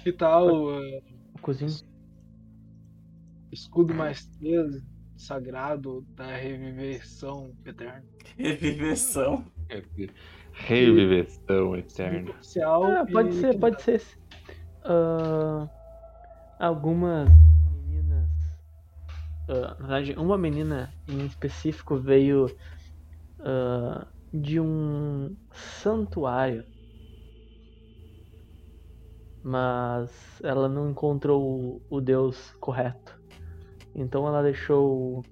Que 0.04 0.12
tal 0.12 0.82
eh, 0.82 1.02
O 1.36 1.40
cozinho. 1.40 1.70
escudo 3.52 3.94
mais 3.94 4.26
13, 4.40 4.84
sagrado 5.16 6.02
da 6.16 6.36
reviveção 6.36 7.54
eterna? 7.64 8.04
Reviveção. 8.36 9.46
Reviveção 10.54 11.76
eterna. 11.76 12.34
Ah, 12.84 13.06
pode 13.12 13.36
e- 13.36 13.42
ser, 13.42 13.60
pode 13.60 13.82
ser. 13.82 14.02
Ah, 14.84 15.68
algumas 16.60 17.30
meninas. 17.72 18.30
ah, 19.50 19.76
na 19.80 19.88
verdade, 19.88 20.14
uma 20.18 20.38
menina 20.38 20.94
em 21.08 21.26
específico 21.26 21.98
veio 21.98 22.46
ah, 23.42 24.08
de 24.32 24.60
um 24.60 25.36
santuário. 25.52 26.64
Mas 29.42 30.40
ela 30.42 30.70
não 30.70 30.90
encontrou 30.90 31.42
o, 31.44 31.82
o 31.90 32.00
Deus 32.00 32.54
correto. 32.62 33.20
Então 33.94 34.28
ela 34.28 34.42
deixou 34.42 35.24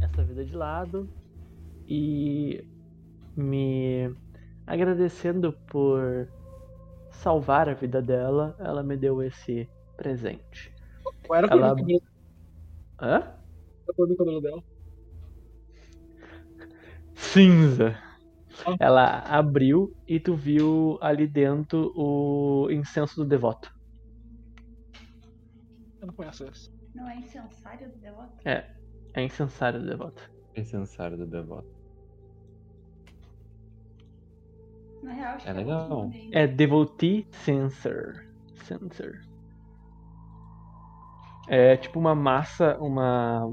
essa 0.00 0.24
vida 0.24 0.44
de 0.44 0.54
lado 0.56 1.08
e 1.86 2.64
me 3.36 4.14
agradecendo 4.66 5.52
por 5.66 6.28
salvar 7.10 7.68
a 7.68 7.74
vida 7.74 8.00
dela, 8.02 8.56
ela 8.58 8.82
me 8.82 8.96
deu 8.96 9.22
esse 9.22 9.68
presente. 9.96 10.72
Qual 11.26 11.38
era 11.38 11.46
Ela- 11.48 11.74
do 11.74 11.76
cabelo, 11.82 12.02
Hã? 13.00 13.20
qual 13.94 14.06
era 14.06 14.08
do 14.08 14.16
cabelo 14.16 14.40
dela? 14.40 14.62
Cinza. 17.14 17.96
Ah. 18.66 18.76
Ela 18.78 19.18
abriu 19.20 19.94
e 20.06 20.20
tu 20.20 20.34
viu 20.36 20.98
ali 21.00 21.26
dentro 21.26 21.92
o 21.96 22.70
incenso 22.70 23.16
do 23.16 23.24
devoto. 23.24 23.72
Eu 26.00 26.06
não 26.06 26.14
conheço 26.14 26.44
esse. 26.44 26.70
Não 26.94 27.08
é 27.08 27.16
incensário 27.16 27.90
do 27.90 27.98
devoto? 27.98 28.32
É 28.44 29.22
incensário 29.24 29.80
do 29.80 29.86
devoto. 29.86 30.30
Incensário 30.56 31.16
do 31.16 31.26
devoto. 31.26 31.68
Na 35.04 35.12
real, 35.12 35.34
acho 35.34 35.48
É 35.48 35.52
que 35.52 35.58
legal. 35.58 35.80
outro 35.82 35.96
nome. 35.96 36.30
É 36.32 36.46
Devotee 36.46 37.26
Censer. 37.44 38.14
Censer. 38.64 39.12
É 41.48 41.76
tipo 41.76 41.98
uma 41.98 42.14
massa, 42.14 42.76
uma 42.78 43.50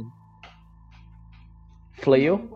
flail. 1.94 2.50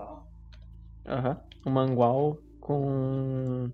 Aham. 1.05 1.37
Um 1.65 1.71
mangual 1.71 2.37
com. 2.61 3.69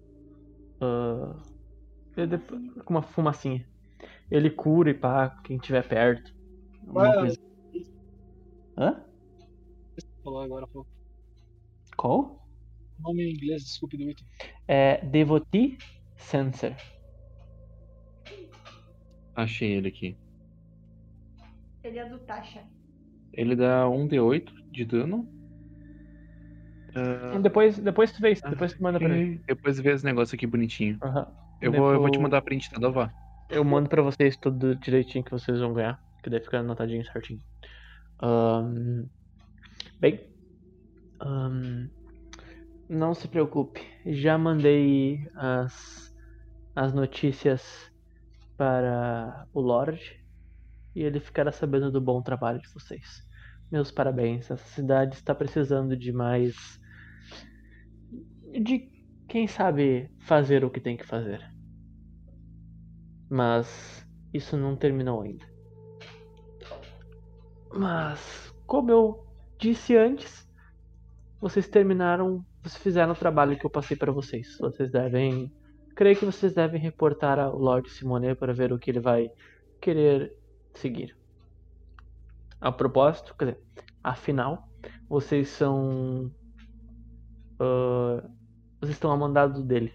ele- 2.17 2.37
com 2.83 2.93
uma 2.93 3.01
fumacinha. 3.01 3.65
Ele 4.29 4.49
cura 4.49 4.89
e 4.89 4.93
pá, 4.93 5.29
quem 5.43 5.57
tiver 5.57 5.87
perto. 5.87 6.31
Uma 6.83 7.09
é? 7.09 7.13
coisa. 7.13 7.37
Hã? 8.77 9.05
Falou 10.23 10.41
agora, 10.41 10.67
pô. 10.67 10.85
Qual? 11.97 12.40
Nome 13.03 13.23
em 13.23 13.33
inglês, 13.33 13.63
desculpe 13.63 13.97
do 13.97 14.03
item. 14.09 14.25
É 14.67 15.03
Devotee 15.05 15.77
Censer. 16.15 16.75
Achei 19.35 19.71
ele 19.73 19.87
aqui. 19.87 20.17
Ele 21.83 21.97
é 21.97 22.07
do 22.07 22.19
Tasha. 22.19 22.63
Ele 23.33 23.55
dá 23.55 23.85
1d8 23.87 24.51
de 24.71 24.85
dano. 24.85 25.27
Ah, 26.93 27.39
Depois, 27.39 27.79
depois 27.79 28.11
tu 28.11 28.21
vê 28.21 28.31
isso, 28.33 28.43
depois 28.49 28.73
tu 28.73 28.83
manda 28.83 28.99
pra 28.99 29.07
mim. 29.09 29.41
Depois 29.47 29.79
vê 29.79 29.91
esse 29.93 30.03
negócio 30.05 30.35
aqui 30.35 30.45
bonitinho. 30.45 30.97
Aham. 31.01 31.27
Eu 31.61 31.71
vou, 31.71 31.91
eu 31.93 31.99
vou 31.99 32.07
te 32.09 32.13
Depois- 32.13 32.21
mandar 32.23 32.41
print, 32.41 32.69
tá, 32.69 32.79
Dová? 32.79 33.13
Eu 33.49 33.63
mando 33.63 33.87
pra 33.89 34.01
vocês 34.01 34.35
tudo 34.35 34.75
direitinho 34.75 35.23
que 35.23 35.31
vocês 35.31 35.59
vão 35.59 35.73
ganhar. 35.73 36.01
Que 36.21 36.29
daí 36.29 36.41
fica 36.41 36.59
anotadinho 36.59 37.05
certinho. 37.05 37.41
Ahn, 38.21 39.05
bem. 39.99 40.19
ahn, 41.21 41.87
não 42.91 43.13
se 43.13 43.27
preocupe. 43.27 43.81
Já 44.05 44.37
mandei 44.37 45.25
as, 45.33 46.13
as 46.75 46.93
notícias 46.93 47.89
para 48.57 49.47
o 49.53 49.61
Lorde. 49.61 50.21
E 50.93 51.01
ele 51.01 51.21
ficará 51.21 51.53
sabendo 51.53 51.89
do 51.89 52.01
bom 52.01 52.21
trabalho 52.21 52.59
de 52.59 52.67
vocês. 52.67 53.25
Meus 53.71 53.89
parabéns. 53.89 54.51
Essa 54.51 54.57
cidade 54.57 55.15
está 55.15 55.33
precisando 55.33 55.95
de 55.95 56.11
mais. 56.11 56.79
De 58.61 58.91
quem 59.29 59.47
sabe 59.47 60.11
fazer 60.19 60.65
o 60.65 60.69
que 60.69 60.81
tem 60.81 60.97
que 60.97 61.07
fazer. 61.07 61.41
Mas 63.29 64.05
isso 64.33 64.57
não 64.57 64.75
terminou 64.75 65.21
ainda. 65.21 65.49
Mas, 67.73 68.53
como 68.67 68.91
eu 68.91 69.25
disse 69.57 69.95
antes, 69.95 70.45
vocês 71.39 71.69
terminaram, 71.69 72.45
vocês 72.63 72.81
fizeram 72.81 73.13
o 73.13 73.15
trabalho 73.15 73.57
que 73.57 73.65
eu 73.65 73.69
passei 73.69 73.97
para 73.97 74.11
vocês. 74.11 74.57
Vocês 74.59 74.91
devem, 74.91 75.51
creio 75.95 76.17
que 76.17 76.25
vocês 76.25 76.53
devem 76.53 76.79
reportar 76.79 77.39
ao 77.39 77.57
Lord 77.57 77.89
Simone 77.89 78.35
para 78.35 78.53
ver 78.53 78.71
o 78.71 78.79
que 78.79 78.91
ele 78.91 78.99
vai 78.99 79.29
querer 79.79 80.35
seguir. 80.73 81.17
A 82.59 82.71
propósito, 82.71 83.35
quer 83.37 83.45
dizer, 83.45 83.61
afinal, 84.03 84.69
vocês 85.09 85.49
são 85.49 86.31
ah, 87.61 88.27
vocês 88.79 88.95
estão 88.95 89.11
a 89.11 89.17
mandado 89.17 89.63
dele. 89.63 89.93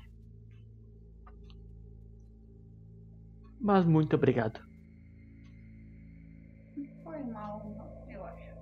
Mas 3.61 3.85
muito 3.85 4.15
obrigado. 4.15 4.61
Foi 7.03 7.21
mal, 7.25 8.07
eu 8.09 8.25
acho. 8.25 8.55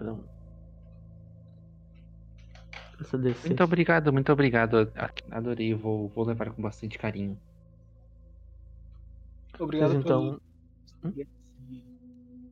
Vou 0.00 0.24
DC. 3.18 3.48
Muito 3.48 3.64
obrigado, 3.64 4.12
muito 4.12 4.32
obrigado. 4.32 4.92
Adorei, 5.30 5.74
vou, 5.74 6.08
vou 6.08 6.24
levar 6.24 6.50
com 6.50 6.62
bastante 6.62 6.98
carinho. 6.98 7.38
Obrigado 9.58 9.90
Vocês 9.90 10.04
então. 10.04 10.40
pelo... 11.02 11.26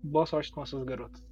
Boa 0.03 0.27
sorte 0.27 0.53
com 0.53 0.63
essas 0.63 0.83
garotas. 0.85 1.23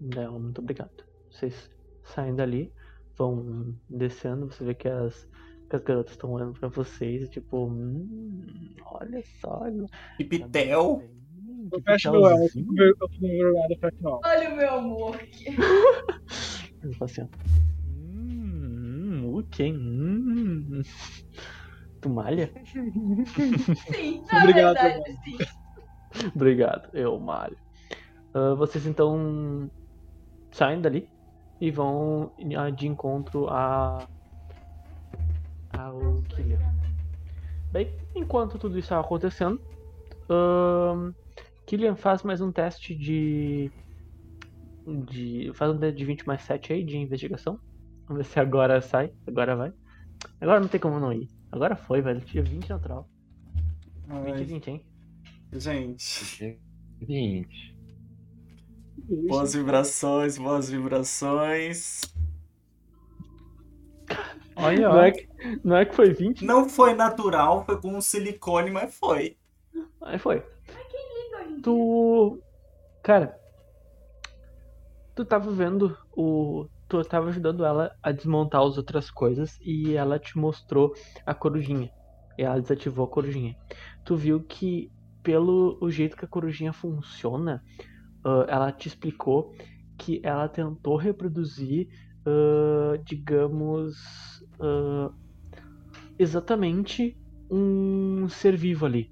Não, 0.00 0.38
muito 0.38 0.60
obrigado. 0.60 1.04
Vocês 1.30 1.70
saem 2.04 2.34
dali, 2.34 2.72
vão 3.16 3.74
descendo, 3.88 4.46
você 4.46 4.64
vê 4.64 4.74
que 4.74 4.88
as, 4.88 5.28
que 5.68 5.76
as 5.76 5.82
garotas 5.82 6.12
estão 6.12 6.30
olhando 6.32 6.58
pra 6.58 6.68
vocês 6.68 7.28
tipo, 7.28 7.66
hum, 7.66 8.74
olha 8.84 9.22
só. 9.40 9.62
Pipitel. 10.16 11.02
Eu 11.70 11.82
fecho 11.82 12.10
meu 12.12 12.22
olho, 12.22 12.44
eu 12.44 12.48
fico 12.48 12.72
ver- 12.74 12.94
eu 13.00 13.08
fico 13.08 13.26
envergonhado, 13.26 13.72
eu 13.74 13.78
fecho 13.78 13.96
meu 14.00 14.12
olho. 14.12 14.20
Olha 14.24 14.48
o 14.50 14.56
meu 14.56 14.70
amor 14.74 15.14
aqui. 15.16 15.44
Ele 16.82 16.94
fala 16.94 17.10
assim, 17.10 17.22
ó. 17.22 17.26
Hum, 17.86 19.34
o 19.34 19.42
quem? 19.44 19.74
Hum. 19.76 20.82
Tu 22.00 22.08
malha? 22.08 22.50
Sim, 22.64 24.22
na 24.30 24.38
Obrigado, 24.38 24.74
verdade, 24.74 25.00
mano. 25.00 25.18
sim. 25.24 25.38
Obrigado, 26.34 26.88
eu 26.94 27.18
malho. 27.18 27.56
Ah, 28.34 28.54
vocês 28.54 28.86
então 28.86 29.70
saem 30.52 30.80
dali 30.80 31.08
e 31.60 31.70
vão 31.70 32.30
ah, 32.56 32.70
de 32.70 32.86
encontro 32.86 33.48
a 33.48 34.06
ao 35.76 36.22
Killian. 36.28 36.58
Bem, 37.72 37.92
enquanto 38.14 38.58
tudo 38.58 38.78
isso 38.78 38.86
está 38.86 39.00
acontecendo, 39.00 39.60
ahn, 40.30 41.12
Killian 41.66 41.96
faz 41.96 42.22
mais 42.22 42.40
um 42.40 42.50
teste 42.52 42.94
de. 42.94 43.70
De 45.06 45.52
faz 45.54 45.70
um 45.72 45.78
teste 45.78 45.98
de 45.98 46.04
20 46.04 46.26
mais 46.26 46.42
7 46.42 46.72
aí 46.72 46.84
de 46.84 46.96
investigação. 46.96 47.60
Vamos 48.06 48.24
ver 48.26 48.32
se 48.32 48.40
agora 48.40 48.80
sai. 48.80 49.12
Agora 49.26 49.56
vai. 49.56 49.72
Agora 50.40 50.60
não 50.60 50.68
tem 50.68 50.80
como 50.80 51.00
não 51.00 51.12
ir. 51.12 51.28
Agora 51.52 51.76
foi, 51.76 52.02
velho. 52.02 52.20
Tinha 52.22 52.42
20 52.42 52.68
natural. 52.70 53.08
20 54.24 54.40
e 54.40 54.44
Ai, 54.44 54.44
20, 54.44 54.68
hein? 54.70 54.86
gente, 55.52 56.60
Gente, 57.00 57.74
boas 59.26 59.54
vibrações, 59.54 60.38
boas 60.38 60.70
vibrações. 60.70 62.00
Olha, 64.56 64.88
Não 64.88 65.00
é, 65.02 65.12
que, 65.12 65.28
não 65.64 65.76
é 65.76 65.84
que 65.86 65.94
foi 65.94 66.12
20? 66.12 66.44
Não 66.44 66.68
foi 66.68 66.94
natural, 66.94 67.64
foi 67.64 67.80
com 67.80 67.94
um 67.96 68.00
silicone, 68.00 68.70
mas 68.70 68.94
foi. 68.94 69.38
Aí 70.00 70.18
foi. 70.18 70.42
Lindo, 71.46 71.62
Tu. 71.62 72.42
Cara. 73.02 73.37
Tu 75.18 75.24
tava 75.24 75.50
vendo 75.50 75.98
o. 76.16 76.68
Tu 76.88 77.02
tava 77.04 77.28
ajudando 77.30 77.64
ela 77.64 77.90
a 78.00 78.12
desmontar 78.12 78.62
as 78.62 78.78
outras 78.78 79.10
coisas 79.10 79.50
e 79.60 79.94
ela 79.94 80.16
te 80.16 80.38
mostrou 80.38 80.92
a 81.26 81.34
corujinha. 81.34 81.90
E 82.38 82.42
ela 82.44 82.60
desativou 82.60 83.04
a 83.04 83.10
corujinha. 83.10 83.56
Tu 84.04 84.14
viu 84.14 84.44
que, 84.44 84.92
pelo 85.20 85.76
o 85.82 85.90
jeito 85.90 86.16
que 86.16 86.24
a 86.24 86.28
corujinha 86.28 86.72
funciona, 86.72 87.60
ah, 88.24 88.46
ela 88.48 88.72
te 88.72 88.86
explicou 88.88 89.52
que 89.98 90.20
ela 90.24 90.48
tentou 90.48 90.96
reproduzir, 90.96 91.88
ah, 92.24 92.96
digamos, 93.04 93.96
ah, 94.60 95.10
exatamente 96.18 97.18
um 97.50 98.28
ser 98.28 98.56
vivo 98.56 98.86
ali. 98.86 99.10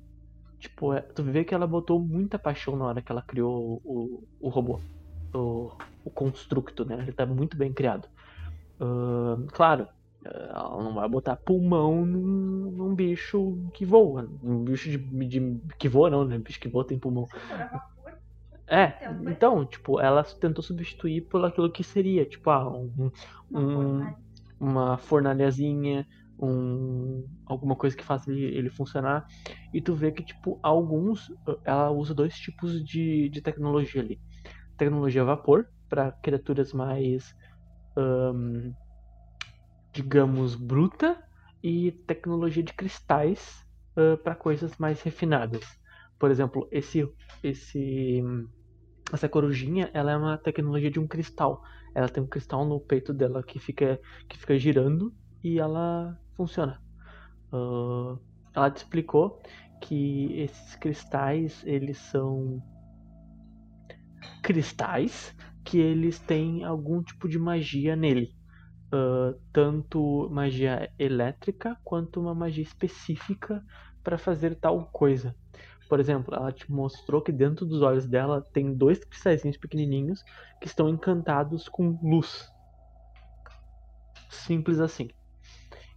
Tipo, 0.61 0.93
é- 0.95 1.03
tu 1.03 1.25
vê 1.25 1.45
que 1.45 1.55
ela 1.55 1.67
botou 1.67 2.01
muita 2.01 2.39
paixão 2.39 2.77
na 2.77 2.87
hora 2.87 3.03
que 3.03 3.13
ela 3.13 3.23
criou 3.23 3.81
o, 3.85 4.25
o 4.41 4.49
robô. 4.49 4.81
O, 5.37 5.73
o 6.05 6.11
constructo, 6.11 6.85
né? 6.85 6.97
Ele 7.03 7.13
tá 7.13 7.27
muito 7.27 7.57
bem 7.57 7.73
criado. 7.73 8.09
Ahn, 8.81 9.47
claro, 9.53 9.89
eh, 10.27 10.49
ela 10.51 10.83
não 10.85 10.95
vai 10.95 11.09
botar 11.09 11.37
pulmão 11.37 12.05
num, 12.07 12.71
num 12.73 12.95
bicho 12.95 13.59
que 13.75 13.85
voa. 13.87 14.29
Um 14.43 14.65
bicho 14.65 14.91
de, 14.91 14.99
de- 14.99 15.61
que 15.79 15.89
voa 15.89 16.11
não, 16.11 16.25
né? 16.25 16.39
Bicho 16.39 16.61
que 16.61 16.69
voa 16.69 16.87
tem 16.87 16.99
pulmão. 16.99 17.27
É, 18.69 18.89
Também. 18.89 19.33
então, 19.35 19.65
tipo, 19.65 20.01
ela 20.01 20.25
tentou 20.25 20.63
substituir 20.63 21.23
por 21.29 21.45
aquilo 21.45 21.71
que 21.71 21.85
seria, 21.85 22.25
tipo, 22.27 22.51
ah, 22.51 22.69
um, 22.69 23.11
um, 23.53 24.15
uma 24.59 24.99
fornalhazinha, 24.99 26.07
um, 26.39 27.25
alguma 27.47 27.77
coisa 27.77 27.97
que 27.97 28.03
faça 28.05 28.31
ele, 28.31 28.45
ele 28.45 28.69
funcionar. 28.71 29.25
E 29.73 29.81
tu 29.81 29.95
vê 29.95 30.11
que, 30.11 30.25
tipo, 30.25 30.59
alguns. 30.63 31.27
Ela 31.65 31.91
usa 31.93 32.13
dois 32.15 32.35
tipos 32.37 32.85
de, 32.85 33.29
de 33.31 33.41
tecnologia 33.41 34.03
ali: 34.03 34.21
tecnologia 34.77 35.23
a 35.23 35.25
vapor, 35.25 35.67
para 35.89 36.13
criaturas 36.13 36.73
mais. 36.73 37.25
ahn, 37.97 38.73
digamos, 39.93 40.55
bruta, 40.55 41.17
e 41.63 41.93
tecnologia 42.07 42.63
de 42.63 42.73
cristais 42.73 43.65
para 44.23 44.35
coisas 44.35 44.77
mais 44.79 45.03
refinadas. 45.03 45.65
Por 46.19 46.31
exemplo, 46.31 46.69
esse. 46.71 47.09
esse 47.43 48.23
essa 49.13 49.29
corujinha, 49.29 49.89
ela 49.95 50.11
é 50.11 50.17
uma 50.17 50.37
tecnologia 50.37 50.91
de 50.91 50.99
um 50.99 51.07
cristal. 51.07 51.63
Ela 51.95 52.09
tem 52.09 52.23
um 52.23 52.27
cristal 52.27 52.65
no 52.65 52.81
peito 52.81 53.15
dela 53.15 53.43
que 53.43 53.59
fica, 53.59 54.01
que 54.29 54.37
fica 54.37 54.59
girando 54.59 55.13
e 55.43 55.59
ela 55.59 56.19
funciona. 56.37 56.81
Ah, 57.53 58.17
ela 58.55 58.71
te 58.71 58.79
explicou 58.79 59.41
que 59.81 60.41
esses 60.41 60.75
cristais, 60.77 61.63
eles 61.65 61.99
são 61.99 62.61
cristais 64.43 65.35
que 65.65 65.79
eles 65.79 66.19
têm 66.19 66.65
algum 66.65 67.03
tipo 67.03 67.29
de 67.29 67.39
magia 67.39 67.97
nele. 67.97 68.35
Ah, 68.93 69.35
tanto 69.53 70.29
magia 70.31 70.91
elétrica 70.99 71.77
quanto 71.85 72.21
uma 72.21 72.35
magia 72.35 72.63
específica 72.63 73.63
para 74.03 74.17
fazer 74.17 74.55
tal 74.57 74.87
coisa. 74.87 75.35
Por 75.89 76.01
exemplo, 76.01 76.35
ela 76.35 76.53
te 76.53 76.71
mostrou 76.71 77.21
que 77.21 77.33
dentro 77.33 77.67
dos 77.67 77.83
olhos 77.83 78.07
dela 78.07 78.43
tem 78.53 78.75
dois 78.75 79.05
cristalzinhos 79.05 79.57
pequenininhos 79.57 80.23
que 80.61 80.67
estão 80.67 80.89
encantados 80.89 81.69
com 81.69 81.99
luz. 82.03 82.49
Simples 84.31 84.81
assim. 84.81 85.09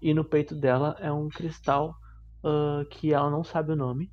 E 0.02 0.14
no 0.14 0.24
peito 0.24 0.56
dela 0.56 0.96
é 1.00 1.12
um 1.12 1.30
cristal 1.30 1.96
ah, 2.44 2.84
que 2.90 3.14
ela 3.14 3.30
não 3.30 3.44
sabe 3.44 3.72
o 3.72 3.76
nome, 3.76 4.12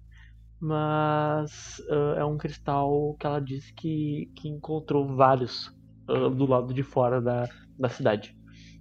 mas 0.61 1.83
ah, 1.91 2.15
é 2.19 2.25
um 2.25 2.39
cristal 2.39 3.15
que 3.19 3.27
ela 3.27 3.41
disse 3.41 3.73
que, 3.75 4.31
que 4.37 4.49
encontrou 4.49 5.07
vários 5.15 5.71
ah, 6.09 6.29
do 6.29 6.47
lado 6.47 6.73
de 6.73 6.83
fora 6.83 7.21
da, 7.21 7.49
da 7.79 7.89
cidade, 7.89 8.35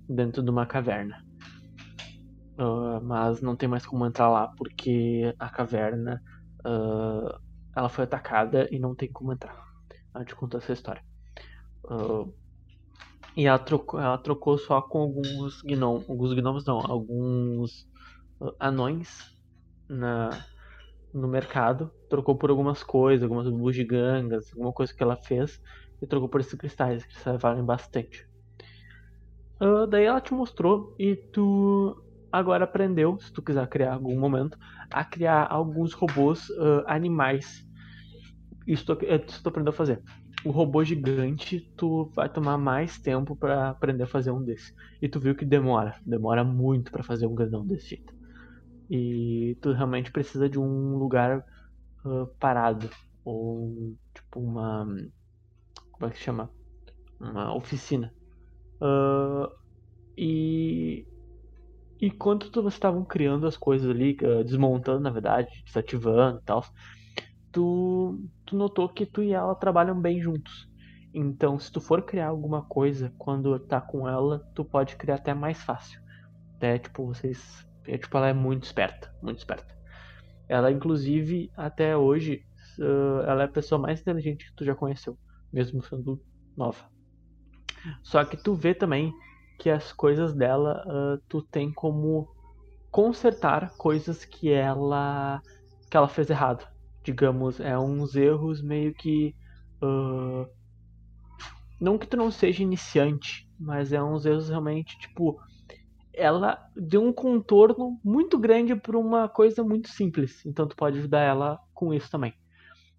dentro 0.07 0.41
de 0.41 0.49
uma 0.49 0.65
caverna. 0.65 1.17
Ah, 2.57 2.99
mas 3.03 3.41
não 3.41 3.55
tem 3.55 3.67
mais 3.67 3.85
como 3.85 4.05
entrar 4.05 4.29
lá 4.29 4.47
porque 4.57 5.33
a 5.39 5.49
caverna 5.49 6.21
ela 7.75 7.89
foi 7.89 8.05
atacada 8.05 8.67
e 8.71 8.79
não 8.79 8.95
tem 8.95 9.11
como 9.11 9.31
entrar. 9.31 9.55
Ela 10.15 10.25
te 10.25 10.33
contou 10.33 10.59
essa 10.59 10.73
história. 10.73 11.03
E 13.37 13.45
ela 13.45 13.59
trocou, 13.59 13.99
ela 13.99 14.17
trocou 14.17 14.57
só 14.57 14.81
com 14.81 14.99
alguns 14.99 15.61
gnomos, 15.61 16.09
alguns 16.09 16.33
gnomos 16.33 16.65
não, 16.65 16.79
alguns 16.79 17.85
anões 18.59 19.09
na, 19.87 20.31
no 21.15 21.27
mercado. 21.27 21.91
Trocou 22.09 22.37
por 22.37 22.49
algumas 22.49 22.83
coisas, 22.83 23.23
algumas 23.23 23.49
bugigangas, 23.49 24.51
alguma 24.53 24.73
coisa 24.73 24.93
que 24.93 25.01
ela 25.01 25.15
fez. 25.15 25.59
E 26.01 26.07
trocou 26.07 26.29
por 26.29 26.41
esses 26.41 26.53
cristais, 26.55 27.03
que 27.03 27.13
cristais 27.13 27.41
valem 27.41 27.63
bastante. 27.63 28.25
Ah, 29.59 29.85
daí 29.89 30.05
ela 30.05 30.21
te 30.21 30.33
mostrou 30.33 30.95
e 30.99 31.15
tu 31.15 31.95
agora 32.31 32.65
aprendeu, 32.65 33.17
se 33.19 33.31
tu 33.31 33.41
quiser 33.41 33.67
criar 33.69 33.93
algum 33.93 34.19
momento, 34.19 34.57
a 34.91 35.05
criar 35.05 35.47
alguns 35.49 35.93
robôs 35.93 36.41
ah, 36.59 36.83
animais. 36.95 37.47
Isso 38.67 38.85
tu, 38.85 38.97
isso 39.05 39.41
tu 39.41 39.49
aprendeu 39.49 39.71
a 39.71 39.75
fazer. 39.75 40.01
O 40.45 40.51
robô 40.51 40.83
gigante, 40.83 41.71
tu 41.77 42.11
vai 42.15 42.29
tomar 42.29 42.57
mais 42.57 42.99
tempo 42.99 43.35
pra 43.35 43.69
aprender 43.69 44.03
a 44.03 44.07
fazer 44.07 44.31
um 44.31 44.43
desse. 44.43 44.71
E 45.01 45.09
tu 45.09 45.19
viu 45.19 45.35
que 45.35 45.45
demora, 45.45 45.95
demora 46.05 46.43
muito 46.43 46.91
pra 46.91 47.03
fazer 47.03 47.25
um 47.25 47.33
grandão 47.33 47.65
desse 47.65 47.89
jeito. 47.89 48.14
E 48.89 49.57
tu 49.61 49.73
realmente 49.73 50.11
precisa 50.11 50.49
de 50.49 50.59
um 50.59 50.97
lugar 50.97 51.43
ah, 52.05 52.27
parado 52.39 52.89
ou 53.25 53.95
tipo 54.15 54.39
uma 54.41 54.85
como 55.91 56.09
é 56.11 56.13
que 56.13 56.19
chama? 56.19 56.51
Uma 57.19 57.55
oficina. 57.55 58.15
Ah, 58.81 59.49
e 60.17 61.07
enquanto 62.01 62.51
tu- 62.51 62.61
vocês 62.63 62.75
estavam 62.75 63.05
criando 63.05 63.47
as 63.47 63.57
coisas 63.57 63.89
ali, 63.89 64.17
ah, 64.23 64.43
desmontando 64.43 65.01
na 65.01 65.09
verdade, 65.11 65.49
desativando 65.65 66.39
e 66.39 66.43
tal, 66.43 66.65
tu, 67.51 68.19
tu 68.45 68.55
notou 68.57 68.89
que 68.89 69.05
tu 69.05 69.23
e 69.23 69.33
ela 69.33 69.55
trabalham 69.55 69.99
bem 70.01 70.21
juntos. 70.21 70.53
Então, 71.13 71.59
se 71.59 71.71
tu 71.71 71.81
for 71.81 72.03
criar 72.05 72.27
alguma 72.29 72.63
coisa 72.65 73.13
quando 73.17 73.59
tá 73.59 73.81
com 73.81 74.07
ela, 74.09 74.41
tu 74.55 74.65
pode 74.65 74.95
criar 74.97 75.15
até 75.15 75.33
mais 75.33 75.61
fácil. 75.63 75.99
Até, 76.57 76.79
tipo, 76.79 77.05
vocês. 77.07 77.41
É, 77.87 77.97
tipo, 77.97 78.17
ela 78.17 78.29
é 78.29 78.33
muito 78.33 78.63
esperta, 78.63 79.13
muito 79.21 79.39
esperta. 79.39 79.75
Ela, 80.47 80.71
inclusive, 80.71 81.51
até 81.55 81.95
hoje, 81.97 82.43
ela 83.27 83.43
é 83.43 83.45
a 83.45 83.51
pessoa 83.51 83.79
mais 83.79 84.01
inteligente 84.01 84.45
que 84.45 84.55
tu 84.55 84.65
já 84.65 84.75
conheceu, 84.75 85.17
mesmo 85.51 85.83
sendo 85.83 86.21
nova. 86.55 86.85
Só 88.03 88.23
que 88.23 88.37
tu 88.37 88.55
vê 88.55 88.73
também 88.73 89.13
que 89.59 89.69
as 89.69 89.91
coisas 89.93 90.33
dela, 90.33 90.83
ah, 90.87 91.17
tu 91.29 91.41
tem 91.41 91.71
como 91.71 92.27
consertar 92.91 93.71
coisas 93.77 94.25
que 94.25 94.51
ela 94.51 95.41
que 95.89 95.97
ela 95.97 96.07
fez 96.07 96.29
errado. 96.29 96.67
Digamos, 97.03 97.59
é 97.59 97.77
uns 97.77 98.15
erros 98.15 98.61
meio 98.61 98.93
que 98.93 99.35
ah, 99.81 100.45
não 101.79 101.97
que 101.97 102.07
tu 102.07 102.17
não 102.17 102.31
seja 102.31 102.63
iniciante, 102.63 103.49
mas 103.59 103.93
é 103.93 104.01
uns 104.01 104.25
erros 104.25 104.49
realmente 104.49 104.97
tipo 104.99 105.39
ela 106.15 106.59
deu 106.75 107.03
um 107.03 107.13
contorno 107.13 107.99
muito 108.03 108.37
grande 108.37 108.75
para 108.75 108.97
uma 108.97 109.27
coisa 109.29 109.63
muito 109.63 109.89
simples. 109.89 110.45
Então 110.45 110.67
tu 110.67 110.75
pode 110.75 110.99
ajudar 110.99 111.21
ela 111.21 111.59
com 111.73 111.93
isso 111.93 112.09
também. 112.09 112.33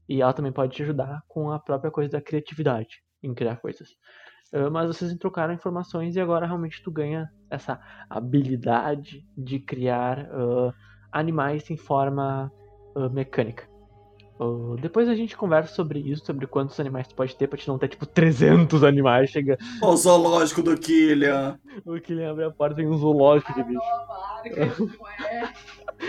E 0.09 0.23
ela 0.23 0.33
também 0.33 0.53
pode 0.53 0.75
te 0.75 0.83
ajudar 0.83 1.23
com 1.27 1.51
a 1.51 1.59
própria 1.59 1.91
coisa 1.91 2.13
da 2.13 2.21
criatividade 2.21 3.03
em 3.23 3.35
criar 3.35 3.57
coisas. 3.57 3.91
Uh, 4.53 4.71
mas 4.71 4.87
vocês 4.87 5.13
trocaram 5.17 5.53
informações 5.53 6.15
e 6.15 6.21
agora 6.21 6.47
realmente 6.47 6.83
tu 6.83 6.91
ganha 6.91 7.29
essa 7.51 7.81
habilidade 8.09 9.27
de 9.37 9.59
criar 9.59 10.21
uh, 10.27 10.73
animais 11.11 11.69
em 11.71 11.77
forma 11.77 12.53
uh, 12.95 13.11
mecânica. 13.11 13.69
Depois 14.81 15.09
a 15.09 15.15
gente 15.15 15.37
conversa 15.37 15.75
sobre 15.75 15.99
isso, 15.99 16.27
sobre 16.27 16.47
quantos 16.47 16.79
animais 16.79 17.09
tu 17.09 17.15
pode 17.15 17.35
ter 17.35 17.47
pra 17.47 17.59
te 17.59 17.67
não 17.67 17.79
ter 17.79 17.89
tipo 17.89 18.05
300 18.05 18.85
animais. 18.85 19.31
Chega. 19.31 19.57
O 19.83 19.97
zoológico 19.97 20.63
do 20.63 20.77
Killian! 20.77 21.59
o 21.85 21.99
Killian 22.01 22.33
abre 22.33 22.45
a 22.45 22.51
porta 22.51 22.75
e 22.75 22.85
tem 22.85 22.93
um 22.93 22.99
zoológico 22.99 23.55
de 23.55 23.63
bicho. 23.63 23.81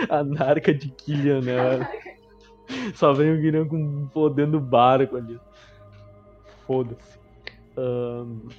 a 0.09 0.23
narca 0.23 0.73
de 0.73 0.89
Killian, 0.89 1.41
né? 1.41 1.89
Só 2.95 3.13
vem 3.13 3.33
o 3.33 3.41
Killian 3.41 3.65
com 3.65 4.09
fodendo 4.13 4.59
barco 4.59 5.15
ali. 5.15 5.39
Foda-se. 6.65 7.17
Um, 7.77 8.49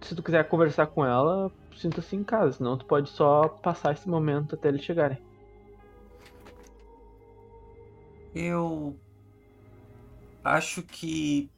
se 0.00 0.14
tu 0.14 0.22
quiser 0.22 0.48
conversar 0.48 0.86
com 0.86 1.04
ela, 1.04 1.50
sinta-se 1.76 2.14
em 2.14 2.22
casa, 2.22 2.52
senão 2.52 2.76
tu 2.76 2.84
pode 2.84 3.10
só 3.10 3.48
passar 3.48 3.92
esse 3.92 4.08
momento 4.08 4.54
até 4.54 4.68
eles 4.68 4.82
chegarem. 4.82 5.18
Eu 8.34 8.98
acho 10.42 10.82
que 10.82 11.48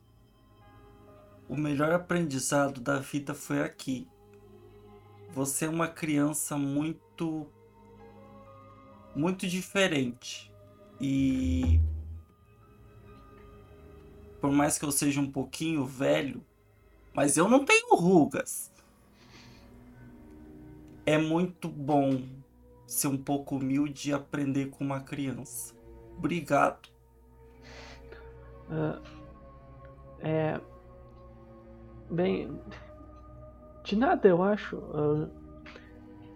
o 1.48 1.56
melhor 1.56 1.92
aprendizado 1.92 2.80
da 2.80 2.98
vida 2.98 3.32
foi 3.32 3.62
aqui. 3.62 4.06
Você 5.30 5.64
é 5.64 5.68
uma 5.68 5.88
criança 5.88 6.56
muito 6.58 7.46
muito 9.14 9.46
diferente. 9.46 10.52
E 11.00 11.80
por 14.40 14.52
mais 14.52 14.78
que 14.78 14.84
eu 14.84 14.92
seja 14.92 15.20
um 15.20 15.30
pouquinho 15.30 15.84
velho, 15.84 16.44
mas 17.14 17.36
eu 17.36 17.48
não 17.48 17.64
tenho 17.64 17.96
rugas. 17.96 18.70
É 21.06 21.16
muito 21.16 21.68
bom 21.68 22.22
ser 22.86 23.08
um 23.08 23.16
pouco 23.16 23.56
humilde 23.56 24.10
e 24.10 24.12
aprender 24.12 24.66
com 24.66 24.84
uma 24.84 25.00
criança. 25.00 25.75
Obrigado. 26.16 26.88
Uh, 28.70 29.00
é. 30.20 30.60
Bem. 32.10 32.60
De 33.84 33.96
nada, 33.96 34.26
eu 34.28 34.42
acho. 34.42 34.76
Uh, 34.76 35.30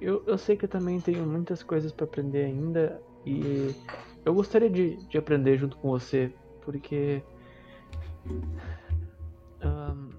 eu, 0.00 0.22
eu 0.26 0.38
sei 0.38 0.56
que 0.56 0.64
eu 0.64 0.68
também 0.68 1.00
tenho 1.00 1.26
muitas 1.26 1.62
coisas 1.62 1.92
para 1.92 2.04
aprender 2.04 2.44
ainda. 2.44 3.00
E 3.26 3.74
eu 4.24 4.34
gostaria 4.34 4.70
de, 4.70 4.96
de 4.96 5.18
aprender 5.18 5.58
junto 5.58 5.76
com 5.76 5.90
você. 5.90 6.32
Porque 6.62 7.22
um, 9.62 10.10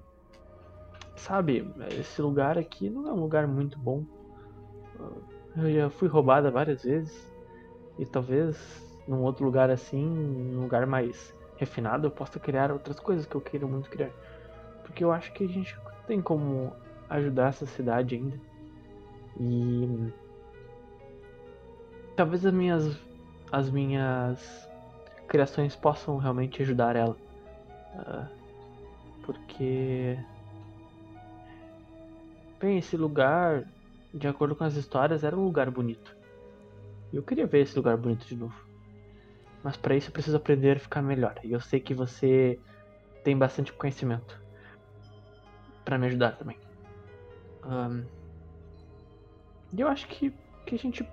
sabe, 1.16 1.66
esse 1.98 2.20
lugar 2.20 2.58
aqui 2.58 2.90
não 2.90 3.08
é 3.08 3.12
um 3.12 3.20
lugar 3.20 3.46
muito 3.46 3.78
bom. 3.78 4.04
Eu 5.56 5.72
já 5.72 5.90
fui 5.90 6.08
roubada 6.08 6.50
várias 6.50 6.82
vezes. 6.82 7.32
E 7.98 8.06
talvez 8.06 8.56
num 9.06 9.22
outro 9.22 9.44
lugar 9.44 9.70
assim, 9.70 10.04
num 10.04 10.62
lugar 10.62 10.86
mais 10.86 11.34
refinado, 11.56 12.06
eu 12.06 12.10
possa 12.10 12.38
criar 12.40 12.70
outras 12.72 12.98
coisas 12.98 13.26
que 13.26 13.34
eu 13.34 13.40
queira 13.40 13.66
muito 13.66 13.90
criar. 13.90 14.10
Porque 14.82 15.04
eu 15.04 15.12
acho 15.12 15.32
que 15.32 15.44
a 15.44 15.48
gente 15.48 15.76
tem 16.06 16.20
como 16.20 16.72
ajudar 17.08 17.48
essa 17.48 17.66
cidade 17.66 18.16
ainda. 18.16 18.40
E 19.40 20.12
talvez 22.16 22.44
as 22.44 22.52
minhas 22.52 23.00
as 23.52 23.70
minhas 23.70 24.68
criações 25.28 25.76
possam 25.76 26.16
realmente 26.16 26.62
ajudar 26.62 26.96
ela. 26.96 27.16
Uh, 27.94 28.26
porque. 29.24 30.18
Bem, 32.58 32.78
esse 32.78 32.96
lugar, 32.96 33.64
de 34.14 34.26
acordo 34.26 34.56
com 34.56 34.64
as 34.64 34.74
histórias, 34.74 35.22
era 35.22 35.36
um 35.36 35.44
lugar 35.44 35.70
bonito. 35.70 36.16
Eu 37.12 37.22
queria 37.22 37.46
ver 37.46 37.60
esse 37.60 37.76
lugar 37.76 37.96
bonito 37.96 38.26
de 38.26 38.36
novo. 38.36 38.71
Mas 39.62 39.76
para 39.76 39.96
isso 39.96 40.08
eu 40.08 40.12
preciso 40.12 40.36
aprender 40.36 40.76
a 40.76 40.80
ficar 40.80 41.02
melhor. 41.02 41.38
E 41.44 41.52
eu 41.52 41.60
sei 41.60 41.80
que 41.80 41.94
você 41.94 42.58
tem 43.22 43.36
bastante 43.36 43.72
conhecimento 43.72 44.40
para 45.84 45.98
me 45.98 46.06
ajudar 46.06 46.32
também. 46.32 46.58
Um, 47.64 48.04
e 49.72 49.80
eu 49.80 49.88
acho 49.88 50.06
que, 50.08 50.32
que 50.66 50.74
a 50.74 50.78
gente 50.78 51.06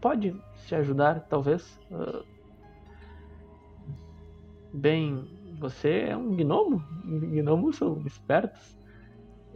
pode 0.00 0.36
se 0.56 0.74
ajudar, 0.74 1.20
talvez. 1.28 1.78
Uh, 1.90 2.24
bem, 4.72 5.24
você 5.58 6.06
é 6.08 6.16
um 6.16 6.34
gnomo. 6.34 6.84
Gnomos 7.04 7.76
são 7.76 8.02
espertos 8.06 8.76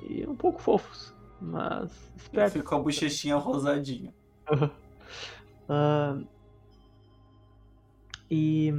e 0.09 0.26
um 0.26 0.36
pouco 0.36 0.61
fofos, 0.61 1.14
mas 1.40 2.12
espertos. 2.16 2.53
Fica 2.55 2.64
com 2.64 2.74
a 2.76 2.78
bochechinha 2.80 3.36
rosadinha. 3.36 4.14
uh, 4.53 6.26
e. 8.31 8.72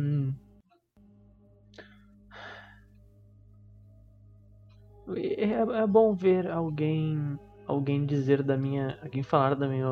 É, 5.16 5.82
é 5.84 5.88
bom 5.88 6.14
ver 6.14 6.52
alguém 6.52 7.39
alguém 7.66 8.06
dizer 8.06 8.43
da 8.43 8.58
minha 8.58 9.00
alguém 9.02 9.24
falar 9.24 9.56
da 9.56 9.66
minha 9.66 9.88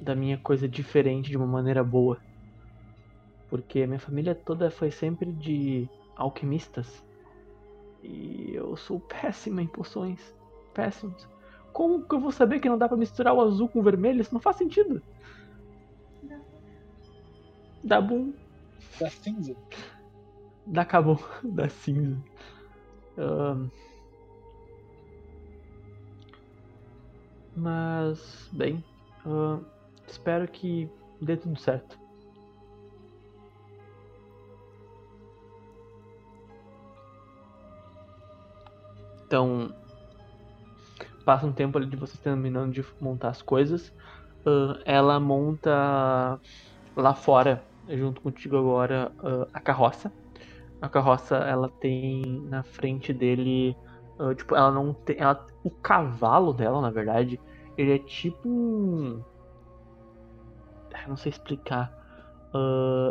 da 0.00 0.14
minha 0.14 0.38
coisa 0.38 0.66
diferente 0.66 1.28
de 1.28 1.36
uma 1.36 1.46
maneira 1.46 1.84
boa 1.84 2.18
porque 3.48 3.86
minha 3.86 3.98
família 3.98 4.34
toda 4.34 4.70
foi 4.70 4.90
sempre 4.90 5.32
de 5.32 5.88
alquimistas. 6.16 7.04
E 8.02 8.52
eu 8.54 8.76
sou 8.76 9.00
péssima 9.00 9.62
em 9.62 9.66
poções. 9.66 10.34
Péssimos. 10.74 11.28
Como 11.72 12.06
que 12.06 12.14
eu 12.14 12.20
vou 12.20 12.32
saber 12.32 12.60
que 12.60 12.68
não 12.68 12.78
dá 12.78 12.88
para 12.88 12.96
misturar 12.96 13.34
o 13.34 13.40
azul 13.40 13.68
com 13.68 13.80
o 13.80 13.82
vermelho? 13.82 14.20
Isso 14.20 14.34
não 14.34 14.40
faz 14.40 14.56
sentido. 14.56 15.02
Dá 17.86 18.00
bom. 18.00 18.32
Da 18.98 19.08
cinza. 19.08 19.54
Dá 20.66 20.84
cabo 20.84 21.20
da 21.44 21.68
cinza. 21.68 22.20
Um... 23.16 23.70
Mas, 27.54 28.50
bem, 28.52 28.84
uh, 29.24 29.64
espero 30.06 30.48
que 30.48 30.90
dê 31.22 31.36
tudo 31.36 31.58
certo. 31.60 31.96
Então, 39.24 39.72
passa 41.24 41.46
um 41.46 41.52
tempo 41.52 41.78
ali 41.78 41.86
de 41.86 41.96
vocês 41.96 42.18
terminando 42.18 42.72
de 42.72 42.84
montar 43.00 43.28
as 43.28 43.40
coisas. 43.40 43.90
Uh, 44.44 44.76
ela 44.84 45.20
monta 45.20 46.40
lá 46.96 47.14
fora, 47.14 47.62
junto 47.88 48.20
contigo 48.20 48.56
agora, 48.56 49.12
uh, 49.18 49.48
a 49.52 49.60
carroça. 49.60 50.12
A 50.80 50.88
carroça, 50.88 51.36
ela 51.36 51.68
tem 51.68 52.22
na 52.48 52.62
frente 52.62 53.12
dele, 53.12 53.76
uh, 54.18 54.34
tipo, 54.34 54.54
ela 54.54 54.70
não 54.70 54.92
tem, 54.92 55.16
ela, 55.18 55.46
o 55.64 55.70
cavalo 55.70 56.52
dela, 56.52 56.80
na 56.80 56.90
verdade, 56.90 57.40
ele 57.76 57.94
é 57.94 57.98
tipo 57.98 58.48
um, 58.48 59.22
não 61.06 61.16
sei 61.16 61.30
explicar. 61.30 61.92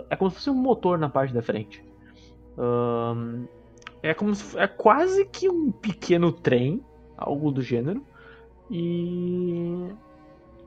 é 0.10 0.16
como 0.16 0.30
se 0.32 0.38
fosse 0.38 0.50
um 0.50 0.56
motor 0.56 0.98
na 0.98 1.10
parte 1.10 1.34
da 1.34 1.42
frente. 1.42 1.84
É 4.02 4.14
como 4.14 4.36
se, 4.36 4.58
é 4.58 4.68
quase 4.68 5.26
que 5.26 5.50
um 5.50 5.72
pequeno 5.72 6.32
trem, 6.32 6.84
algo 7.18 7.52
do 7.52 7.62
gênero. 7.62 8.06
E. 8.70 9.90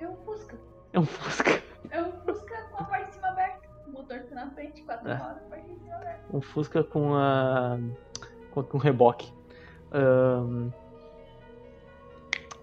É 0.00 0.08
um 0.08 0.16
Fusca. 0.16 0.58
É 0.92 1.00
um 1.00 1.04
Fusca. 1.06 1.62
É 1.90 2.02
um 2.02 2.12
Fusca 2.24 2.56
com 2.72 2.82
a 2.82 2.84
parte 2.84 3.07
de 4.20 4.28
cima 4.28 4.42
aberta. 4.42 4.44
O 4.44 4.44
motor 4.44 4.44
tá 4.44 4.44
na 4.44 4.50
frente, 4.50 4.82
quatro 4.82 5.10
é. 5.10 5.14
rodas. 5.14 5.42
Um 6.32 6.40
Fusca 6.40 6.84
com 6.84 7.14
a. 7.14 7.78
com, 8.50 8.62
com 8.62 8.78
reboque. 8.78 9.32
Um... 9.92 10.70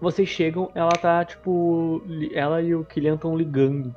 Vocês 0.00 0.28
chegam, 0.28 0.70
ela 0.74 0.92
tá 0.92 1.24
tipo. 1.24 2.02
Ela 2.34 2.62
e 2.62 2.74
o 2.74 2.84
Killian 2.84 3.14
estão 3.14 3.36
ligando, 3.36 3.94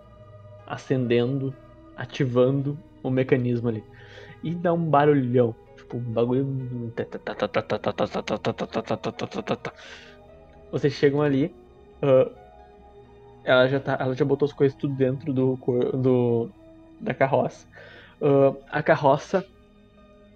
acendendo, 0.66 1.54
ativando 1.96 2.78
o 3.04 3.10
mecanismo 3.10 3.70
ali. 3.70 3.84
E 4.42 4.56
dá 4.56 4.74
um 4.74 4.90
barulhão 4.90 5.54
tipo, 5.90 5.98
um 5.98 6.14
bagulho. 6.14 6.94
Vocês 10.72 10.94
chegam 10.94 11.22
ali. 11.22 11.54
Uh, 12.02 12.32
ela 13.44 13.68
já 13.68 13.80
tá. 13.80 13.98
Ela 14.00 14.14
já 14.16 14.24
botou 14.24 14.46
as 14.46 14.54
coisas 14.54 14.78
tudo 14.78 14.94
dentro 14.94 15.34
do. 15.34 15.58
do 15.94 16.50
da 17.00 17.14
carroça. 17.14 17.68
Uh, 18.22 18.58
a 18.70 18.84
carroça. 18.84 19.46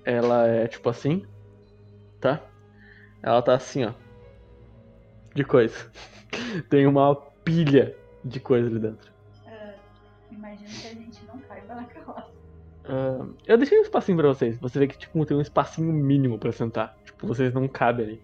Ela 0.05 0.47
é 0.47 0.67
tipo 0.67 0.89
assim. 0.89 1.25
Tá? 2.19 2.41
Ela 3.21 3.41
tá 3.41 3.55
assim, 3.55 3.85
ó. 3.85 3.93
De 5.33 5.43
coisa. 5.43 5.89
Tem 6.69 6.85
uma 6.85 7.15
pilha 7.15 7.95
de 8.23 8.39
coisa 8.39 8.67
ali 8.67 8.79
dentro. 8.79 9.11
Uh, 9.45 9.73
imagino 10.31 10.69
que 10.69 10.87
a 10.87 10.93
gente 10.93 11.25
não 11.25 11.39
caiba 11.39 11.75
na 11.75 11.85
carroça. 11.85 12.31
Uh, 12.85 13.33
eu 13.45 13.57
deixei 13.57 13.79
um 13.79 13.83
espacinho 13.83 14.17
pra 14.17 14.27
vocês. 14.27 14.57
Você 14.57 14.79
vê 14.79 14.87
que 14.87 14.97
tipo, 14.97 15.25
tem 15.25 15.37
um 15.37 15.41
espacinho 15.41 15.91
mínimo 15.91 16.37
pra 16.37 16.51
sentar. 16.51 16.97
Tipo, 17.05 17.27
Vocês 17.27 17.53
não 17.53 17.67
cabem 17.67 18.05
ali. 18.05 18.21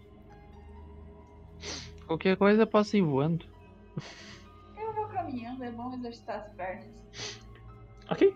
Qualquer 2.05 2.35
coisa 2.37 2.63
eu 2.63 2.67
posso 2.67 2.97
ir 2.97 3.01
voando. 3.01 3.45
Eu 4.77 4.93
vou 4.93 5.07
caminhando, 5.07 5.63
é 5.63 5.71
bom 5.71 5.93
exercitar 5.93 6.37
as 6.37 6.49
pernas. 6.53 6.87
Ok. 8.09 8.35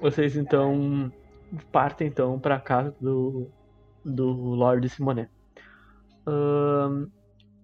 Vocês 0.00 0.36
então 0.36 1.12
partem 1.72 2.08
então 2.08 2.38
para 2.38 2.60
casa 2.60 2.94
do 3.00 3.50
do 4.04 4.32
Lord 4.32 4.88
Simonet. 4.88 5.30
Ahn, 6.26 7.06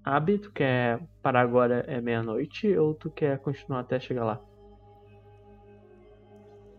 Abi, 0.05 0.39
tu 0.39 0.53
quer 0.53 1.01
parar 1.23 1.41
agora 1.41 1.85
é 1.87 2.01
meia-noite 2.01 2.77
ou 2.77 2.95
tu 2.95 3.11
quer 3.11 3.39
continuar 3.39 3.81
até 3.81 3.99
chegar 3.99 4.25
lá? 4.25 4.41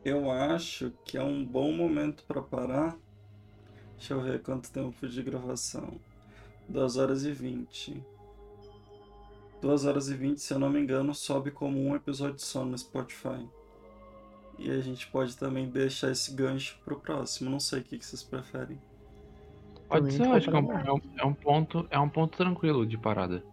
Eu 0.04 0.32
acho 0.32 0.92
que 1.04 1.18
é 1.18 1.24
um 1.24 1.44
bom 1.44 1.72
momento 1.72 2.24
para 2.26 2.42
parar. 2.42 2.98
Deixa 3.98 4.14
eu 4.14 4.22
ver 4.22 4.42
quanto 4.42 4.72
tempo 4.72 5.08
de 5.08 5.22
gravação. 5.22 6.00
2 6.70 6.98
horas 6.98 7.26
e 7.26 7.32
20. 7.32 8.02
2 9.62 9.86
horas 9.86 10.08
e 10.08 10.14
20, 10.14 10.38
se 10.38 10.54
eu 10.54 10.60
não 10.60 10.70
me 10.70 10.80
engano, 10.80 11.14
sobe 11.14 11.52
como 11.52 11.80
um 11.80 11.96
episódio 11.96 12.40
só 12.40 12.64
no 12.64 12.78
Spotify. 12.78 13.46
E 14.58 14.70
a 14.72 14.82
gente 14.82 15.08
pode 15.10 15.38
também 15.38 15.70
deixar 15.70 16.12
esse 16.12 16.34
gancho 16.34 16.80
pro 16.84 17.00
próximo. 17.00 17.50
Não 17.50 17.60
sei 17.60 17.80
o 17.82 17.84
que 17.84 17.98
que 18.00 18.06
vocês 18.06 18.24
preferem. 18.24 18.82
Pode 19.90 20.12
ser, 20.12 20.34
acho 20.34 20.50
que 20.50 20.56
é 20.56 20.60
é 20.60 20.92
um- 20.94 21.02
é 21.18 21.26
um 21.26 21.34
ponto, 21.34 21.88
é 21.90 22.00
um 22.00 22.10
ponto 22.10 22.36
tranquilo 22.38 22.86
de 22.86 22.98
parada. 22.98 23.44